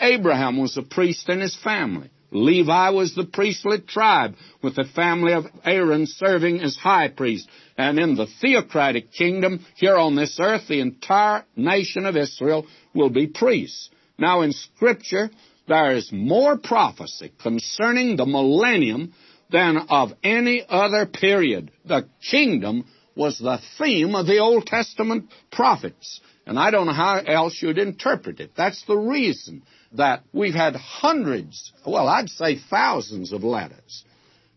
Abraham 0.00 0.58
was 0.58 0.76
a 0.76 0.82
priest 0.82 1.28
in 1.28 1.40
his 1.40 1.56
family. 1.56 2.10
Levi 2.30 2.90
was 2.90 3.14
the 3.14 3.24
priestly 3.24 3.78
tribe, 3.80 4.34
with 4.62 4.76
the 4.76 4.84
family 4.84 5.32
of 5.32 5.46
Aaron 5.64 6.06
serving 6.06 6.60
as 6.60 6.76
high 6.76 7.08
priest. 7.08 7.48
And 7.78 7.98
in 7.98 8.16
the 8.16 8.26
theocratic 8.40 9.12
kingdom, 9.12 9.64
here 9.76 9.96
on 9.96 10.16
this 10.16 10.38
earth, 10.40 10.68
the 10.68 10.80
entire 10.80 11.44
nation 11.56 12.04
of 12.04 12.16
Israel 12.16 12.66
will 12.94 13.10
be 13.10 13.26
priests. 13.26 13.90
Now 14.18 14.42
in 14.42 14.52
Scripture, 14.52 15.30
there 15.68 15.92
is 15.92 16.10
more 16.12 16.56
prophecy 16.56 17.32
concerning 17.42 18.16
the 18.16 18.26
millennium 18.26 19.12
than 19.50 19.76
of 19.88 20.12
any 20.22 20.64
other 20.68 21.06
period. 21.06 21.70
The 21.84 22.08
kingdom 22.30 22.86
was 23.14 23.38
the 23.38 23.58
theme 23.78 24.14
of 24.14 24.26
the 24.26 24.38
Old 24.38 24.66
Testament 24.66 25.30
prophets. 25.50 26.20
And 26.46 26.58
I 26.58 26.70
don't 26.70 26.86
know 26.86 26.92
how 26.92 27.18
else 27.18 27.60
you'd 27.60 27.78
interpret 27.78 28.40
it. 28.40 28.52
That's 28.56 28.84
the 28.86 28.96
reason 28.96 29.62
that 29.92 30.22
we've 30.32 30.54
had 30.54 30.76
hundreds, 30.76 31.72
well, 31.84 32.08
I'd 32.08 32.28
say 32.28 32.58
thousands 32.58 33.32
of 33.32 33.42
letters 33.42 34.04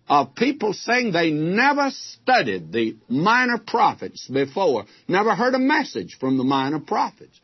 of 0.09 0.33
people 0.33 0.73
saying 0.73 1.11
they 1.11 1.29
never 1.29 1.91
studied 1.91 2.71
the 2.71 2.97
minor 3.07 3.59
prophets 3.59 4.27
before, 4.27 4.85
never 5.07 5.35
heard 5.35 5.53
a 5.53 5.59
message 5.59 6.17
from 6.19 6.37
the 6.37 6.43
minor 6.43 6.79
prophets. 6.79 7.39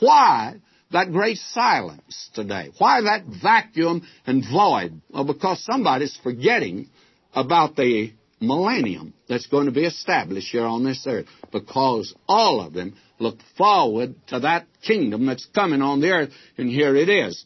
Why 0.00 0.60
that 0.92 1.12
great 1.12 1.38
silence 1.38 2.30
today? 2.34 2.70
Why 2.78 3.02
that 3.02 3.24
vacuum 3.42 4.06
and 4.26 4.44
void? 4.50 5.00
Well, 5.10 5.24
because 5.24 5.64
somebody's 5.64 6.18
forgetting 6.22 6.88
about 7.34 7.76
the 7.76 8.12
millennium 8.40 9.14
that's 9.28 9.46
going 9.46 9.66
to 9.66 9.72
be 9.72 9.84
established 9.84 10.50
here 10.50 10.64
on 10.64 10.84
this 10.84 11.04
earth 11.06 11.26
because 11.52 12.14
all 12.26 12.60
of 12.60 12.72
them 12.72 12.96
look 13.18 13.38
forward 13.56 14.14
to 14.28 14.40
that 14.40 14.66
kingdom 14.82 15.26
that's 15.26 15.46
coming 15.54 15.82
on 15.82 16.00
the 16.00 16.10
earth, 16.10 16.30
and 16.56 16.68
here 16.68 16.96
it 16.96 17.08
is. 17.08 17.44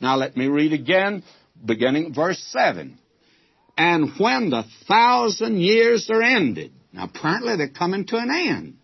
Now 0.00 0.16
let 0.16 0.36
me 0.36 0.46
read 0.46 0.72
again, 0.72 1.24
beginning 1.62 2.14
verse 2.14 2.42
7. 2.50 2.98
And 3.76 4.10
when 4.18 4.50
the 4.50 4.64
thousand 4.88 5.60
years 5.60 6.08
are 6.10 6.22
ended, 6.22 6.72
now 6.92 7.04
apparently 7.04 7.56
they're 7.56 7.68
coming 7.68 8.06
to 8.06 8.16
an 8.16 8.30
end, 8.30 8.76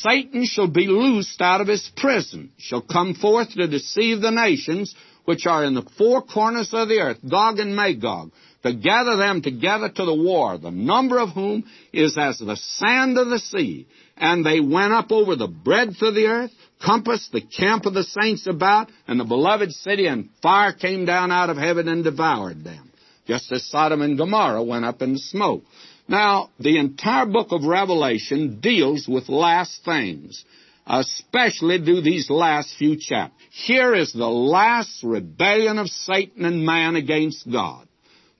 Satan 0.00 0.44
shall 0.44 0.68
be 0.68 0.86
loosed 0.86 1.40
out 1.40 1.60
of 1.60 1.68
his 1.68 1.88
prison, 1.96 2.50
shall 2.58 2.82
come 2.82 3.14
forth 3.14 3.50
to 3.54 3.68
deceive 3.68 4.20
the 4.20 4.30
nations 4.30 4.94
which 5.24 5.46
are 5.46 5.64
in 5.64 5.74
the 5.74 5.86
four 5.98 6.22
corners 6.22 6.70
of 6.72 6.88
the 6.88 7.00
earth, 7.00 7.18
Gog 7.28 7.58
and 7.58 7.76
Magog, 7.76 8.32
to 8.62 8.72
gather 8.72 9.16
them 9.16 9.42
together 9.42 9.88
to 9.88 10.04
the 10.04 10.14
war, 10.14 10.58
the 10.58 10.70
number 10.70 11.18
of 11.18 11.30
whom 11.30 11.64
is 11.92 12.16
as 12.18 12.38
the 12.38 12.56
sand 12.56 13.18
of 13.18 13.28
the 13.28 13.38
sea. 13.38 13.86
And 14.16 14.44
they 14.44 14.60
went 14.60 14.92
up 14.92 15.12
over 15.12 15.36
the 15.36 15.46
breadth 15.46 16.02
of 16.02 16.14
the 16.14 16.26
earth, 16.26 16.50
compassed 16.84 17.30
the 17.30 17.42
camp 17.42 17.86
of 17.86 17.94
the 17.94 18.04
saints 18.04 18.46
about, 18.46 18.90
and 19.06 19.20
the 19.20 19.24
beloved 19.24 19.72
city, 19.72 20.06
and 20.06 20.30
fire 20.42 20.72
came 20.72 21.04
down 21.04 21.30
out 21.30 21.50
of 21.50 21.56
heaven 21.56 21.88
and 21.88 22.02
devoured 22.02 22.64
them, 22.64 22.90
just 23.26 23.52
as 23.52 23.68
Sodom 23.68 24.02
and 24.02 24.18
Gomorrah 24.18 24.64
went 24.64 24.84
up 24.84 25.02
in 25.02 25.18
smoke. 25.18 25.62
Now, 26.08 26.48
the 26.58 26.78
entire 26.78 27.26
book 27.26 27.48
of 27.50 27.64
Revelation 27.64 28.60
deals 28.60 29.06
with 29.06 29.28
last 29.28 29.84
things, 29.84 30.42
especially 30.86 31.78
do 31.78 32.00
these 32.00 32.30
last 32.30 32.74
few 32.78 32.96
chapters. 32.98 33.38
Here 33.50 33.94
is 33.94 34.14
the 34.14 34.26
last 34.26 35.04
rebellion 35.04 35.78
of 35.78 35.88
Satan 35.88 36.46
and 36.46 36.64
man 36.64 36.96
against 36.96 37.50
God. 37.50 37.86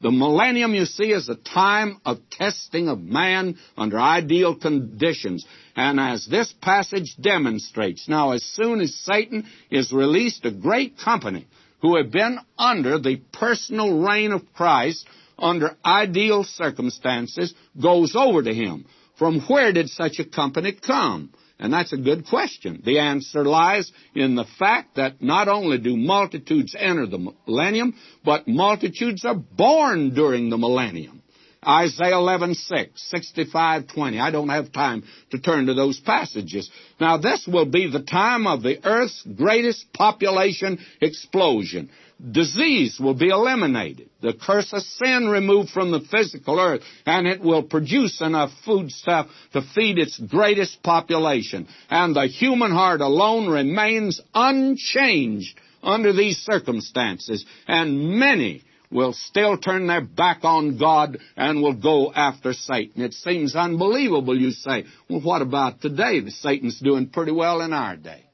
The 0.01 0.11
millennium, 0.11 0.75
you 0.75 0.87
see, 0.87 1.13
is 1.13 1.29
a 1.29 1.35
time 1.35 2.01
of 2.07 2.19
testing 2.31 2.89
of 2.89 3.01
man 3.01 3.59
under 3.77 3.99
ideal 3.99 4.55
conditions. 4.55 5.45
And 5.77 6.01
as 6.01 6.25
this 6.25 6.55
passage 6.63 7.17
demonstrates, 7.21 8.09
now 8.09 8.31
as 8.31 8.45
soon 8.45 8.81
as 8.81 8.95
Satan 8.95 9.47
is 9.71 9.93
released, 9.93 10.45
a 10.45 10.53
great 10.53 10.97
company 10.99 11.49
who 11.83 11.97
have 11.97 12.13
been 12.13 12.39
under 12.57 12.99
the 12.99 13.21
personal 13.33 14.01
reign 14.01 14.33
of 14.33 14.55
Christ 14.55 15.07
under 15.39 15.77
ideal 15.85 16.45
circumstances 16.45 17.55
goes 17.81 18.15
over 18.17 18.43
to 18.43 18.53
him. 18.53 18.87
From 19.19 19.41
where 19.43 19.73
did 19.73 19.89
such 19.89 20.19
a 20.19 20.25
company 20.25 20.73
come? 20.73 21.33
And 21.59 21.73
that's 21.73 21.93
a 21.93 21.97
good 21.97 22.27
question. 22.27 22.83
The 22.85 23.01
answer 23.01 23.45
lies 23.45 23.91
in 24.15 24.37
the 24.37 24.45
fact 24.59 24.95
that 24.95 25.21
not 25.21 25.49
only 25.49 25.79
do 25.79 25.97
multitudes 25.97 26.77
enter 26.79 27.07
the 27.07 27.35
millennium, 27.47 27.95
but 28.25 28.47
multitudes 28.47 29.25
are 29.25 29.35
born 29.35 30.15
during 30.15 30.51
the 30.51 30.59
millennium. 30.59 31.23
Isaiah 31.67 32.15
11, 32.15 32.55
6, 32.55 33.11
65, 33.11 33.89
20. 33.89 34.21
I 34.21 34.31
don't 34.31 34.49
have 34.49 34.73
time 34.73 35.03
to 35.33 35.41
turn 35.41 35.67
to 35.67 35.75
those 35.75 35.99
passages. 35.99 36.71
Now 37.01 37.19
this 37.19 37.49
will 37.49 37.67
be 37.67 37.91
the 37.91 38.03
time 38.03 38.47
of 38.47 38.63
the 38.63 38.79
earth's 38.87 39.27
greatest 39.37 39.93
population 39.93 40.79
explosion. 41.01 41.91
Disease 42.19 42.99
will 42.99 43.15
be 43.15 43.29
eliminated. 43.29 44.11
The 44.21 44.33
curse 44.33 44.73
of 44.73 44.83
sin 44.83 45.29
removed 45.29 45.71
from 45.71 45.93
the 45.93 46.01
physical 46.01 46.59
earth, 46.59 46.83
and 47.07 47.29
it 47.29 47.41
will 47.41 47.63
produce 47.63 48.21
enough 48.21 48.51
foodstuff 48.65 49.29
to 49.53 49.63
feed 49.63 49.99
its 49.99 50.19
greatest 50.19 50.83
population. 50.83 51.69
And 51.89 52.17
the 52.17 52.27
human 52.27 52.73
heart 52.73 53.01
alone 53.01 53.49
remains 53.49 54.21
unchanged 54.35 55.61
under 55.81 56.13
these 56.13 56.39
circumstances, 56.39 57.45
and 57.69 58.19
many 58.19 58.65
will 58.91 59.13
still 59.13 59.57
turn 59.57 59.87
their 59.87 60.01
back 60.01 60.41
on 60.43 60.77
God 60.77 61.19
and 61.37 61.63
will 61.63 61.81
go 61.81 62.13
after 62.13 62.53
Satan. 62.53 63.03
It 63.03 63.15
seems 63.15 63.55
unbelievable, 63.55 64.37
you 64.37 64.51
say. 64.51 64.87
Well, 65.09 65.21
what 65.21 65.43
about 65.43 65.81
today? 65.81 66.27
Satan's 66.29 66.81
doing 66.81 67.11
pretty 67.11 67.33
well 67.33 67.61
in 67.61 67.73
our 67.73 67.97
day. 67.97 68.25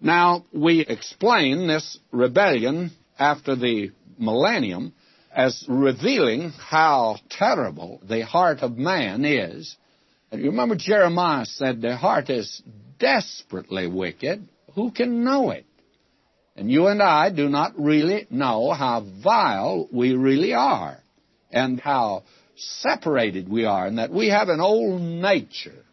Now, 0.00 0.44
we 0.52 0.80
explain 0.80 1.66
this 1.66 1.98
rebellion 2.12 2.92
after 3.18 3.56
the 3.56 3.90
millennium 4.18 4.92
as 5.34 5.64
revealing 5.68 6.50
how 6.50 7.18
terrible 7.28 8.00
the 8.08 8.24
heart 8.24 8.60
of 8.60 8.76
man 8.76 9.24
is. 9.24 9.76
And 10.30 10.40
you 10.40 10.50
remember 10.50 10.76
Jeremiah 10.76 11.44
said, 11.44 11.80
The 11.80 11.96
heart 11.96 12.30
is 12.30 12.62
desperately 12.98 13.86
wicked. 13.86 14.48
Who 14.74 14.90
can 14.90 15.24
know 15.24 15.50
it? 15.50 15.66
And 16.56 16.70
you 16.70 16.86
and 16.86 17.02
I 17.02 17.30
do 17.30 17.48
not 17.48 17.78
really 17.78 18.26
know 18.30 18.72
how 18.72 19.06
vile 19.22 19.88
we 19.92 20.14
really 20.14 20.54
are 20.54 20.98
and 21.50 21.78
how 21.78 22.24
separated 22.56 23.48
we 23.48 23.66
are 23.66 23.86
and 23.86 23.98
that 23.98 24.10
we 24.10 24.28
have 24.28 24.48
an 24.48 24.60
old 24.60 25.00
nature. 25.00 25.84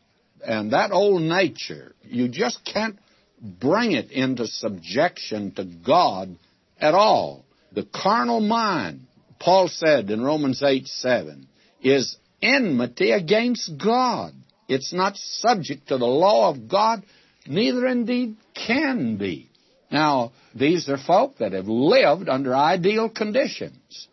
And 0.45 0.71
that 0.71 0.91
old 0.91 1.21
nature, 1.21 1.93
you 2.03 2.29
just 2.29 2.63
can't 2.65 2.97
bring 3.41 3.91
it 3.91 4.11
into 4.11 4.47
subjection 4.47 5.51
to 5.55 5.65
God 5.65 6.37
at 6.83 6.93
all. 6.93 7.45
The 7.71 7.87
carnal 7.91 8.41
mind, 8.41 9.07
Paul 9.39 9.69
said 9.69 10.11
in 10.11 10.21
Romans 10.21 10.61
8 10.61 10.85
7, 10.85 11.47
is 11.81 12.17
enmity 12.41 13.11
against 13.11 13.71
God. 13.83 14.33
It's 14.67 14.93
not 14.93 15.17
subject 15.17 15.87
to 15.87 15.97
the 15.97 16.05
law 16.05 16.49
of 16.49 16.67
God, 16.67 17.03
neither 17.47 17.87
indeed 17.87 18.35
can 18.53 19.17
be. 19.17 19.49
Now, 19.91 20.33
these 20.53 20.89
are 20.89 20.97
folk 20.97 21.37
that 21.37 21.53
have 21.53 21.67
lived 21.67 22.27
under 22.29 22.55
ideal 22.55 23.09
conditions 23.09 24.07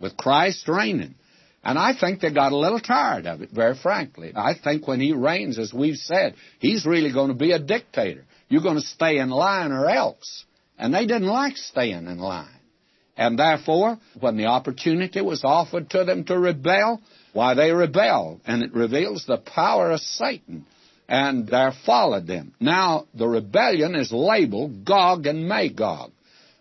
with 0.00 0.16
Christ 0.16 0.68
reigning. 0.68 1.14
And 1.62 1.78
I 1.78 1.92
think 1.98 2.20
they 2.20 2.30
got 2.30 2.52
a 2.52 2.56
little 2.56 2.80
tired 2.80 3.26
of 3.26 3.40
it, 3.40 3.50
very 3.50 3.74
frankly. 3.74 4.32
I 4.36 4.54
think 4.54 4.86
when 4.86 5.00
he 5.00 5.12
reigns, 5.12 5.58
as 5.58 5.72
we've 5.72 5.96
said, 5.96 6.34
he's 6.58 6.84
really 6.84 7.12
going 7.12 7.28
to 7.28 7.34
be 7.34 7.52
a 7.52 7.58
dictator. 7.58 8.24
You're 8.48 8.62
going 8.62 8.76
to 8.76 8.82
stay 8.82 9.18
in 9.18 9.30
line 9.30 9.72
or 9.72 9.88
else. 9.88 10.44
And 10.78 10.92
they 10.92 11.06
didn't 11.06 11.28
like 11.28 11.56
staying 11.56 12.06
in 12.06 12.18
line. 12.18 12.48
And 13.16 13.38
therefore, 13.38 13.98
when 14.18 14.36
the 14.36 14.46
opportunity 14.46 15.20
was 15.20 15.44
offered 15.44 15.90
to 15.90 16.04
them 16.04 16.24
to 16.24 16.38
rebel, 16.38 17.00
why 17.32 17.54
they 17.54 17.70
rebelled. 17.70 18.40
And 18.44 18.62
it 18.62 18.74
reveals 18.74 19.24
the 19.24 19.38
power 19.38 19.92
of 19.92 20.00
Satan. 20.00 20.66
And 21.08 21.46
there 21.46 21.72
followed 21.84 22.26
them. 22.26 22.54
Now, 22.58 23.06
the 23.14 23.28
rebellion 23.28 23.94
is 23.94 24.10
labeled 24.10 24.84
Gog 24.84 25.26
and 25.26 25.46
Magog. 25.48 26.10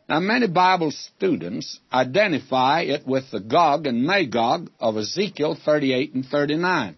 Now, 0.07 0.19
many 0.19 0.47
Bible 0.47 0.91
students 0.91 1.79
identify 1.91 2.81
it 2.81 3.07
with 3.07 3.31
the 3.31 3.39
Gog 3.39 3.87
and 3.87 4.03
Magog 4.03 4.69
of 4.79 4.97
Ezekiel 4.97 5.57
38 5.63 6.13
and 6.13 6.25
39. 6.25 6.97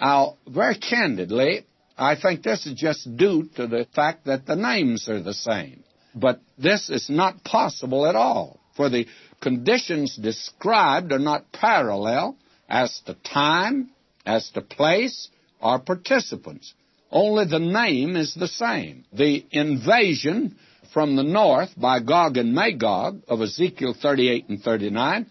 Now, 0.00 0.36
very 0.46 0.76
candidly, 0.76 1.64
I 1.96 2.14
think 2.14 2.42
this 2.42 2.66
is 2.66 2.74
just 2.74 3.16
due 3.16 3.48
to 3.56 3.66
the 3.66 3.86
fact 3.94 4.26
that 4.26 4.46
the 4.46 4.54
names 4.54 5.08
are 5.08 5.22
the 5.22 5.34
same. 5.34 5.82
But 6.20 6.40
this 6.58 6.90
is 6.90 7.08
not 7.08 7.44
possible 7.44 8.06
at 8.06 8.16
all, 8.16 8.60
for 8.76 8.88
the 8.88 9.06
conditions 9.40 10.16
described 10.16 11.12
are 11.12 11.18
not 11.18 11.52
parallel 11.52 12.36
as 12.68 13.00
to 13.06 13.14
time, 13.14 13.90
as 14.26 14.50
to 14.50 14.60
place, 14.60 15.28
or 15.60 15.78
participants. 15.78 16.74
Only 17.10 17.46
the 17.46 17.58
name 17.58 18.16
is 18.16 18.34
the 18.34 18.48
same. 18.48 19.04
The 19.12 19.44
invasion 19.50 20.56
from 20.92 21.16
the 21.16 21.22
north 21.22 21.70
by 21.76 22.00
Gog 22.00 22.36
and 22.36 22.54
Magog 22.54 23.22
of 23.28 23.40
Ezekiel 23.40 23.94
38 24.00 24.48
and 24.48 24.60
39 24.60 25.26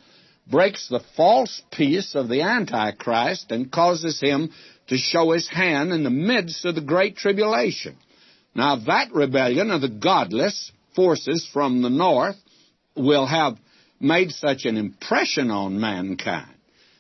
breaks 0.50 0.88
the 0.88 1.02
false 1.16 1.62
peace 1.72 2.16
of 2.16 2.30
the 2.30 2.42
Antichrist 2.42 3.52
and 3.52 3.72
causes 3.72 4.20
him 4.20 4.52
to 4.88 4.98
show 4.98 5.32
his 5.32 5.48
hand 5.48 5.92
in 5.92 6.04
the 6.04 6.10
midst 6.10 6.66
of 6.66 6.76
the 6.76 6.82
great 6.82 7.18
tribulation. 7.18 7.98
Now, 8.56 8.78
that 8.88 9.14
rebellion 9.14 9.70
of 9.70 9.82
the 9.82 9.90
godless 9.90 10.72
forces 10.98 11.48
from 11.54 11.84
the 11.84 11.90
north 11.90 12.36
will 12.96 13.28
have 13.28 13.58
made 14.00 14.32
such 14.32 14.66
an 14.66 14.78
impression 14.78 15.52
on 15.52 15.80
mankind 15.80 16.58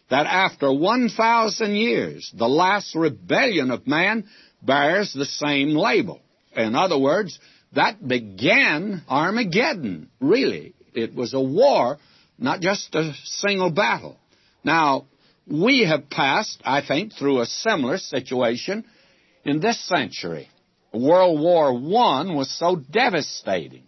that 0.09 0.27
after 0.27 0.71
1,000 0.71 1.75
years, 1.75 2.31
the 2.37 2.47
last 2.47 2.95
rebellion 2.95 3.71
of 3.71 3.87
man 3.87 4.25
bears 4.61 5.13
the 5.13 5.25
same 5.25 5.69
label. 5.69 6.21
In 6.55 6.75
other 6.75 6.97
words, 6.97 7.37
that 7.73 8.07
began 8.07 9.03
Armageddon, 9.09 10.09
really. 10.21 10.75
It 10.93 11.13
was 11.13 11.33
a 11.33 11.41
war, 11.41 11.97
not 12.37 12.61
just 12.61 12.93
a 12.95 13.13
single 13.25 13.71
battle. 13.71 14.17
Now, 14.63 15.07
we 15.45 15.85
have 15.85 16.09
passed, 16.09 16.61
I 16.63 16.85
think, 16.85 17.13
through 17.13 17.41
a 17.41 17.45
similar 17.45 17.97
situation 17.97 18.85
in 19.43 19.59
this 19.59 19.79
century. 19.87 20.49
World 20.97 21.39
War 21.39 21.69
I 21.69 22.33
was 22.33 22.49
so 22.57 22.75
devastating 22.75 23.83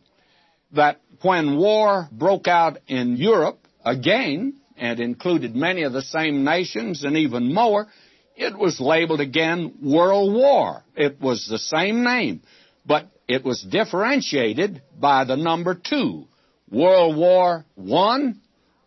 that 0.74 1.02
when 1.22 1.58
war 1.58 2.08
broke 2.12 2.48
out 2.48 2.78
in 2.88 3.18
Europe 3.18 3.60
again, 3.84 4.60
and 4.80 5.00
included 5.00 5.56
many 5.56 5.84
of 5.84 5.94
the 5.94 6.02
same 6.02 6.44
nations 6.44 7.04
and 7.04 7.18
even 7.18 7.54
more, 7.54 7.88
it 8.36 8.58
was 8.58 8.80
labeled 8.80 9.20
again 9.20 9.74
World 9.84 10.34
War. 10.34 10.84
It 10.96 11.20
was 11.20 11.48
the 11.48 11.60
same 11.60 12.04
name, 12.04 12.42
but 12.86 13.08
it 13.28 13.44
was 13.44 13.62
differentiated 13.62 14.82
by 14.98 15.26
the 15.26 15.36
number 15.36 15.76
two. 15.76 16.26
World 16.72 17.18
War 17.18 17.66
I, 17.78 18.34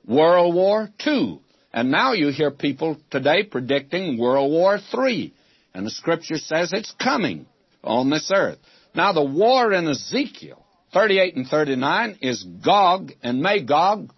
World 0.06 0.54
War 0.54 0.88
II. 1.06 1.40
And 1.74 1.90
now 1.90 2.12
you 2.12 2.28
hear 2.28 2.50
people 2.50 2.96
today 3.10 3.42
predicting 3.44 4.18
World 4.18 4.50
War 4.50 4.78
III. 4.94 5.34
And 5.74 5.86
the 5.86 5.90
scripture 5.90 6.38
says 6.38 6.72
it's 6.72 6.92
coming 6.92 7.46
on 7.82 8.10
this 8.10 8.30
earth. 8.34 8.58
Now 8.94 9.12
the 9.12 9.24
war 9.24 9.72
in 9.72 9.88
Ezekiel 9.88 10.64
38 10.92 11.36
and 11.36 11.46
39 11.46 12.18
is 12.20 12.42
Gog 12.42 13.12
and 13.22 13.40
Magog, 13.40 14.12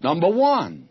number 0.00 0.28
one. 0.28 0.88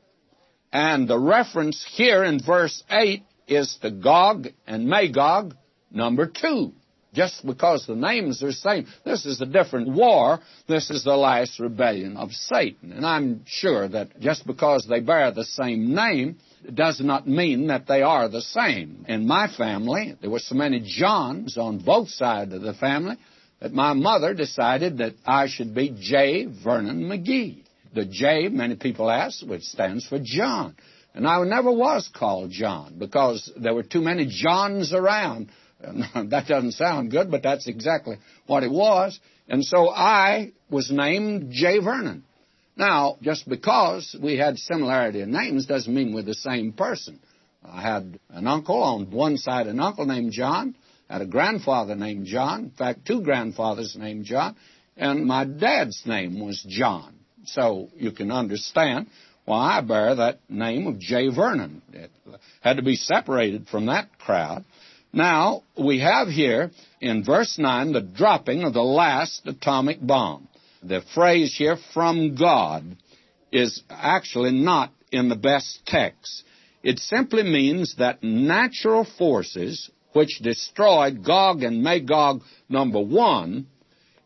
And 0.72 1.08
the 1.08 1.18
reference 1.18 1.86
here 1.96 2.24
in 2.24 2.42
verse 2.44 2.84
8 2.90 3.24
is 3.48 3.78
to 3.82 3.92
Gog 3.92 4.48
and 4.68 4.88
Magog, 4.88 5.56
number 5.92 6.28
two 6.28 6.74
just 7.14 7.46
because 7.46 7.86
the 7.88 7.96
names 7.96 8.44
are 8.44 8.48
the 8.48 8.54
same. 8.54 8.88
This 9.04 9.26
is 9.26 9.42
a 9.42 9.46
different 9.46 9.90
war. 9.90 10.40
This 10.68 10.90
is 10.90 11.04
the 11.04 11.16
last 11.16 11.60
rebellion 11.60 12.18
of 12.18 12.32
Satan. 12.32 12.92
And 12.92 13.06
I'm 13.06 13.44
sure 13.46 13.88
that 13.88 14.20
just 14.20 14.46
because 14.46 14.86
they 14.88 15.00
bear 15.00 15.32
the 15.32 15.46
same 15.46 15.94
name 15.94 16.38
does 16.74 17.00
not 17.00 17.28
mean 17.28 17.68
that 17.68 17.88
they 17.88 18.02
are 18.02 18.28
the 18.30 18.42
same. 18.42 19.06
In 19.08 19.28
my 19.28 19.48
family, 19.48 20.16
there 20.22 20.30
were 20.30 20.40
so 20.40 20.56
many 20.56 20.82
Johns 20.86 21.58
on 21.58 21.80
both 21.80 22.10
sides 22.10 22.54
of 22.54 22.62
the 22.62 22.74
family 22.74 23.16
that 23.62 23.74
my 23.74 23.94
mother 23.94 24.34
decided 24.34 25.00
that 25.00 25.14
I 25.26 25.48
should 25.48 25.74
be 25.74 25.96
J. 26.00 26.46
Vernon 26.64 27.04
McGee. 27.04 27.64
The 27.94 28.06
J, 28.06 28.50
many 28.50 28.76
people 28.76 29.10
ask, 29.10 29.46
which 29.46 29.64
stands 29.64 30.08
for 30.08 30.20
John. 30.22 30.76
And 31.14 31.28
I 31.28 31.44
never 31.44 31.72
was 31.72 32.10
called 32.14 32.52
John 32.52 32.96
because 33.00 33.52
there 33.58 33.74
were 33.74 33.84
too 33.84 34.02
many 34.02 34.28
Johns 34.30 34.94
around 34.94 35.50
that 35.80 36.46
doesn't 36.48 36.74
sound 36.74 37.12
good, 37.12 37.32
but 37.32 37.42
that's 37.42 37.68
exactly 37.68 38.18
what 38.48 38.64
it 38.64 38.72
was. 38.72 39.20
And 39.48 39.64
so 39.64 39.90
I 39.90 40.52
was 40.70 40.92
named 40.92 41.52
J. 41.52 41.80
Vernon. 41.80 42.24
Now, 42.80 43.18
just 43.22 43.48
because 43.50 44.16
we 44.24 44.38
had 44.38 44.58
similarity 44.58 45.20
in 45.20 45.32
names 45.32 45.66
doesn't 45.66 45.94
mean 45.94 46.14
we're 46.14 46.22
the 46.22 46.34
same 46.34 46.72
person. 46.72 47.20
I 47.62 47.82
had 47.82 48.18
an 48.30 48.48
uncle 48.48 48.82
on 48.82 49.12
one 49.12 49.36
side, 49.36 49.68
an 49.68 49.82
uncle 49.82 50.06
named 50.06 50.32
John, 50.32 50.76
had 51.10 51.22
a 51.22 51.26
grandfather 51.26 51.96
named 51.96 52.26
John, 52.26 52.64
in 52.64 52.70
fact, 52.70 53.06
two 53.06 53.22
grandfathers 53.22 53.98
named 54.00 54.24
John, 54.24 54.56
and 54.96 55.26
my 55.26 55.44
dad's 55.44 56.02
name 56.06 56.40
was 56.40 56.66
John. 56.70 57.16
So 57.48 57.90
you 57.98 58.14
can 58.14 58.32
understand 58.32 59.08
why 59.44 59.80
I 59.80 59.82
bear 59.82 60.16
that 60.16 60.40
name 60.48 60.88
of 60.88 61.00
J. 61.00 61.36
Vernon. 61.36 61.82
It 61.92 62.12
had 62.62 62.78
to 62.78 62.84
be 62.84 62.96
separated 62.96 63.68
from 63.68 63.88
that 63.88 64.18
crowd. 64.20 64.64
Now, 65.12 65.64
we 65.78 66.00
have 66.00 66.30
here 66.30 66.72
in 67.02 67.26
verse 67.26 67.58
9 67.58 67.92
the 67.92 68.02
dropping 68.02 68.64
of 68.64 68.74
the 68.74 68.82
last 68.82 69.42
atomic 69.46 69.98
bomb. 70.02 70.49
The 70.84 71.02
phrase 71.14 71.56
here, 71.56 71.78
from 71.94 72.36
God, 72.36 72.98
is 73.52 73.84
actually 73.90 74.52
not 74.52 74.92
in 75.12 75.30
the 75.30 75.36
best 75.36 75.82
text. 75.86 76.44
It 76.84 77.00
simply 77.00 77.44
means 77.44 77.96
that 77.98 78.24
natural 78.24 79.06
forces 79.18 79.90
which 80.14 80.40
destroyed 80.40 81.24
Gog 81.24 81.64
and 81.64 81.84
Magog 81.84 82.42
number 82.70 83.00
one, 83.00 83.68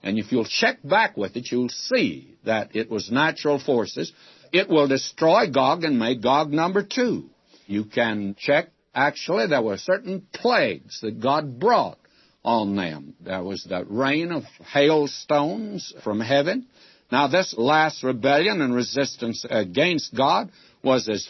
and 0.01 0.17
if 0.17 0.31
you'll 0.31 0.45
check 0.45 0.77
back 0.83 1.17
with 1.17 1.35
it, 1.35 1.51
you'll 1.51 1.69
see 1.69 2.35
that 2.45 2.75
it 2.75 2.89
was 2.89 3.11
natural 3.11 3.59
forces. 3.59 4.11
It 4.51 4.69
will 4.69 4.87
destroy 4.87 5.49
Gog 5.49 5.83
and 5.83 5.97
Magog 5.97 6.51
number 6.51 6.83
two. 6.83 7.29
You 7.65 7.85
can 7.85 8.35
check 8.37 8.69
Actually, 8.95 9.47
there 9.47 9.61
were 9.61 9.77
certain 9.77 10.27
plagues 10.33 10.99
that 11.01 11.19
God 11.19 11.59
brought 11.59 11.97
on 12.43 12.75
them. 12.75 13.15
There 13.21 13.43
was 13.43 13.63
the 13.63 13.85
rain 13.85 14.31
of 14.31 14.43
hailstones 14.73 15.93
from 16.03 16.19
heaven. 16.19 16.67
Now, 17.11 17.27
this 17.27 17.53
last 17.57 18.03
rebellion 18.03 18.61
and 18.61 18.73
resistance 18.73 19.45
against 19.49 20.15
God 20.15 20.51
was 20.83 21.07
as 21.07 21.27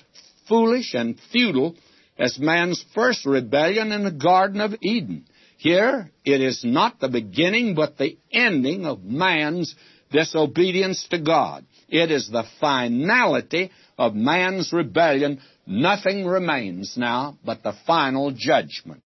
foolish 0.47 0.93
and 0.93 1.19
futile 1.31 1.75
as 2.17 2.39
man's 2.39 2.83
first 2.93 3.25
rebellion 3.25 3.91
in 3.91 4.03
the 4.03 4.11
Garden 4.11 4.61
of 4.61 4.73
Eden. 4.81 5.25
Here, 5.57 6.11
it 6.25 6.41
is 6.41 6.63
not 6.63 6.99
the 6.99 7.09
beginning, 7.09 7.75
but 7.75 7.97
the 7.97 8.17
ending 8.31 8.85
of 8.85 9.03
man's 9.03 9.73
disobedience 10.11 11.07
to 11.09 11.19
God. 11.19 11.65
It 11.89 12.11
is 12.11 12.29
the 12.29 12.43
finality 12.59 13.71
of 13.97 14.15
man's 14.15 14.71
rebellion 14.73 15.39
Nothing 15.65 16.25
remains 16.25 16.95
now 16.97 17.37
but 17.43 17.63
the 17.63 17.73
final 17.87 18.31
judgment. 18.31 19.01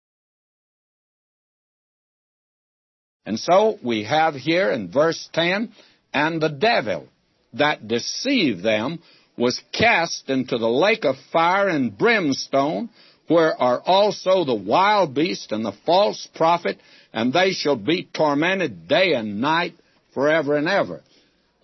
And 3.25 3.39
so 3.39 3.79
we 3.83 4.05
have 4.05 4.35
here 4.35 4.71
in 4.71 4.91
verse 4.91 5.29
10, 5.33 5.73
and 6.13 6.41
the 6.41 6.49
devil 6.49 7.09
that 7.55 7.87
deceived 7.87 8.63
them 8.63 9.01
was 9.37 9.61
cast 9.73 10.29
into 10.29 10.59
the 10.59 10.69
lake 10.69 11.05
of 11.05 11.17
fire 11.33 11.69
and 11.69 11.97
brimstone, 11.97 12.91
where 13.29 13.55
are 13.57 13.81
also 13.81 14.45
the 14.45 14.55
wild 14.55 15.15
beast 15.15 15.53
and 15.53 15.65
the 15.65 15.77
false 15.87 16.29
prophet, 16.35 16.79
and 17.13 17.33
they 17.33 17.53
shall 17.53 17.77
be 17.77 18.09
tormented 18.13 18.89
day 18.89 19.13
and 19.13 19.41
night 19.41 19.75
forever 20.13 20.57
and 20.57 20.69
ever. 20.69 21.03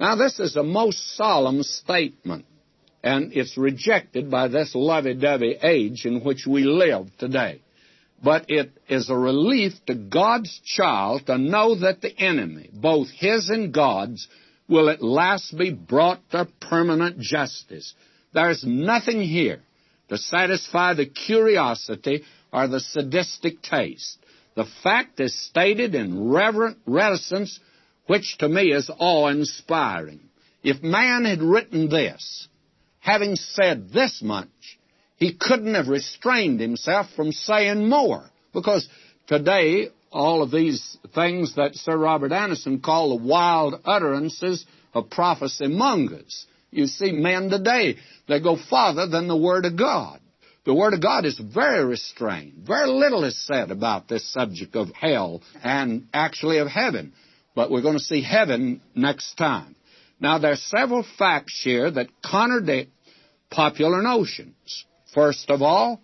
Now, 0.01 0.15
this 0.17 0.39
is 0.39 0.57
a 0.57 0.63
most 0.63 1.17
solemn 1.17 1.63
statement 1.63 2.45
and 3.03 3.33
it's 3.33 3.57
rejected 3.57 4.31
by 4.31 4.49
this 4.49 4.75
lovey-dovey 4.75 5.59
age 5.63 6.05
in 6.05 6.21
which 6.23 6.47
we 6.47 6.65
live 6.65 7.07
today. 7.19 7.61
But 8.23 8.47
it 8.49 8.73
is 8.89 9.11
a 9.11 9.16
relief 9.16 9.75
to 9.87 9.95
God's 9.95 10.61
child 10.64 11.27
to 11.27 11.39
know 11.39 11.77
that 11.77 12.01
the 12.01 12.16
enemy, 12.19 12.71
both 12.73 13.09
his 13.11 13.49
and 13.49 13.73
God's, 13.73 14.27
will 14.69 14.91
at 14.91 15.03
last 15.03 15.57
be 15.57 15.71
brought 15.71 16.21
to 16.31 16.49
permanent 16.61 17.21
justice. 17.21 17.95
There's 18.35 18.64
nothing 18.66 19.21
here 19.21 19.61
to 20.09 20.19
satisfy 20.19 20.95
the 20.95 21.07
curiosity 21.07 22.25
or 22.53 22.66
the 22.66 22.81
sadistic 22.81 23.62
taste. 23.62 24.19
The 24.57 24.66
fact 24.83 25.21
is 25.21 25.47
stated 25.47 25.95
in 25.95 26.31
reverent 26.31 26.79
reticence, 26.87 27.61
which 28.07 28.37
to 28.39 28.49
me 28.49 28.73
is 28.73 28.91
awe-inspiring. 28.99 30.21
If 30.62 30.83
man 30.83 31.25
had 31.25 31.41
written 31.41 31.89
this, 31.89 32.49
having 32.99 33.37
said 33.37 33.91
this 33.93 34.21
much, 34.23 34.78
he 35.19 35.35
couldn't 35.39 35.75
have 35.75 35.89
restrained 35.89 36.61
himself 36.61 37.07
from 37.14 37.33
saying 37.33 37.89
more. 37.89 38.25
Because 38.53 38.89
today, 39.27 39.89
all 40.11 40.43
of 40.43 40.51
these 40.51 40.97
things 41.14 41.57
that 41.57 41.75
Sir 41.75 41.97
Robert 41.97 42.33
Anderson 42.33 42.81
called 42.81 43.21
the 43.21 43.25
wild 43.25 43.81
utterances 43.85 44.64
of 44.95 45.11
prophecy 45.11 45.66
mongers. 45.66 46.47
You 46.71 46.87
see 46.87 47.12
men 47.12 47.51
today, 47.51 47.97
they 48.27 48.41
go 48.41 48.57
farther 48.57 49.07
than 49.07 49.27
the 49.27 49.37
Word 49.37 49.64
of 49.64 49.77
God. 49.77 50.21
The 50.64 50.75
Word 50.75 50.95
of 50.95 51.03
God 51.03 51.25
is 51.25 51.39
very 51.39 51.85
restrained. 51.85 52.66
Very 52.66 52.89
little 52.89 53.25
is 53.25 53.47
said 53.47 53.71
about 53.71 54.07
this 54.07 54.31
subject 54.33 54.77
of 54.77 54.91
hell 54.93 55.43
and 55.64 56.09
actually 56.12 56.59
of 56.59 56.69
heaven. 56.69 57.12
But 57.55 57.71
we're 57.71 57.83
going 57.83 57.99
to 57.99 58.05
see 58.05 58.23
heaven 58.23 58.83
next 58.95 59.35
time. 59.35 59.75
Now, 60.21 60.39
there 60.39 60.53
are 60.53 60.57
several 60.57 61.05
facts 61.19 61.61
here 61.64 61.91
that 61.91 62.09
contradict 62.23 62.93
popular 63.51 64.03
notions. 64.03 64.85
First 65.15 65.51
of 65.51 65.63
all, 65.63 66.01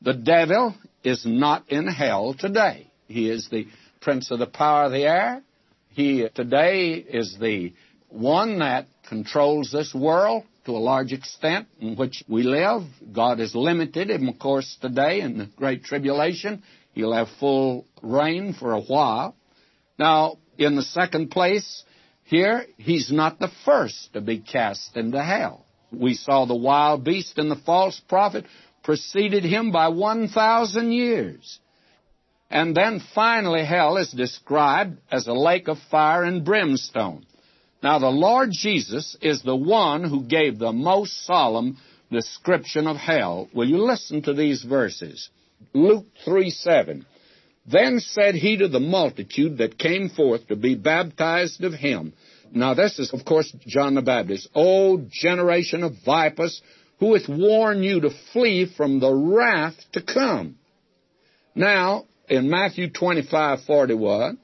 the 0.00 0.14
devil 0.14 0.74
is 1.04 1.24
not 1.26 1.70
in 1.70 1.86
hell 1.86 2.34
today. 2.38 2.90
He 3.08 3.28
is 3.28 3.48
the 3.50 3.66
prince 4.00 4.30
of 4.30 4.38
the 4.38 4.46
power 4.46 4.84
of 4.84 4.92
the 4.92 5.04
air. 5.04 5.42
He 5.90 6.26
today 6.34 6.94
is 6.94 7.36
the 7.40 7.72
one 8.08 8.58
that 8.58 8.86
controls 9.08 9.70
this 9.72 9.94
world 9.94 10.44
to 10.64 10.72
a 10.72 10.78
large 10.78 11.12
extent 11.12 11.66
in 11.80 11.96
which 11.96 12.22
we 12.28 12.42
live. 12.42 12.82
God 13.12 13.38
has 13.38 13.54
limited 13.54 14.10
him, 14.10 14.28
of 14.28 14.38
course, 14.38 14.76
today 14.80 15.20
in 15.20 15.38
the 15.38 15.46
Great 15.56 15.84
Tribulation. 15.84 16.62
He'll 16.92 17.12
have 17.12 17.28
full 17.40 17.86
reign 18.02 18.54
for 18.58 18.72
a 18.72 18.80
while. 18.80 19.34
Now, 19.98 20.38
in 20.58 20.76
the 20.76 20.82
second 20.82 21.30
place, 21.30 21.84
here, 22.24 22.66
he's 22.76 23.10
not 23.10 23.38
the 23.38 23.50
first 23.64 24.12
to 24.12 24.20
be 24.20 24.40
cast 24.40 24.96
into 24.96 25.22
hell. 25.22 25.61
We 25.92 26.14
saw 26.14 26.44
the 26.44 26.54
wild 26.54 27.04
beast 27.04 27.38
and 27.38 27.50
the 27.50 27.56
false 27.56 28.00
prophet 28.08 28.44
preceded 28.82 29.44
him 29.44 29.70
by 29.70 29.88
1,000 29.88 30.92
years. 30.92 31.58
And 32.50 32.74
then 32.74 33.00
finally, 33.14 33.64
hell 33.64 33.96
is 33.96 34.10
described 34.10 34.98
as 35.10 35.26
a 35.26 35.32
lake 35.32 35.68
of 35.68 35.78
fire 35.90 36.24
and 36.24 36.44
brimstone. 36.44 37.24
Now, 37.82 37.98
the 37.98 38.10
Lord 38.10 38.50
Jesus 38.52 39.16
is 39.20 39.42
the 39.42 39.56
one 39.56 40.04
who 40.04 40.22
gave 40.22 40.58
the 40.58 40.72
most 40.72 41.24
solemn 41.24 41.78
description 42.10 42.86
of 42.86 42.96
hell. 42.96 43.48
Will 43.54 43.68
you 43.68 43.78
listen 43.78 44.22
to 44.22 44.34
these 44.34 44.62
verses? 44.62 45.30
Luke 45.72 46.06
3 46.24 46.50
7. 46.50 47.06
Then 47.66 48.00
said 48.00 48.34
he 48.34 48.56
to 48.58 48.68
the 48.68 48.80
multitude 48.80 49.58
that 49.58 49.78
came 49.78 50.10
forth 50.10 50.46
to 50.48 50.56
be 50.56 50.74
baptized 50.74 51.62
of 51.64 51.72
him, 51.72 52.12
now, 52.54 52.74
this 52.74 52.98
is, 52.98 53.12
of 53.12 53.24
course, 53.24 53.50
John 53.66 53.94
the 53.94 54.02
Baptist. 54.02 54.48
O 54.54 54.98
generation 55.10 55.82
of 55.82 55.94
vipers, 56.04 56.60
who 56.98 57.14
hath 57.14 57.28
warned 57.28 57.84
you 57.84 58.00
to 58.02 58.10
flee 58.32 58.66
from 58.76 59.00
the 59.00 59.12
wrath 59.12 59.76
to 59.92 60.02
come? 60.02 60.56
Now, 61.54 62.04
in 62.28 62.50
Matthew 62.50 62.90
25, 62.90 63.64
41, 63.66 64.38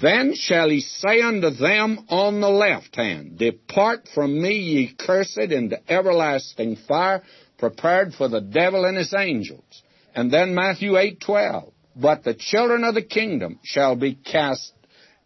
then 0.00 0.34
shall 0.34 0.70
he 0.70 0.80
say 0.80 1.20
unto 1.20 1.50
them 1.50 2.06
on 2.08 2.40
the 2.40 2.48
left 2.48 2.96
hand, 2.96 3.38
Depart 3.38 4.08
from 4.14 4.40
me, 4.40 4.54
ye 4.54 4.94
cursed, 4.98 5.38
into 5.38 5.78
everlasting 5.90 6.76
fire, 6.88 7.22
prepared 7.58 8.14
for 8.14 8.28
the 8.28 8.40
devil 8.40 8.84
and 8.84 8.96
his 8.96 9.12
angels. 9.12 9.82
And 10.14 10.30
then 10.30 10.54
Matthew 10.54 10.92
8:12. 10.96 11.72
But 11.94 12.24
the 12.24 12.34
children 12.34 12.84
of 12.84 12.94
the 12.94 13.02
kingdom 13.02 13.58
shall 13.62 13.96
be 13.96 14.14
cast 14.14 14.72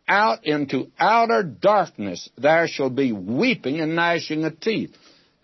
out 0.09 0.45
into 0.45 0.89
outer 0.99 1.43
darkness. 1.43 2.29
There 2.39 2.69
shall 2.69 2.91
be 2.91 3.13
weeping 3.13 3.81
and 3.81 3.97
gnashing 3.97 4.45
of 4.45 4.61
teeth. 4.61 4.95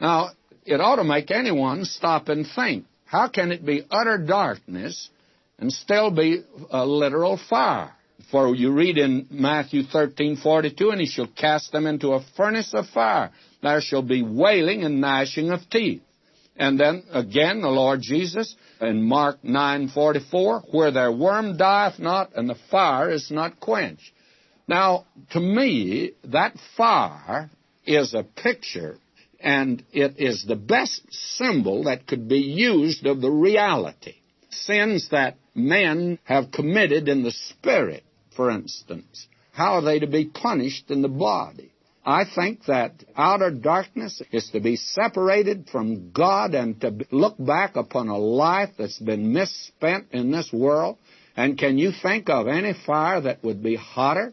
Now, 0.01 0.31
it 0.65 0.81
ought 0.81 0.97
to 0.97 1.05
make 1.05 1.31
anyone 1.31 1.85
stop 1.85 2.29
and 2.29 2.47
think. 2.55 2.87
How 3.05 3.29
can 3.29 3.53
it 3.53 3.65
be 3.65 3.85
utter 3.91 4.19
darkness 4.19 5.11
and 5.59 5.73
still 5.73 6.11
be 6.11 6.43
a 6.71 6.87
literal 6.87 7.37
fire? 7.37 7.93
For 8.31 8.55
you 8.55 8.73
read 8.73 8.99
in 8.99 9.27
Matthew 9.31 9.83
13:42, 9.83 10.91
and 10.91 11.01
he 11.01 11.07
shall 11.07 11.27
cast 11.27 11.73
them 11.73 11.87
into 11.87 12.13
a 12.13 12.25
furnace 12.37 12.73
of 12.73 12.89
fire. 12.89 13.31
There 13.63 13.81
shall 13.81 14.03
be 14.03 14.23
wailing 14.23 14.85
and 14.85 15.01
gnashing 15.01 15.51
of 15.51 15.69
teeth. 15.69 16.03
And 16.57 16.79
then 16.79 17.03
again, 17.13 17.61
the 17.63 17.69
Lord 17.69 18.01
Jesus 18.01 18.55
in 18.81 19.03
Mark 19.03 19.43
9:44, 19.43 20.63
where 20.71 20.91
their 20.91 21.13
worm 21.13 21.57
dieth 21.57 21.99
not 21.99 22.31
and 22.35 22.49
the 22.49 22.59
fire 22.71 23.11
is 23.11 23.31
not 23.31 23.61
quenched. 23.61 24.13
Now, 24.69 25.07
to 25.31 25.41
me, 25.41 26.13
that 26.25 26.55
fire 26.77 27.51
is 27.85 28.15
a 28.15 28.23
picture 28.23 28.99
and 29.41 29.85
it 29.93 30.15
is 30.19 30.45
the 30.47 30.57
best 30.57 31.03
symbol 31.11 31.85
that 31.85 32.07
could 32.07 32.29
be 32.29 32.39
used 32.39 33.07
of 33.07 33.21
the 33.21 33.31
reality. 33.31 34.15
Sins 34.51 35.09
that 35.11 35.37
men 35.55 36.19
have 36.25 36.53
committed 36.53 37.09
in 37.09 37.23
the 37.23 37.33
spirit, 37.33 38.05
for 38.37 38.51
instance, 38.51 39.27
how 39.53 39.75
are 39.75 39.83
they 39.83 39.99
to 39.99 40.07
be 40.07 40.27
punished 40.27 40.91
in 40.91 41.03
the 41.03 41.09
body? 41.09 41.73
I 42.05 42.25
think 42.25 42.65
that 42.67 43.05
outer 43.17 43.51
darkness 43.51 44.23
is 44.33 44.49
to 44.51 44.61
be 44.61 44.77
separated 44.77 45.69
from 45.71 46.11
God 46.11 46.55
and 46.55 46.81
to 46.81 47.07
look 47.13 47.37
back 47.39 47.77
upon 47.77 48.09
a 48.09 48.19
life 48.19 48.71
that's 48.77 48.99
been 48.99 49.33
misspent 49.33 50.09
in 50.11 50.33
this 50.33 50.53
world. 50.53 50.99
And 51.37 51.57
can 51.57 51.79
you 51.79 51.93
think 52.03 52.29
of 52.29 52.49
any 52.49 52.75
fire 52.87 53.21
that 53.21 53.45
would 53.45 53.63
be 53.63 53.77
hotter 53.77 54.33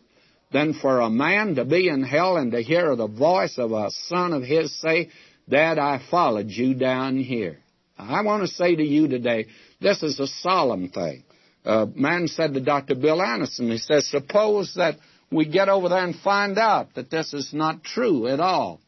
than 0.52 0.74
for 0.74 1.00
a 1.00 1.10
man 1.10 1.56
to 1.56 1.66
be 1.66 1.90
in 1.90 2.04
hell 2.04 2.38
and 2.38 2.52
to 2.52 2.62
hear 2.62 2.96
the 2.96 3.08
voice 3.08 3.58
of 3.58 3.72
a 3.72 3.92
son 4.08 4.34
of 4.34 4.44
his 4.44 4.78
say, 4.80 5.10
Dad, 5.48 5.78
I 5.78 6.02
followed 6.10 6.50
you 6.50 6.74
down 6.74 7.18
here. 7.18 7.58
I 7.98 8.22
want 8.22 8.44
to 8.44 8.48
say 8.48 8.76
to 8.76 8.84
you 8.84 9.08
today, 9.08 9.48
this 9.82 10.02
is 10.04 10.20
a 10.20 10.28
solemn 10.28 10.90
thing. 10.90 11.24
A 11.66 11.86
man 11.86 12.28
said 12.28 12.54
to 12.54 12.62
Dr. 12.62 12.96
Bill 12.96 13.22
Anderson, 13.22 13.70
he 13.70 13.78
says, 13.78 14.08
suppose 14.08 14.74
that 14.76 14.96
we 15.32 15.46
get 15.48 15.70
over 15.70 15.90
there 15.90 16.04
and 16.04 16.16
find 16.16 16.58
out 16.58 16.96
that 16.96 17.12
this 17.12 17.34
is 17.34 17.54
not 17.54 17.84
true 17.84 18.28
at 18.28 18.40
all. 18.40 18.80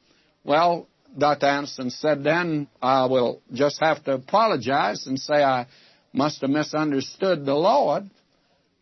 Well, 0.44 0.88
Dr. 1.18 1.46
Anderson 1.46 1.90
said, 1.90 2.24
then 2.24 2.68
I 2.82 3.06
will 3.06 3.42
just 3.54 3.80
have 3.82 4.04
to 4.06 4.14
apologize 4.14 5.06
and 5.08 5.20
say 5.20 5.44
I 5.44 5.68
must 6.14 6.42
have 6.42 6.50
misunderstood 6.50 7.46
the 7.46 7.54
Lord. 7.54 8.10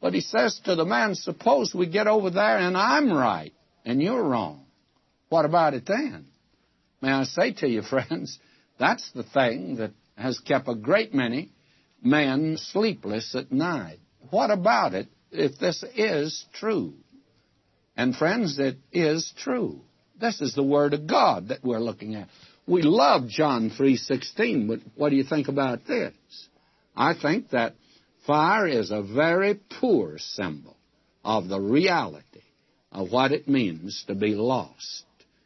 But 0.02 0.14
he 0.14 0.22
says 0.22 0.60
to 0.66 0.76
the 0.76 0.86
man, 0.86 1.16
suppose 1.16 1.74
we 1.74 1.88
get 1.88 2.08
over 2.08 2.30
there 2.30 2.58
and 2.58 2.78
I'm 2.78 3.12
right 3.12 3.54
and 3.86 4.02
you're 4.02 4.24
wrong. 4.24 4.66
What 5.30 5.46
about 5.46 5.74
it 5.74 5.86
then? 5.86 6.26
May 7.02 7.12
I 7.12 7.24
say 7.24 7.54
to 7.54 7.68
you, 7.68 7.82
friends, 7.90 8.40
that's 8.80 9.12
the 9.12 9.24
thing 9.24 9.76
that 9.78 9.92
has 10.16 10.40
kept 10.40 10.68
a 10.68 10.76
great 10.76 11.14
many 11.14 11.52
men 12.02 12.58
sleepless 12.58 13.36
at 13.36 13.52
night. 13.52 14.00
What 14.30 14.52
about 14.52 14.94
it 14.94 15.08
if 15.32 15.58
this 15.60 15.84
is 15.96 16.46
true? 16.54 16.94
And 17.96 18.16
friends, 18.16 18.60
it 18.60 18.78
is 18.92 19.34
true. 19.38 19.82
This 20.20 20.42
is 20.42 20.54
the 20.54 20.64
Word 20.64 20.94
of 20.94 21.08
God 21.08 21.50
that 21.50 21.64
we're 21.64 21.80
looking 21.80 22.16
at. 22.16 22.30
We 22.66 22.82
love 22.82 23.28
John 23.28 23.72
3.16, 23.72 24.68
but 24.68 24.80
what 24.96 25.10
do 25.10 25.16
you 25.16 25.24
think 25.24 25.48
about 25.48 25.86
this? 25.88 26.14
I 26.96 27.14
think 27.14 27.50
that 27.50 27.76
Fire 28.26 28.68
is 28.68 28.92
a 28.92 29.02
very 29.02 29.60
poor 29.80 30.18
symbol 30.18 30.78
of 31.24 31.48
the 31.48 31.60
reality 31.60 32.44
of 32.92 33.12
what 33.12 33.32
it 33.32 33.48
means 33.48 34.04
to 34.08 34.16
be 34.16 34.36
lost, 34.36 35.06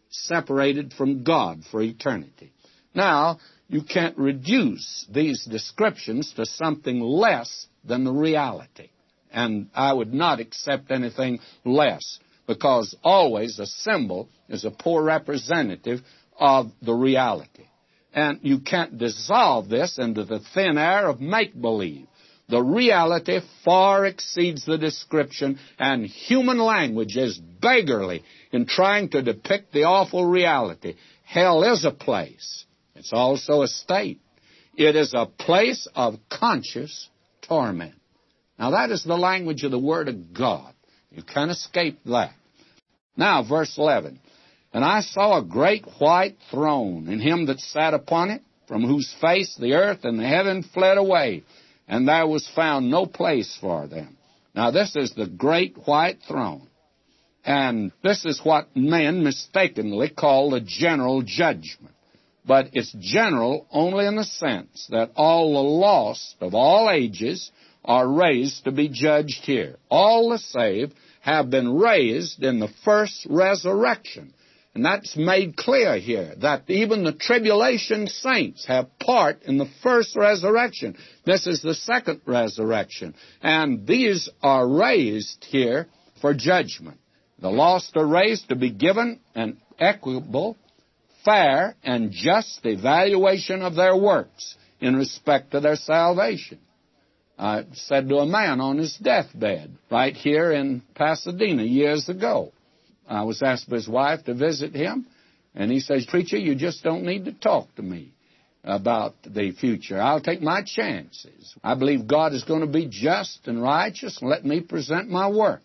separated 0.09 0.93
from 0.93 1.23
God 1.23 1.63
for 1.69 1.81
eternity. 1.81 2.51
Now, 2.93 3.39
you 3.67 3.81
can't 3.83 4.17
reduce 4.17 5.05
these 5.09 5.45
descriptions 5.45 6.33
to 6.35 6.45
something 6.45 6.99
less 6.99 7.67
than 7.83 8.03
the 8.03 8.11
reality. 8.13 8.89
And 9.31 9.69
I 9.73 9.93
would 9.93 10.13
not 10.13 10.39
accept 10.39 10.91
anything 10.91 11.39
less 11.65 12.19
because 12.45 12.95
always 13.03 13.57
a 13.59 13.65
symbol 13.65 14.29
is 14.47 14.63
a 14.63 14.71
poor 14.71 15.03
representative 15.03 16.01
of 16.37 16.71
the 16.81 16.93
reality. 16.93 17.65
And 18.13 18.39
you 18.43 18.59
can't 18.59 18.97
dissolve 18.99 19.69
this 19.69 19.97
into 19.97 20.23
the 20.23 20.39
thin 20.53 20.77
air 20.77 21.07
of 21.07 21.19
make 21.19 21.59
believe. 21.59 22.07
The 22.49 22.61
reality 22.61 23.39
far 23.63 24.05
exceeds 24.05 24.65
the 24.65 24.77
description, 24.77 25.59
and 25.79 26.05
human 26.05 26.59
language 26.59 27.15
is 27.15 27.37
beggarly 27.37 28.23
in 28.51 28.65
trying 28.65 29.09
to 29.09 29.21
depict 29.21 29.71
the 29.71 29.83
awful 29.83 30.25
reality. 30.25 30.95
Hell 31.23 31.63
is 31.63 31.85
a 31.85 31.91
place. 31.91 32.65
It's 32.95 33.13
also 33.13 33.61
a 33.61 33.67
state. 33.67 34.19
It 34.75 34.95
is 34.95 35.13
a 35.13 35.25
place 35.25 35.87
of 35.95 36.15
conscious 36.29 37.09
torment. 37.41 37.95
Now 38.59 38.71
that 38.71 38.91
is 38.91 39.03
the 39.03 39.17
language 39.17 39.63
of 39.63 39.71
the 39.71 39.79
Word 39.79 40.07
of 40.07 40.33
God. 40.33 40.73
You 41.11 41.23
can't 41.23 41.51
escape 41.51 41.99
that. 42.05 42.33
Now, 43.15 43.43
verse 43.47 43.77
11. 43.77 44.19
And 44.73 44.83
I 44.83 45.01
saw 45.01 45.37
a 45.37 45.43
great 45.43 45.85
white 45.99 46.37
throne, 46.49 47.07
and 47.07 47.21
him 47.21 47.45
that 47.45 47.59
sat 47.59 47.93
upon 47.93 48.31
it, 48.31 48.41
from 48.67 48.83
whose 48.83 49.13
face 49.21 49.55
the 49.59 49.73
earth 49.73 49.99
and 50.03 50.19
the 50.19 50.27
heaven 50.27 50.63
fled 50.63 50.97
away, 50.97 51.43
and 51.93 52.07
there 52.07 52.25
was 52.25 52.49
found 52.55 52.89
no 52.89 53.05
place 53.05 53.55
for 53.61 53.85
them. 53.85 54.17
Now, 54.55 54.71
this 54.71 54.95
is 54.95 55.13
the 55.13 55.27
great 55.27 55.77
white 55.85 56.17
throne. 56.27 56.67
And 57.45 57.91
this 58.01 58.25
is 58.25 58.41
what 58.43 58.75
men 58.75 59.23
mistakenly 59.23 60.09
call 60.09 60.49
the 60.49 60.59
general 60.59 61.21
judgment. 61.21 61.93
But 62.47 62.69
it's 62.73 62.95
general 62.99 63.67
only 63.71 64.07
in 64.07 64.15
the 64.15 64.23
sense 64.23 64.87
that 64.89 65.11
all 65.15 65.53
the 65.53 65.59
lost 65.59 66.35
of 66.41 66.55
all 66.55 66.89
ages 66.89 67.51
are 67.85 68.07
raised 68.07 68.63
to 68.63 68.71
be 68.71 68.89
judged 68.89 69.43
here. 69.43 69.75
All 69.87 70.31
the 70.31 70.39
saved 70.39 70.95
have 71.21 71.51
been 71.51 71.75
raised 71.75 72.43
in 72.43 72.59
the 72.59 72.73
first 72.83 73.27
resurrection. 73.29 74.33
And 74.75 74.83
that's 74.83 75.15
made 75.15 75.55
clear 75.55 75.99
here 75.99 76.33
that 76.41 76.67
even 76.67 77.03
the 77.03 77.13
tribulation 77.13 78.07
saints 78.07 78.65
have 78.65 78.97
part 78.97 79.43
in 79.43 79.59
the 79.59 79.69
first 79.83 80.15
resurrection. 80.15 80.97
This 81.25 81.45
is 81.45 81.61
the 81.61 81.75
second 81.75 82.21
resurrection. 82.25 83.13
And 83.41 83.85
these 83.85 84.29
are 84.41 84.67
raised 84.67 85.45
here 85.47 85.87
for 86.21 86.33
judgment. 86.33 86.97
The 87.39 87.49
lost 87.49 87.95
are 87.97 88.07
raised 88.07 88.49
to 88.49 88.55
be 88.55 88.71
given 88.71 89.19
an 89.35 89.57
equitable, 89.77 90.57
fair, 91.23 91.75
and 91.83 92.11
just 92.11 92.65
evaluation 92.65 93.61
of 93.61 93.75
their 93.75 93.95
works 93.95 94.55
in 94.79 94.95
respect 94.95 95.51
to 95.51 95.59
their 95.59 95.75
salvation. 95.75 96.57
I 97.37 97.65
said 97.73 98.09
to 98.09 98.17
a 98.17 98.25
man 98.25 98.59
on 98.59 98.77
his 98.77 98.95
deathbed 98.97 99.77
right 99.91 100.15
here 100.15 100.51
in 100.51 100.81
Pasadena 100.95 101.63
years 101.63 102.09
ago, 102.09 102.53
I 103.07 103.23
was 103.23 103.41
asked 103.41 103.69
by 103.69 103.77
his 103.77 103.87
wife 103.87 104.23
to 104.25 104.33
visit 104.33 104.73
him, 104.73 105.07
and 105.55 105.71
he 105.71 105.79
says, 105.79 106.05
Preacher, 106.05 106.37
you 106.37 106.55
just 106.55 106.83
don't 106.83 107.03
need 107.03 107.25
to 107.25 107.33
talk 107.33 107.73
to 107.75 107.81
me 107.81 108.13
about 108.63 109.15
the 109.25 109.51
future. 109.51 109.99
I'll 109.99 110.21
take 110.21 110.41
my 110.41 110.63
chances. 110.65 111.53
I 111.63 111.75
believe 111.75 112.07
God 112.07 112.33
is 112.33 112.43
going 112.43 112.61
to 112.61 112.67
be 112.67 112.87
just 112.89 113.47
and 113.47 113.61
righteous 113.61 114.19
and 114.21 114.29
let 114.29 114.45
me 114.45 114.61
present 114.61 115.09
my 115.09 115.29
works. 115.29 115.63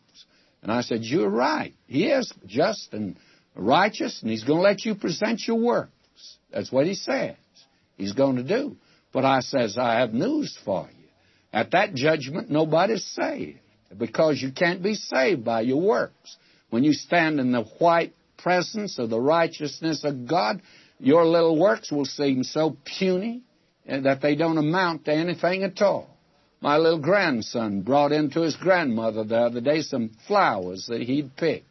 And 0.62 0.72
I 0.72 0.80
said, 0.80 1.02
You're 1.02 1.30
right. 1.30 1.72
He 1.86 2.06
is 2.08 2.32
just 2.46 2.92
and 2.92 3.16
righteous, 3.54 4.20
and 4.22 4.30
He's 4.30 4.44
going 4.44 4.58
to 4.58 4.62
let 4.62 4.84
you 4.84 4.94
present 4.94 5.46
your 5.46 5.58
works. 5.58 5.92
That's 6.52 6.72
what 6.72 6.86
He 6.86 6.94
says 6.94 7.36
He's 7.96 8.12
going 8.12 8.36
to 8.36 8.42
do. 8.42 8.76
But 9.12 9.24
I 9.24 9.40
says, 9.40 9.78
I 9.78 10.00
have 10.00 10.12
news 10.12 10.56
for 10.64 10.88
you. 10.90 11.08
At 11.52 11.70
that 11.70 11.94
judgment, 11.94 12.50
nobody's 12.50 13.04
saved 13.04 13.58
because 13.96 14.40
you 14.40 14.52
can't 14.52 14.82
be 14.82 14.94
saved 14.94 15.44
by 15.44 15.62
your 15.62 15.80
works. 15.80 16.36
When 16.70 16.84
you 16.84 16.92
stand 16.92 17.40
in 17.40 17.52
the 17.52 17.64
white 17.78 18.14
presence 18.36 18.98
of 18.98 19.10
the 19.10 19.20
righteousness 19.20 20.04
of 20.04 20.26
God, 20.26 20.62
your 21.00 21.24
little 21.24 21.58
works 21.58 21.90
will 21.90 22.04
seem 22.04 22.44
so 22.44 22.76
puny 22.84 23.42
eh, 23.86 24.00
that 24.00 24.20
they 24.20 24.34
don't 24.34 24.58
amount 24.58 25.04
to 25.06 25.12
anything 25.12 25.62
at 25.62 25.80
all. 25.80 26.08
My 26.60 26.76
little 26.76 26.98
grandson 26.98 27.82
brought 27.82 28.12
in 28.12 28.30
to 28.30 28.40
his 28.40 28.56
grandmother 28.56 29.24
the 29.24 29.38
other 29.38 29.60
day 29.60 29.82
some 29.82 30.10
flowers 30.26 30.86
that 30.88 31.02
he'd 31.02 31.36
picked. 31.36 31.66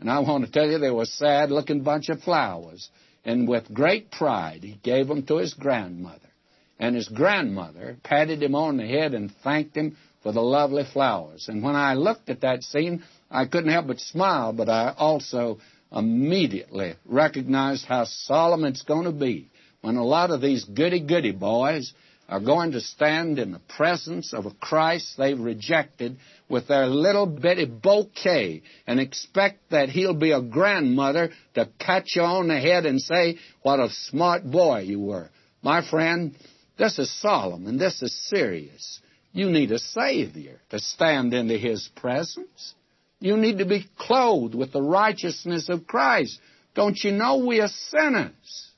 And 0.00 0.08
I 0.08 0.20
want 0.20 0.44
to 0.46 0.50
tell 0.50 0.68
you, 0.68 0.78
they 0.78 0.90
were 0.90 1.02
a 1.02 1.06
sad 1.06 1.50
looking 1.50 1.82
bunch 1.82 2.08
of 2.08 2.22
flowers. 2.22 2.88
And 3.24 3.48
with 3.48 3.74
great 3.74 4.12
pride, 4.12 4.62
he 4.62 4.78
gave 4.82 5.08
them 5.08 5.26
to 5.26 5.38
his 5.38 5.54
grandmother. 5.54 6.20
And 6.78 6.94
his 6.94 7.08
grandmother 7.08 7.96
patted 8.04 8.40
him 8.40 8.54
on 8.54 8.76
the 8.76 8.86
head 8.86 9.12
and 9.12 9.32
thanked 9.42 9.76
him 9.76 9.96
for 10.22 10.30
the 10.30 10.40
lovely 10.40 10.84
flowers. 10.92 11.48
And 11.48 11.62
when 11.62 11.74
I 11.74 11.94
looked 11.94 12.30
at 12.30 12.42
that 12.42 12.62
scene, 12.62 13.02
I 13.30 13.46
couldn't 13.46 13.72
help 13.72 13.88
but 13.88 14.00
smile, 14.00 14.52
but 14.52 14.68
I 14.68 14.94
also 14.96 15.58
immediately 15.92 16.94
recognized 17.04 17.84
how 17.84 18.04
solemn 18.04 18.64
it's 18.64 18.82
going 18.82 19.04
to 19.04 19.12
be 19.12 19.48
when 19.80 19.96
a 19.96 20.04
lot 20.04 20.30
of 20.30 20.40
these 20.40 20.64
goody 20.64 21.00
goody 21.00 21.32
boys 21.32 21.92
are 22.28 22.40
going 22.40 22.72
to 22.72 22.80
stand 22.80 23.38
in 23.38 23.52
the 23.52 23.60
presence 23.60 24.34
of 24.34 24.44
a 24.44 24.50
Christ 24.50 25.14
they've 25.16 25.38
rejected 25.38 26.18
with 26.48 26.68
their 26.68 26.86
little 26.86 27.24
bitty 27.24 27.64
bouquet 27.64 28.62
and 28.86 29.00
expect 29.00 29.70
that 29.70 29.88
he'll 29.88 30.14
be 30.14 30.32
a 30.32 30.42
grandmother 30.42 31.30
to 31.54 31.68
pat 31.78 32.14
you 32.14 32.22
on 32.22 32.48
the 32.48 32.60
head 32.60 32.84
and 32.84 33.00
say, 33.00 33.38
What 33.62 33.80
a 33.80 33.88
smart 33.88 34.44
boy 34.44 34.80
you 34.80 35.00
were. 35.00 35.30
My 35.62 35.88
friend, 35.88 36.36
this 36.76 36.98
is 36.98 37.10
solemn 37.20 37.66
and 37.66 37.80
this 37.80 38.02
is 38.02 38.14
serious. 38.28 39.00
You 39.32 39.50
need 39.50 39.72
a 39.72 39.78
Savior 39.78 40.60
to 40.70 40.78
stand 40.80 41.32
into 41.32 41.56
His 41.56 41.88
presence. 41.96 42.74
You 43.20 43.36
need 43.36 43.58
to 43.58 43.64
be 43.64 43.86
clothed 43.98 44.54
with 44.54 44.72
the 44.72 44.82
righteousness 44.82 45.68
of 45.68 45.86
Christ. 45.86 46.38
Don't 46.74 46.98
you 47.02 47.12
know 47.12 47.38
we 47.38 47.60
are 47.60 47.68
sinners? 47.68 48.70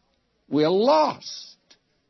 We're 0.48 0.70
lost. 0.70 1.56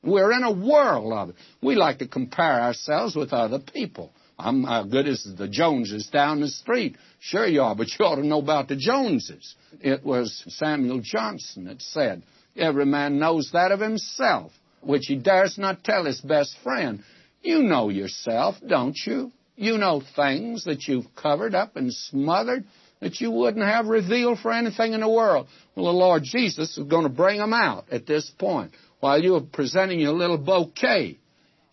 We're 0.03 0.33
in 0.33 0.45
a 0.45 0.53
world 0.53 1.13
of 1.13 1.31
it. 1.31 1.35
We 1.61 1.75
like 1.75 1.99
to 1.99 2.09
compare 2.09 2.61
ourselves 2.61 3.15
with 3.15 3.33
other 3.33 3.59
people. 3.59 4.13
I'm 4.39 4.65
as 4.65 4.87
good 4.87 5.07
as 5.07 5.27
the 5.37 5.49
Joneses 5.49 6.07
down 6.07 6.41
the 6.41 6.49
street. 6.49 6.97
Sure 7.19 7.47
you 7.47 7.61
are, 7.61 7.75
but 7.75 7.89
you 7.89 8.05
ought 8.07 8.17
to 8.17 8.27
know 8.27 8.39
about 8.39 8.69
the 8.69 8.77
Joneses. 8.77 9.55
It 9.81 10.05
was 10.05 10.43
Samuel 10.49 11.01
Johnson 11.03 11.65
that 11.65 11.83
said, 11.83 12.23
Every 12.57 12.87
man 12.87 13.19
knows 13.19 13.51
that 13.53 13.73
of 13.73 13.81
himself, 13.81 14.53
which 14.81 15.07
he 15.07 15.17
dares 15.17 15.59
not 15.59 15.85
tell 15.85 16.05
his 16.05 16.21
best 16.21 16.57
friend. 16.63 17.03
You 17.43 17.63
know 17.63 17.91
yourself, 17.91 18.57
don't 18.67 18.97
you? 19.07 19.33
You 19.61 19.77
know 19.77 20.03
things 20.17 20.65
that 20.65 20.89
you've 20.89 21.15
covered 21.15 21.55
up 21.55 21.77
and 21.77 21.93
smothered 21.93 22.65
that 23.01 23.21
you 23.21 23.31
wouldn't 23.31 23.63
have 23.63 23.89
revealed 23.89 24.39
for 24.39 24.53
anything 24.53 24.95
in 24.95 25.01
the 25.01 25.09
world. 25.09 25.49
Well, 25.77 25.85
the 25.85 25.93
Lord 25.93 26.23
Jesus 26.25 26.79
is 26.79 26.89
going 26.89 27.03
to 27.03 27.11
bring 27.11 27.39
them 27.39 27.53
out 27.53 27.85
at 27.93 28.07
this 28.07 28.31
point 28.39 28.73
while 29.01 29.23
you're 29.23 29.43
presenting 29.43 30.01
your 30.01 30.15
little 30.15 30.39
bouquet, 30.39 31.19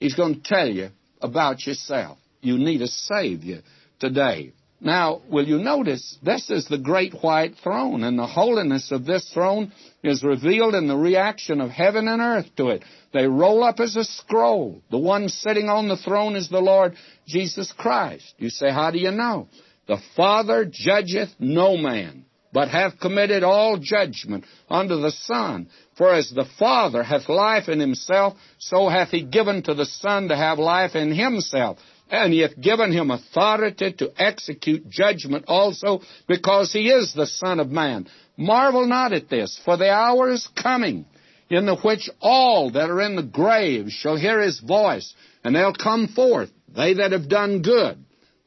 he's 0.01 0.15
going 0.15 0.35
to 0.35 0.41
tell 0.41 0.67
you 0.67 0.89
about 1.21 1.65
yourself. 1.65 2.17
You 2.41 2.57
need 2.57 2.81
a 2.81 2.87
Savior 2.87 3.61
today. 4.01 4.51
Now, 4.79 5.21
will 5.29 5.47
you 5.47 5.57
notice 5.57 6.17
this 6.21 6.49
is 6.51 6.67
the 6.67 6.77
great 6.77 7.13
white 7.21 7.55
throne, 7.63 8.03
and 8.03 8.17
the 8.17 8.27
holiness 8.27 8.91
of 8.91 9.05
this 9.05 9.27
throne 9.33 9.71
is 10.03 10.23
revealed 10.23 10.75
in 10.75 10.87
the 10.87 10.95
reaction 10.95 11.61
of 11.61 11.71
heaven 11.71 12.07
and 12.07 12.21
earth 12.21 12.45
to 12.57 12.69
it. 12.69 12.83
They 13.11 13.25
roll 13.25 13.63
up 13.63 13.79
as 13.79 13.95
a 13.95 14.03
scroll. 14.03 14.83
The 14.91 14.99
one 14.99 15.29
sitting 15.29 15.67
on 15.67 15.87
the 15.87 15.97
throne 15.97 16.35
is 16.35 16.49
the 16.49 16.59
Lord 16.59 16.95
Jesus 17.25 17.73
Christ. 17.75 18.35
You 18.37 18.49
say, 18.49 18.69
how 18.69 18.91
do 18.91 18.99
you 18.99 19.11
know? 19.11 19.47
The 19.87 19.97
Father 20.15 20.65
judgeth 20.69 21.29
no 21.39 21.77
man 21.77 22.25
but 22.53 22.69
hath 22.69 22.99
committed 22.99 23.43
all 23.43 23.77
judgment 23.77 24.45
unto 24.69 24.99
the 24.99 25.11
Son. 25.11 25.69
For 25.95 26.13
as 26.13 26.31
the 26.31 26.47
Father 26.57 27.03
hath 27.03 27.29
life 27.29 27.69
in 27.69 27.79
himself, 27.79 28.33
so 28.57 28.89
hath 28.89 29.09
he 29.09 29.21
given 29.21 29.63
to 29.63 29.73
the 29.73 29.85
Son 29.85 30.29
to 30.29 30.35
have 30.35 30.57
life 30.57 30.95
in 30.95 31.13
himself. 31.13 31.77
And 32.09 32.31
he 32.31 32.39
hath 32.39 32.59
given 32.59 32.91
him 32.91 33.11
authority 33.11 33.93
to 33.93 34.11
execute 34.17 34.89
judgment 34.89 35.45
also, 35.47 36.01
because 36.27 36.71
he 36.71 36.89
is 36.89 37.13
the 37.13 37.27
Son 37.27 37.59
of 37.59 37.69
Man. 37.69 38.07
Marvel 38.37 38.87
not 38.87 39.13
at 39.13 39.29
this, 39.29 39.59
for 39.65 39.77
the 39.77 39.89
hour 39.89 40.29
is 40.29 40.47
coming, 40.61 41.05
in 41.49 41.65
the 41.65 41.75
which 41.77 42.09
all 42.21 42.71
that 42.71 42.89
are 42.89 43.01
in 43.01 43.15
the 43.15 43.23
grave 43.23 43.89
shall 43.89 44.15
hear 44.15 44.39
his 44.39 44.59
voice, 44.59 45.13
and 45.43 45.55
they'll 45.55 45.73
come 45.73 46.07
forth, 46.07 46.49
they 46.73 46.93
that 46.95 47.11
have 47.11 47.29
done 47.29 47.61
good. 47.61 47.97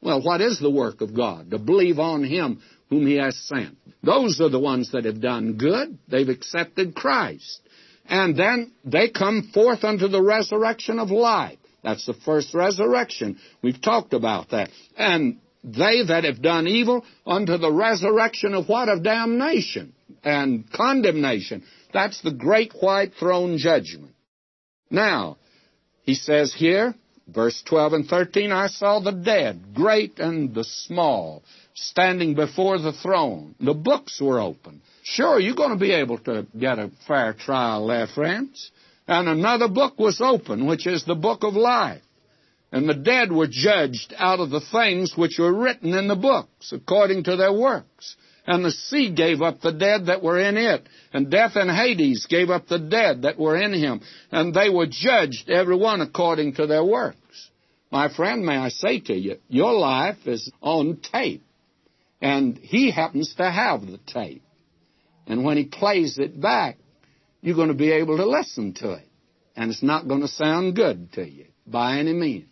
Well, 0.01 0.21
what 0.21 0.41
is 0.41 0.59
the 0.59 0.71
work 0.71 1.01
of 1.01 1.15
God? 1.15 1.51
To 1.51 1.59
believe 1.59 1.99
on 1.99 2.23
him 2.23 2.61
whom 2.89 3.05
he 3.05 3.15
has 3.15 3.37
sent. 3.37 3.77
Those 4.03 4.41
are 4.41 4.49
the 4.49 4.59
ones 4.59 4.91
that 4.91 5.05
have 5.05 5.21
done 5.21 5.57
good. 5.57 5.97
They've 6.07 6.27
accepted 6.27 6.95
Christ. 6.95 7.61
And 8.05 8.35
then 8.37 8.73
they 8.83 9.09
come 9.09 9.51
forth 9.53 9.83
unto 9.83 10.07
the 10.07 10.21
resurrection 10.21 10.99
of 10.99 11.11
life. 11.11 11.59
That's 11.83 12.05
the 12.05 12.13
first 12.13 12.53
resurrection. 12.53 13.39
We've 13.61 13.81
talked 13.81 14.13
about 14.13 14.51
that. 14.51 14.69
And 14.97 15.37
they 15.63 16.03
that 16.07 16.23
have 16.23 16.41
done 16.41 16.67
evil 16.67 17.05
unto 17.25 17.57
the 17.57 17.71
resurrection 17.71 18.53
of 18.53 18.67
what? 18.67 18.89
Of 18.89 19.03
damnation 19.03 19.93
and 20.23 20.71
condemnation. 20.71 21.63
That's 21.93 22.21
the 22.21 22.31
great 22.31 22.73
white 22.79 23.13
throne 23.19 23.57
judgment. 23.57 24.13
Now, 24.89 25.37
he 26.03 26.15
says 26.15 26.53
here, 26.53 26.95
verse 27.27 27.61
12 27.67 27.93
and 27.93 28.07
13, 28.07 28.51
I 28.51 28.67
saw 28.67 28.99
the 28.99 29.11
dead, 29.11 29.73
great 29.73 30.19
and 30.19 30.53
the 30.53 30.63
small, 30.63 31.43
standing 31.73 32.35
before 32.35 32.77
the 32.77 32.93
throne. 32.93 33.55
The 33.59 33.73
books 33.73 34.19
were 34.21 34.39
open. 34.39 34.81
Sure, 35.03 35.39
you're 35.39 35.55
going 35.55 35.71
to 35.71 35.77
be 35.77 35.93
able 35.93 36.19
to 36.19 36.45
get 36.57 36.79
a 36.79 36.91
fair 37.07 37.33
trial 37.33 37.87
there, 37.87 38.07
friends. 38.07 38.71
And 39.11 39.27
another 39.27 39.67
book 39.67 39.99
was 39.99 40.21
open, 40.21 40.65
which 40.65 40.87
is 40.87 41.03
the 41.03 41.15
book 41.15 41.43
of 41.43 41.53
life. 41.53 42.01
And 42.71 42.87
the 42.87 42.93
dead 42.93 43.29
were 43.29 43.49
judged 43.49 44.13
out 44.17 44.39
of 44.39 44.51
the 44.51 44.61
things 44.61 45.17
which 45.17 45.37
were 45.37 45.53
written 45.53 45.93
in 45.93 46.07
the 46.07 46.15
books, 46.15 46.71
according 46.71 47.25
to 47.25 47.35
their 47.35 47.51
works. 47.51 48.15
And 48.47 48.63
the 48.63 48.71
sea 48.71 49.13
gave 49.13 49.41
up 49.41 49.59
the 49.59 49.73
dead 49.73 50.05
that 50.05 50.23
were 50.23 50.39
in 50.39 50.55
it, 50.55 50.87
and 51.11 51.29
death 51.29 51.57
and 51.57 51.69
Hades 51.69 52.25
gave 52.29 52.49
up 52.49 52.69
the 52.69 52.79
dead 52.79 53.23
that 53.23 53.37
were 53.37 53.61
in 53.61 53.73
him, 53.73 53.99
and 54.31 54.53
they 54.53 54.69
were 54.69 54.87
judged, 54.89 55.49
every 55.49 55.75
one 55.75 55.99
according 55.99 56.53
to 56.53 56.65
their 56.65 56.85
works. 56.85 57.49
My 57.91 58.07
friend, 58.07 58.45
may 58.45 58.55
I 58.55 58.69
say 58.69 59.01
to 59.01 59.13
you, 59.13 59.39
your 59.49 59.73
life 59.73 60.25
is 60.25 60.49
on 60.61 61.01
tape. 61.11 61.43
And 62.21 62.57
he 62.57 62.91
happens 62.91 63.35
to 63.35 63.51
have 63.51 63.81
the 63.81 63.99
tape. 64.07 64.43
And 65.27 65.43
when 65.43 65.57
he 65.57 65.65
plays 65.65 66.17
it 66.17 66.39
back, 66.39 66.77
you're 67.41 67.55
going 67.55 67.69
to 67.69 67.73
be 67.73 67.91
able 67.91 68.17
to 68.17 68.25
listen 68.25 68.73
to 68.75 68.93
it. 68.93 69.07
And 69.55 69.69
it's 69.69 69.83
not 69.83 70.07
going 70.07 70.21
to 70.21 70.27
sound 70.27 70.75
good 70.75 71.11
to 71.13 71.27
you 71.27 71.45
by 71.67 71.97
any 71.97 72.13
means. 72.13 72.47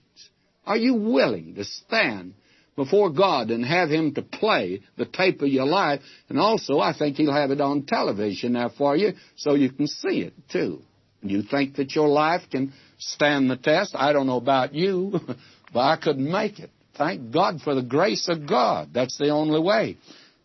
Are 0.65 0.77
you 0.77 0.95
willing 0.95 1.55
to 1.55 1.63
stand 1.63 2.33
before 2.75 3.09
God 3.11 3.49
and 3.49 3.65
have 3.65 3.89
Him 3.89 4.13
to 4.15 4.21
play 4.21 4.81
the 4.97 5.05
tape 5.05 5.41
of 5.41 5.47
your 5.47 5.65
life? 5.65 6.01
And 6.27 6.39
also, 6.39 6.79
I 6.79 6.93
think 6.97 7.17
He'll 7.17 7.33
have 7.33 7.51
it 7.51 7.61
on 7.61 7.83
television 7.83 8.53
there 8.53 8.69
for 8.69 8.95
you 8.95 9.13
so 9.35 9.55
you 9.55 9.71
can 9.71 9.87
see 9.87 10.21
it 10.21 10.33
too. 10.51 10.81
You 11.21 11.43
think 11.43 11.75
that 11.75 11.95
your 11.95 12.07
life 12.07 12.43
can 12.49 12.73
stand 12.97 13.49
the 13.49 13.57
test? 13.57 13.95
I 13.95 14.13
don't 14.13 14.27
know 14.27 14.37
about 14.37 14.73
you, 14.73 15.19
but 15.73 15.79
I 15.79 15.97
couldn't 15.97 16.29
make 16.29 16.59
it. 16.59 16.69
Thank 16.97 17.31
God 17.31 17.61
for 17.61 17.75
the 17.75 17.81
grace 17.81 18.27
of 18.27 18.47
God. 18.47 18.89
That's 18.93 19.17
the 19.17 19.29
only 19.29 19.59
way. 19.59 19.97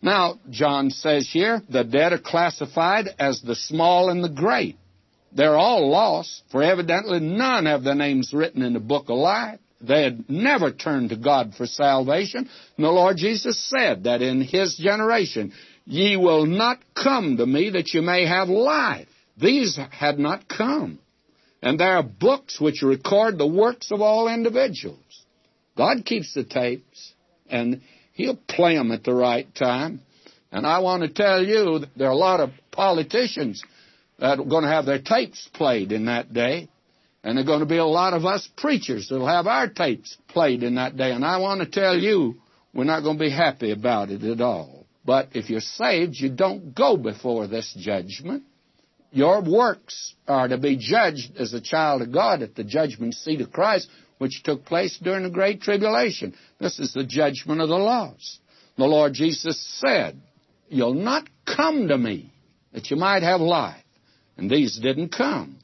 Now, 0.04 0.38
John 0.50 0.90
says 0.90 1.30
here, 1.32 1.62
the 1.70 1.82
dead 1.82 2.12
are 2.12 2.18
classified 2.18 3.06
as 3.18 3.40
the 3.40 3.54
small 3.54 4.10
and 4.10 4.22
the 4.22 4.28
great. 4.28 4.76
They're 5.32 5.56
all 5.56 5.90
lost, 5.90 6.42
for 6.52 6.62
evidently 6.62 7.20
none 7.20 7.64
have 7.64 7.84
their 7.84 7.94
names 7.94 8.30
written 8.34 8.60
in 8.60 8.74
the 8.74 8.80
book 8.80 9.08
of 9.08 9.16
life. 9.16 9.60
They 9.80 10.02
had 10.02 10.28
never 10.28 10.72
turned 10.72 11.08
to 11.08 11.16
God 11.16 11.54
for 11.56 11.66
salvation. 11.66 12.50
And 12.76 12.84
the 12.84 12.90
Lord 12.90 13.16
Jesus 13.16 13.58
said 13.70 14.04
that 14.04 14.20
in 14.20 14.42
His 14.42 14.76
generation, 14.76 15.54
ye 15.86 16.18
will 16.18 16.44
not 16.44 16.80
come 16.94 17.38
to 17.38 17.46
me 17.46 17.70
that 17.70 17.94
you 17.94 18.02
may 18.02 18.26
have 18.26 18.50
life. 18.50 19.08
These 19.38 19.78
had 19.90 20.18
not 20.18 20.46
come. 20.48 20.98
And 21.62 21.80
there 21.80 21.96
are 21.96 22.02
books 22.02 22.60
which 22.60 22.82
record 22.82 23.38
the 23.38 23.46
works 23.46 23.90
of 23.90 24.02
all 24.02 24.28
individuals. 24.28 24.98
God 25.78 26.04
keeps 26.04 26.34
the 26.34 26.44
tapes, 26.44 27.14
and 27.48 27.80
He'll 28.14 28.38
play 28.48 28.76
them 28.76 28.92
at 28.92 29.04
the 29.04 29.14
right 29.14 29.52
time. 29.54 30.00
And 30.50 30.66
I 30.66 30.78
want 30.78 31.02
to 31.02 31.08
tell 31.08 31.44
you 31.44 31.84
there 31.96 32.08
are 32.08 32.12
a 32.12 32.16
lot 32.16 32.40
of 32.40 32.50
politicians 32.70 33.62
that 34.18 34.38
are 34.38 34.44
going 34.44 34.62
to 34.62 34.70
have 34.70 34.86
their 34.86 35.02
tapes 35.02 35.48
played 35.52 35.90
in 35.92 36.06
that 36.06 36.32
day. 36.32 36.68
And 37.24 37.36
there 37.36 37.44
are 37.44 37.46
going 37.46 37.60
to 37.60 37.66
be 37.66 37.78
a 37.78 37.84
lot 37.84 38.14
of 38.14 38.24
us 38.24 38.48
preachers 38.56 39.08
that 39.08 39.18
will 39.18 39.26
have 39.26 39.48
our 39.48 39.68
tapes 39.68 40.16
played 40.28 40.62
in 40.62 40.76
that 40.76 40.96
day. 40.96 41.10
And 41.10 41.24
I 41.24 41.38
want 41.38 41.60
to 41.60 41.68
tell 41.68 41.96
you, 41.96 42.36
we're 42.72 42.84
not 42.84 43.02
going 43.02 43.18
to 43.18 43.24
be 43.24 43.30
happy 43.30 43.72
about 43.72 44.10
it 44.10 44.22
at 44.22 44.40
all. 44.40 44.86
But 45.04 45.30
if 45.32 45.50
you're 45.50 45.60
saved, 45.60 46.14
you 46.16 46.30
don't 46.30 46.74
go 46.74 46.96
before 46.96 47.48
this 47.48 47.74
judgment. 47.78 48.44
Your 49.10 49.42
works 49.42 50.14
are 50.28 50.48
to 50.48 50.58
be 50.58 50.76
judged 50.76 51.36
as 51.36 51.52
a 51.52 51.60
child 51.60 52.02
of 52.02 52.12
God 52.12 52.42
at 52.42 52.54
the 52.54 52.64
judgment 52.64 53.14
seat 53.14 53.40
of 53.40 53.52
Christ 53.52 53.88
which 54.18 54.42
took 54.42 54.64
place 54.64 54.98
during 55.02 55.24
the 55.24 55.30
Great 55.30 55.60
Tribulation. 55.60 56.34
This 56.60 56.78
is 56.78 56.92
the 56.92 57.04
judgment 57.04 57.60
of 57.60 57.68
the 57.68 57.76
lost. 57.76 58.40
The 58.76 58.84
Lord 58.84 59.14
Jesus 59.14 59.58
said, 59.80 60.20
You'll 60.68 60.94
not 60.94 61.28
come 61.46 61.88
to 61.88 61.98
me 61.98 62.32
that 62.72 62.90
you 62.90 62.96
might 62.96 63.22
have 63.22 63.40
life. 63.40 63.82
And 64.36 64.50
these 64.50 64.78
didn't 64.80 65.10
come. 65.10 65.58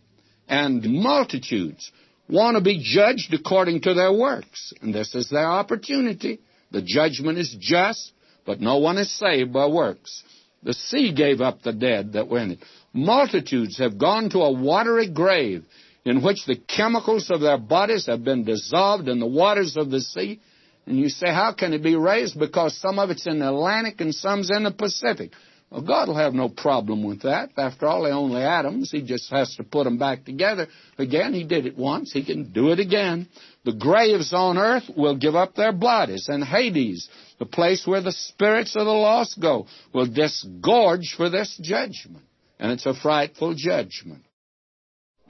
And 0.49 0.85
multitudes 0.85 1.91
want 2.29 2.57
to 2.57 2.63
be 2.63 2.81
judged 2.83 3.35
according 3.35 3.83
to 3.83 3.95
their 3.95 4.13
works. 4.13 4.73
And 4.81 4.95
this 4.95 5.15
is 5.15 5.29
their 5.29 5.47
opportunity. 5.47 6.41
The 6.71 6.83
judgment 6.83 7.39
is 7.39 7.57
just, 7.59 8.13
but 8.47 8.61
no 8.61 8.79
one 8.79 8.99
is 8.99 9.13
saved 9.19 9.53
by 9.53 9.67
works. 9.67 10.23
The 10.63 10.75
sea 10.75 11.13
gave 11.13 11.41
up 11.41 11.63
the 11.63 11.73
dead 11.73 12.13
that 12.13 12.29
were 12.29 12.39
in 12.39 12.53
it. 12.53 12.59
Multitudes 12.93 13.79
have 13.79 13.99
gone 13.99 14.31
to 14.31 14.41
a 14.41 14.53
watery 14.53 15.09
grave 15.09 15.65
in 16.05 16.23
which 16.23 16.47
the 16.47 16.57
chemicals 16.57 17.31
of 17.31 17.41
their 17.41 17.59
bodies 17.59 18.07
have 18.07 18.25
been 18.25 18.45
dissolved 18.45 19.09
in 19.09 19.21
the 19.21 19.27
waters 19.27 19.77
of 19.77 19.91
the 19.91 20.01
sea. 20.01 20.41
And 20.87 20.99
you 20.99 21.09
say, 21.09 21.29
how 21.29 21.53
can 21.53 21.73
it 21.73 21.83
be 21.83 21.97
raised? 21.97 22.39
Because 22.39 22.77
some 22.79 22.99
of 22.99 23.11
it's 23.11 23.27
in 23.27 23.39
the 23.39 23.49
Atlantic 23.49 24.01
and 24.01 24.15
some's 24.15 24.51
in 24.51 24.65
the 24.65 24.71
Pacific. 24.71 25.33
Well, 25.71 25.83
God 25.83 26.09
will 26.09 26.17
have 26.17 26.35
no 26.35 26.49
problem 26.49 27.05
with 27.05 27.23
that. 27.23 27.51
After 27.57 27.87
all, 27.87 28.03
they're 28.03 28.13
only 28.13 28.43
atoms. 28.43 28.91
He 28.91 29.03
just 29.03 29.31
has 29.31 29.55
to 29.55 29.63
put 29.63 29.85
them 29.85 29.99
back 29.99 30.25
together. 30.25 30.67
Again, 30.99 31.33
He 31.33 31.45
did 31.45 31.65
it 31.65 31.79
once. 31.79 32.13
He 32.13 32.25
can 32.25 32.51
do 32.51 32.73
it 32.73 32.81
again. 32.81 33.29
The 33.65 33.75
graves 33.75 34.33
on 34.33 34.59
earth 34.59 34.91
will 34.97 35.17
give 35.17 35.37
up 35.37 35.55
their 35.55 35.73
bodies, 35.73 36.27
and 36.29 36.43
Hades, 36.43 37.09
the 37.39 37.47
place 37.47 37.87
where 37.87 38.01
the 38.01 38.11
spirits 38.11 38.75
of 38.75 38.85
the 38.85 38.91
lost 38.91 39.39
go, 39.41 39.67
will 39.95 40.07
disgorge 40.07 41.15
for 41.17 41.31
this 41.31 41.57
judgment. 41.63 42.25
And 42.59 42.73
it's 42.73 42.87
a 42.87 42.95
frightful 42.95 43.55
judgment. 43.55 44.25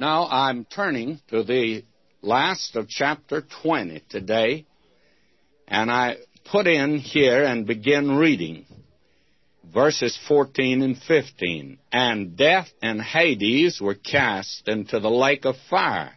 Now 0.01 0.29
I'm 0.31 0.65
turning 0.65 1.21
to 1.29 1.43
the 1.43 1.85
last 2.23 2.75
of 2.75 2.89
chapter 2.89 3.43
20 3.63 4.03
today, 4.09 4.65
and 5.69 5.91
I 5.91 6.17
put 6.51 6.67
in 6.67 6.97
here 6.97 7.45
and 7.45 7.67
begin 7.67 8.17
reading 8.17 8.65
verses 9.75 10.19
14 10.27 10.81
and 10.81 10.97
15. 10.97 11.79
And 11.93 12.35
death 12.35 12.69
and 12.81 13.03
Hades 13.03 13.79
were 13.79 13.95
cast 13.95 14.69
into 14.69 15.01
the 15.01 15.11
lake 15.11 15.45
of 15.45 15.57
fire. 15.69 16.17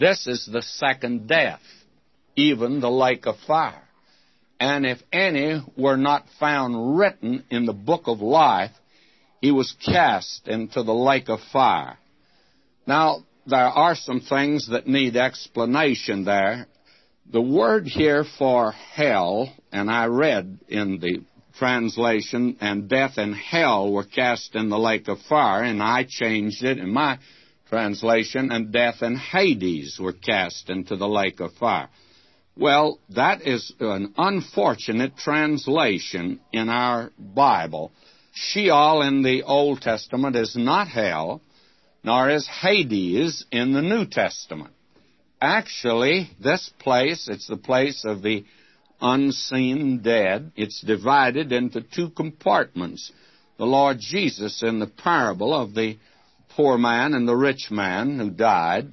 This 0.00 0.26
is 0.26 0.48
the 0.50 0.62
second 0.62 1.28
death, 1.28 1.60
even 2.36 2.80
the 2.80 2.90
lake 2.90 3.26
of 3.26 3.34
fire. 3.46 3.86
And 4.58 4.86
if 4.86 5.02
any 5.12 5.62
were 5.76 5.98
not 5.98 6.24
found 6.40 6.96
written 6.96 7.44
in 7.50 7.66
the 7.66 7.74
book 7.74 8.04
of 8.06 8.22
life, 8.22 8.72
he 9.42 9.50
was 9.50 9.76
cast 9.84 10.48
into 10.48 10.82
the 10.82 10.94
lake 10.94 11.28
of 11.28 11.40
fire. 11.52 11.98
Now, 12.88 13.24
there 13.46 13.66
are 13.66 13.94
some 13.94 14.20
things 14.20 14.70
that 14.70 14.86
need 14.86 15.14
explanation 15.14 16.24
there. 16.24 16.66
The 17.30 17.42
word 17.42 17.86
here 17.86 18.24
for 18.38 18.72
hell, 18.72 19.52
and 19.70 19.90
I 19.90 20.06
read 20.06 20.58
in 20.68 20.98
the 20.98 21.20
translation, 21.58 22.56
and 22.62 22.88
death 22.88 23.18
and 23.18 23.34
hell 23.34 23.92
were 23.92 24.04
cast 24.04 24.54
in 24.54 24.70
the 24.70 24.78
lake 24.78 25.06
of 25.08 25.20
fire, 25.28 25.64
and 25.64 25.82
I 25.82 26.06
changed 26.08 26.64
it 26.64 26.78
in 26.78 26.90
my 26.90 27.18
translation, 27.68 28.50
and 28.50 28.72
death 28.72 29.02
and 29.02 29.18
Hades 29.18 29.98
were 30.00 30.14
cast 30.14 30.70
into 30.70 30.96
the 30.96 31.08
lake 31.08 31.40
of 31.40 31.52
fire. 31.60 31.90
Well, 32.56 33.00
that 33.10 33.46
is 33.46 33.70
an 33.80 34.14
unfortunate 34.16 35.14
translation 35.18 36.40
in 36.54 36.70
our 36.70 37.10
Bible. 37.18 37.92
Sheol 38.32 39.02
in 39.02 39.22
the 39.22 39.42
Old 39.42 39.82
Testament 39.82 40.36
is 40.36 40.56
not 40.56 40.88
hell, 40.88 41.42
nor 42.02 42.30
is 42.30 42.46
Hades 42.46 43.44
in 43.50 43.72
the 43.72 43.82
New 43.82 44.06
Testament. 44.06 44.72
Actually, 45.40 46.30
this 46.40 46.70
place, 46.78 47.28
it's 47.28 47.46
the 47.46 47.56
place 47.56 48.04
of 48.04 48.22
the 48.22 48.44
unseen 49.00 50.00
dead. 50.02 50.52
It's 50.56 50.80
divided 50.80 51.52
into 51.52 51.82
two 51.82 52.10
compartments. 52.10 53.12
The 53.56 53.66
Lord 53.66 53.98
Jesus, 54.00 54.62
in 54.62 54.78
the 54.78 54.86
parable 54.86 55.54
of 55.54 55.74
the 55.74 55.98
poor 56.50 56.78
man 56.78 57.14
and 57.14 57.28
the 57.28 57.36
rich 57.36 57.70
man 57.70 58.18
who 58.18 58.30
died, 58.30 58.92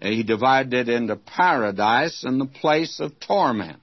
he 0.00 0.22
divided 0.22 0.88
it 0.88 0.88
into 0.88 1.16
paradise 1.16 2.24
and 2.24 2.40
the 2.40 2.46
place 2.46 3.00
of 3.00 3.18
torment. 3.20 3.80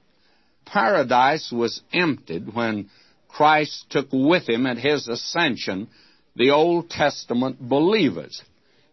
Paradise 0.66 1.52
was 1.52 1.82
emptied 1.94 2.54
when 2.54 2.90
Christ 3.28 3.86
took 3.90 4.08
with 4.12 4.50
him 4.50 4.66
at 4.66 4.78
his 4.78 5.08
ascension 5.08 5.88
the 6.36 6.52
Old 6.52 6.90
Testament 6.90 7.60
believers. 7.60 8.42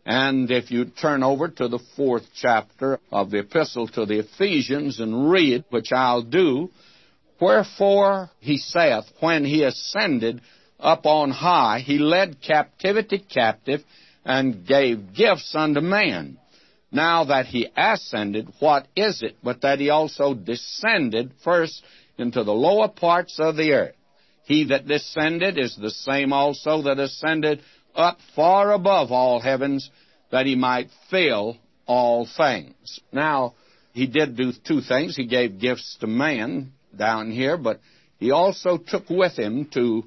And 0.07 0.51
if 0.51 0.71
you 0.71 0.85
turn 0.87 1.23
over 1.23 1.49
to 1.49 1.69
the 1.69 1.79
fourth 1.97 2.25
chapter 2.35 3.01
of 3.11 3.31
the 3.31 3.39
epistle 3.39 3.89
to 3.89 4.05
the 4.05 4.19
Ephesians 4.19 5.01
and 5.01 5.31
read, 5.31 5.65
which 5.71 5.93
I'll 5.93 6.23
do, 6.23 6.71
wherefore 7.41 8.31
he 8.41 8.59
saith, 8.59 9.05
when 9.21 9.45
he 9.45 9.63
ascended 9.63 10.43
up 10.79 11.07
on 11.07 11.31
high, 11.31 11.79
he 11.79 11.99
led 11.99 12.43
captivity 12.43 13.19
captive 13.19 13.83
and 14.25 14.67
gave 14.67 15.15
gifts 15.15 15.55
unto 15.55 15.81
man. 15.81 16.39
Now 16.93 17.25
that 17.25 17.47
he 17.47 17.69
ascended, 17.77 18.49
what 18.61 18.87
is 18.95 19.23
it 19.23 19.37
but 19.43 19.63
that 19.63 19.81
he 19.81 19.91
also 19.91 20.35
descended 20.35 21.33
first 21.43 21.83
into 22.19 22.45
the 22.45 22.55
lower 22.55 22.89
parts 22.89 23.41
of 23.41 23.57
the 23.57 23.73
earth? 23.73 23.97
He 24.45 24.65
that 24.65 24.87
descended 24.87 25.59
is 25.59 25.75
the 25.75 25.91
same 25.91 26.33
also 26.33 26.83
that 26.83 26.99
ascended 26.99 27.63
up 27.95 28.19
far 28.35 28.73
above 28.73 29.13
all 29.13 29.41
heavens 29.41 29.91
that 30.31 30.47
he 30.47 30.55
might 30.55 30.89
fill 31.11 31.57
all 31.87 32.27
things. 32.37 33.01
Now, 33.13 33.55
he 33.93 34.07
did 34.07 34.37
do 34.37 34.53
two 34.53 34.81
things. 34.81 35.17
He 35.17 35.27
gave 35.27 35.61
gifts 35.61 35.97
to 36.01 36.07
man 36.07 36.73
down 36.97 37.31
here, 37.31 37.57
but 37.57 37.81
he 38.19 38.31
also 38.31 38.79
took 38.79 39.09
with 39.11 39.39
him 39.39 39.69
to 39.75 40.05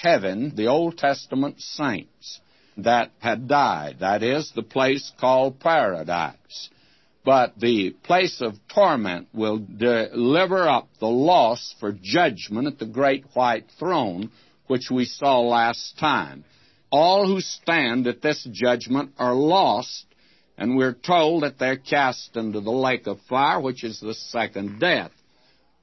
heaven 0.00 0.52
the 0.54 0.66
Old 0.66 0.98
Testament 0.98 1.60
saints 1.60 2.40
that 2.76 3.10
had 3.18 3.48
died. 3.48 3.96
That 4.00 4.22
is, 4.22 4.52
the 4.54 4.62
place 4.62 5.10
called 5.18 5.58
paradise. 5.58 6.70
But 7.24 7.58
the 7.58 7.90
place 8.04 8.40
of 8.40 8.54
torment 8.72 9.28
will 9.34 9.58
deliver 9.58 10.68
up 10.68 10.88
the 11.00 11.08
lost 11.08 11.74
for 11.80 11.92
judgment 12.00 12.68
at 12.68 12.78
the 12.78 12.86
great 12.86 13.24
white 13.34 13.66
throne, 13.78 14.30
which 14.68 14.90
we 14.92 15.06
saw 15.06 15.40
last 15.40 15.98
time. 15.98 16.44
All 16.90 17.26
who 17.26 17.40
stand 17.40 18.06
at 18.06 18.22
this 18.22 18.46
judgment 18.52 19.12
are 19.18 19.34
lost, 19.34 20.06
and 20.56 20.76
we're 20.76 20.92
told 20.92 21.42
that 21.42 21.58
they're 21.58 21.76
cast 21.76 22.36
into 22.36 22.60
the 22.60 22.70
lake 22.70 23.06
of 23.06 23.20
fire, 23.28 23.60
which 23.60 23.84
is 23.84 24.00
the 24.00 24.14
second 24.14 24.80
death. 24.80 25.10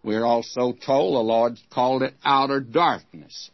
We're 0.03 0.25
also 0.25 0.73
told 0.73 1.15
the 1.15 1.19
Lord 1.19 1.57
called 1.71 2.03
it 2.03 2.13
outer 2.23 2.59
darkness. 2.59 3.49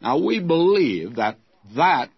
Now 0.00 0.18
we 0.18 0.40
believe 0.40 1.16
that 1.16 1.38
that 1.76 2.10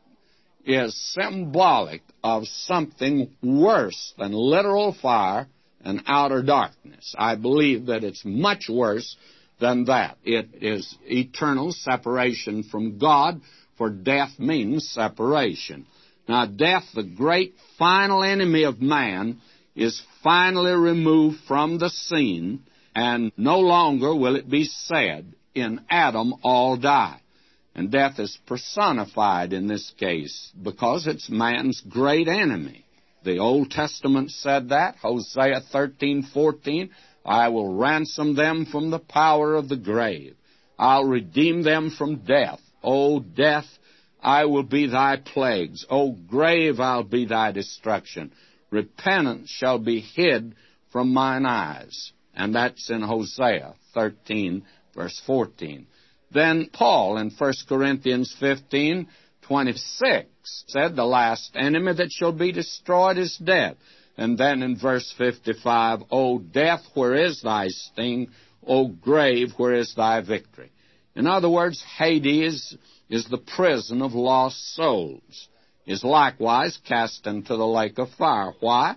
is 0.64 0.94
symbolic 1.12 2.02
of 2.22 2.46
something 2.46 3.30
worse 3.42 4.14
than 4.18 4.32
literal 4.32 4.94
fire 4.94 5.46
and 5.82 6.02
outer 6.06 6.42
darkness. 6.42 7.14
I 7.18 7.34
believe 7.34 7.86
that 7.86 8.04
it's 8.04 8.22
much 8.24 8.70
worse 8.70 9.16
than 9.60 9.84
that. 9.84 10.16
It 10.24 10.48
is 10.62 10.96
eternal 11.04 11.72
separation 11.72 12.62
from 12.62 12.98
God, 12.98 13.42
for 13.76 13.90
death 13.90 14.38
means 14.38 14.88
separation. 14.88 15.86
Now, 16.28 16.46
death, 16.46 16.84
the 16.94 17.02
great 17.02 17.54
final 17.78 18.22
enemy 18.22 18.64
of 18.64 18.80
man, 18.80 19.40
is 19.74 20.00
finally 20.22 20.72
removed 20.72 21.38
from 21.46 21.78
the 21.78 21.90
scene, 21.90 22.60
and 22.94 23.32
no 23.36 23.58
longer 23.58 24.14
will 24.14 24.36
it 24.36 24.48
be 24.48 24.64
said, 24.64 25.34
In 25.54 25.80
Adam 25.90 26.34
all 26.42 26.76
die. 26.76 27.20
And 27.74 27.90
death 27.90 28.20
is 28.20 28.38
personified 28.46 29.52
in 29.52 29.66
this 29.66 29.92
case 29.98 30.52
because 30.62 31.08
it's 31.08 31.28
man's 31.28 31.80
great 31.80 32.28
enemy. 32.28 32.84
The 33.24 33.38
Old 33.38 33.70
Testament 33.70 34.30
said 34.30 34.68
that, 34.68 34.96
Hosea 34.96 35.62
13:14, 35.72 36.90
I 37.24 37.48
will 37.48 37.74
ransom 37.74 38.34
them 38.34 38.66
from 38.66 38.90
the 38.90 38.98
power 39.00 39.54
of 39.54 39.68
the 39.68 39.76
grave. 39.76 40.36
I'll 40.78 41.04
redeem 41.04 41.62
them 41.62 41.90
from 41.90 42.16
death. 42.16 42.60
O 42.84 43.20
death, 43.20 43.66
I 44.22 44.44
will 44.44 44.62
be 44.62 44.86
thy 44.86 45.16
plagues. 45.16 45.84
O 45.90 46.12
grave, 46.12 46.80
I'll 46.80 47.02
be 47.02 47.26
thy 47.26 47.52
destruction. 47.52 48.32
Repentance 48.70 49.50
shall 49.50 49.78
be 49.78 50.00
hid 50.00 50.54
from 50.92 51.12
mine 51.12 51.46
eyes. 51.46 52.12
And 52.34 52.54
that's 52.54 52.90
in 52.90 53.02
Hosea 53.02 53.74
13, 53.94 54.64
verse 54.94 55.20
14. 55.26 55.86
Then 56.32 56.68
Paul 56.72 57.18
in 57.18 57.30
1 57.30 57.52
Corinthians 57.68 58.34
15, 58.40 59.08
26 59.42 60.28
said, 60.66 60.96
The 60.96 61.04
last 61.04 61.52
enemy 61.54 61.94
that 61.94 62.10
shall 62.10 62.32
be 62.32 62.52
destroyed 62.52 63.18
is 63.18 63.36
death. 63.36 63.76
And 64.16 64.38
then 64.38 64.62
in 64.62 64.76
verse 64.76 65.12
55, 65.16 66.04
O 66.10 66.38
death, 66.38 66.82
where 66.94 67.14
is 67.14 67.40
thy 67.42 67.68
sting? 67.68 68.28
O 68.66 68.88
grave, 68.88 69.52
where 69.56 69.74
is 69.74 69.94
thy 69.94 70.20
victory? 70.20 70.70
In 71.16 71.26
other 71.26 71.48
words, 71.48 71.82
Hades 71.98 72.76
is 73.08 73.26
the 73.26 73.38
prison 73.38 74.02
of 74.02 74.14
lost 74.14 74.74
souls, 74.74 75.48
is 75.86 76.02
likewise 76.02 76.78
cast 76.88 77.26
into 77.26 77.56
the 77.56 77.66
lake 77.66 77.98
of 77.98 78.10
fire. 78.18 78.52
Why? 78.60 78.96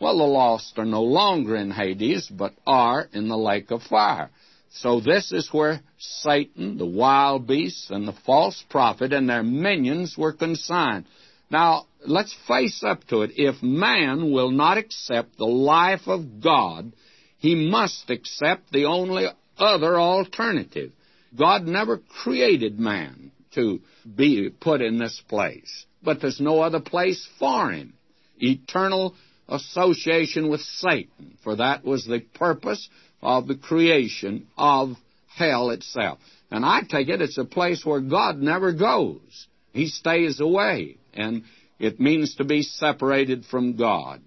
Well, 0.00 0.18
the 0.18 0.24
lost 0.24 0.78
are 0.78 0.84
no 0.84 1.02
longer 1.02 1.56
in 1.56 1.70
Hades, 1.70 2.28
but 2.28 2.54
are 2.66 3.08
in 3.12 3.28
the 3.28 3.36
lake 3.36 3.70
of 3.70 3.82
fire. 3.82 4.30
So 4.70 5.00
this 5.00 5.32
is 5.32 5.48
where 5.52 5.80
Satan, 5.98 6.78
the 6.78 6.86
wild 6.86 7.46
beasts, 7.46 7.90
and 7.90 8.06
the 8.06 8.16
false 8.24 8.62
prophet 8.70 9.12
and 9.12 9.28
their 9.28 9.42
minions 9.42 10.16
were 10.16 10.32
consigned. 10.32 11.06
Now, 11.50 11.86
let's 12.06 12.34
face 12.46 12.82
up 12.84 13.04
to 13.08 13.22
it. 13.22 13.32
If 13.34 13.62
man 13.62 14.30
will 14.30 14.50
not 14.50 14.78
accept 14.78 15.36
the 15.36 15.46
life 15.46 16.06
of 16.06 16.40
God, 16.40 16.92
he 17.38 17.54
must 17.54 18.10
accept 18.10 18.70
the 18.70 18.84
only 18.84 19.26
other 19.58 19.98
alternative. 19.98 20.92
God 21.36 21.64
never 21.64 21.98
created 21.98 22.78
man 22.78 23.32
to 23.54 23.80
be 24.16 24.50
put 24.50 24.80
in 24.80 24.98
this 24.98 25.20
place, 25.28 25.86
but 26.02 26.20
there's 26.20 26.40
no 26.40 26.60
other 26.60 26.80
place 26.80 27.28
for 27.38 27.70
him. 27.70 27.94
Eternal 28.38 29.14
association 29.48 30.48
with 30.48 30.60
Satan, 30.60 31.36
for 31.42 31.56
that 31.56 31.84
was 31.84 32.04
the 32.04 32.20
purpose 32.34 32.88
of 33.22 33.48
the 33.48 33.56
creation 33.56 34.46
of 34.56 34.90
hell 35.34 35.70
itself. 35.70 36.18
And 36.50 36.64
I 36.64 36.80
take 36.88 37.08
it 37.08 37.20
it's 37.20 37.38
a 37.38 37.44
place 37.44 37.84
where 37.84 38.00
God 38.00 38.38
never 38.38 38.72
goes. 38.72 39.46
He 39.72 39.86
stays 39.86 40.40
away. 40.40 40.96
And 41.14 41.44
it 41.78 42.00
means 42.00 42.36
to 42.36 42.44
be 42.44 42.62
separated 42.62 43.44
from 43.44 43.76
God. 43.76 44.20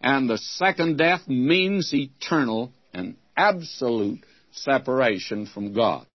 And 0.00 0.28
the 0.28 0.38
second 0.38 0.98
death 0.98 1.26
means 1.28 1.92
eternal 1.94 2.72
and 2.92 3.16
absolute 3.36 4.20
separation 4.52 5.46
from 5.46 5.72
God. 5.72 6.06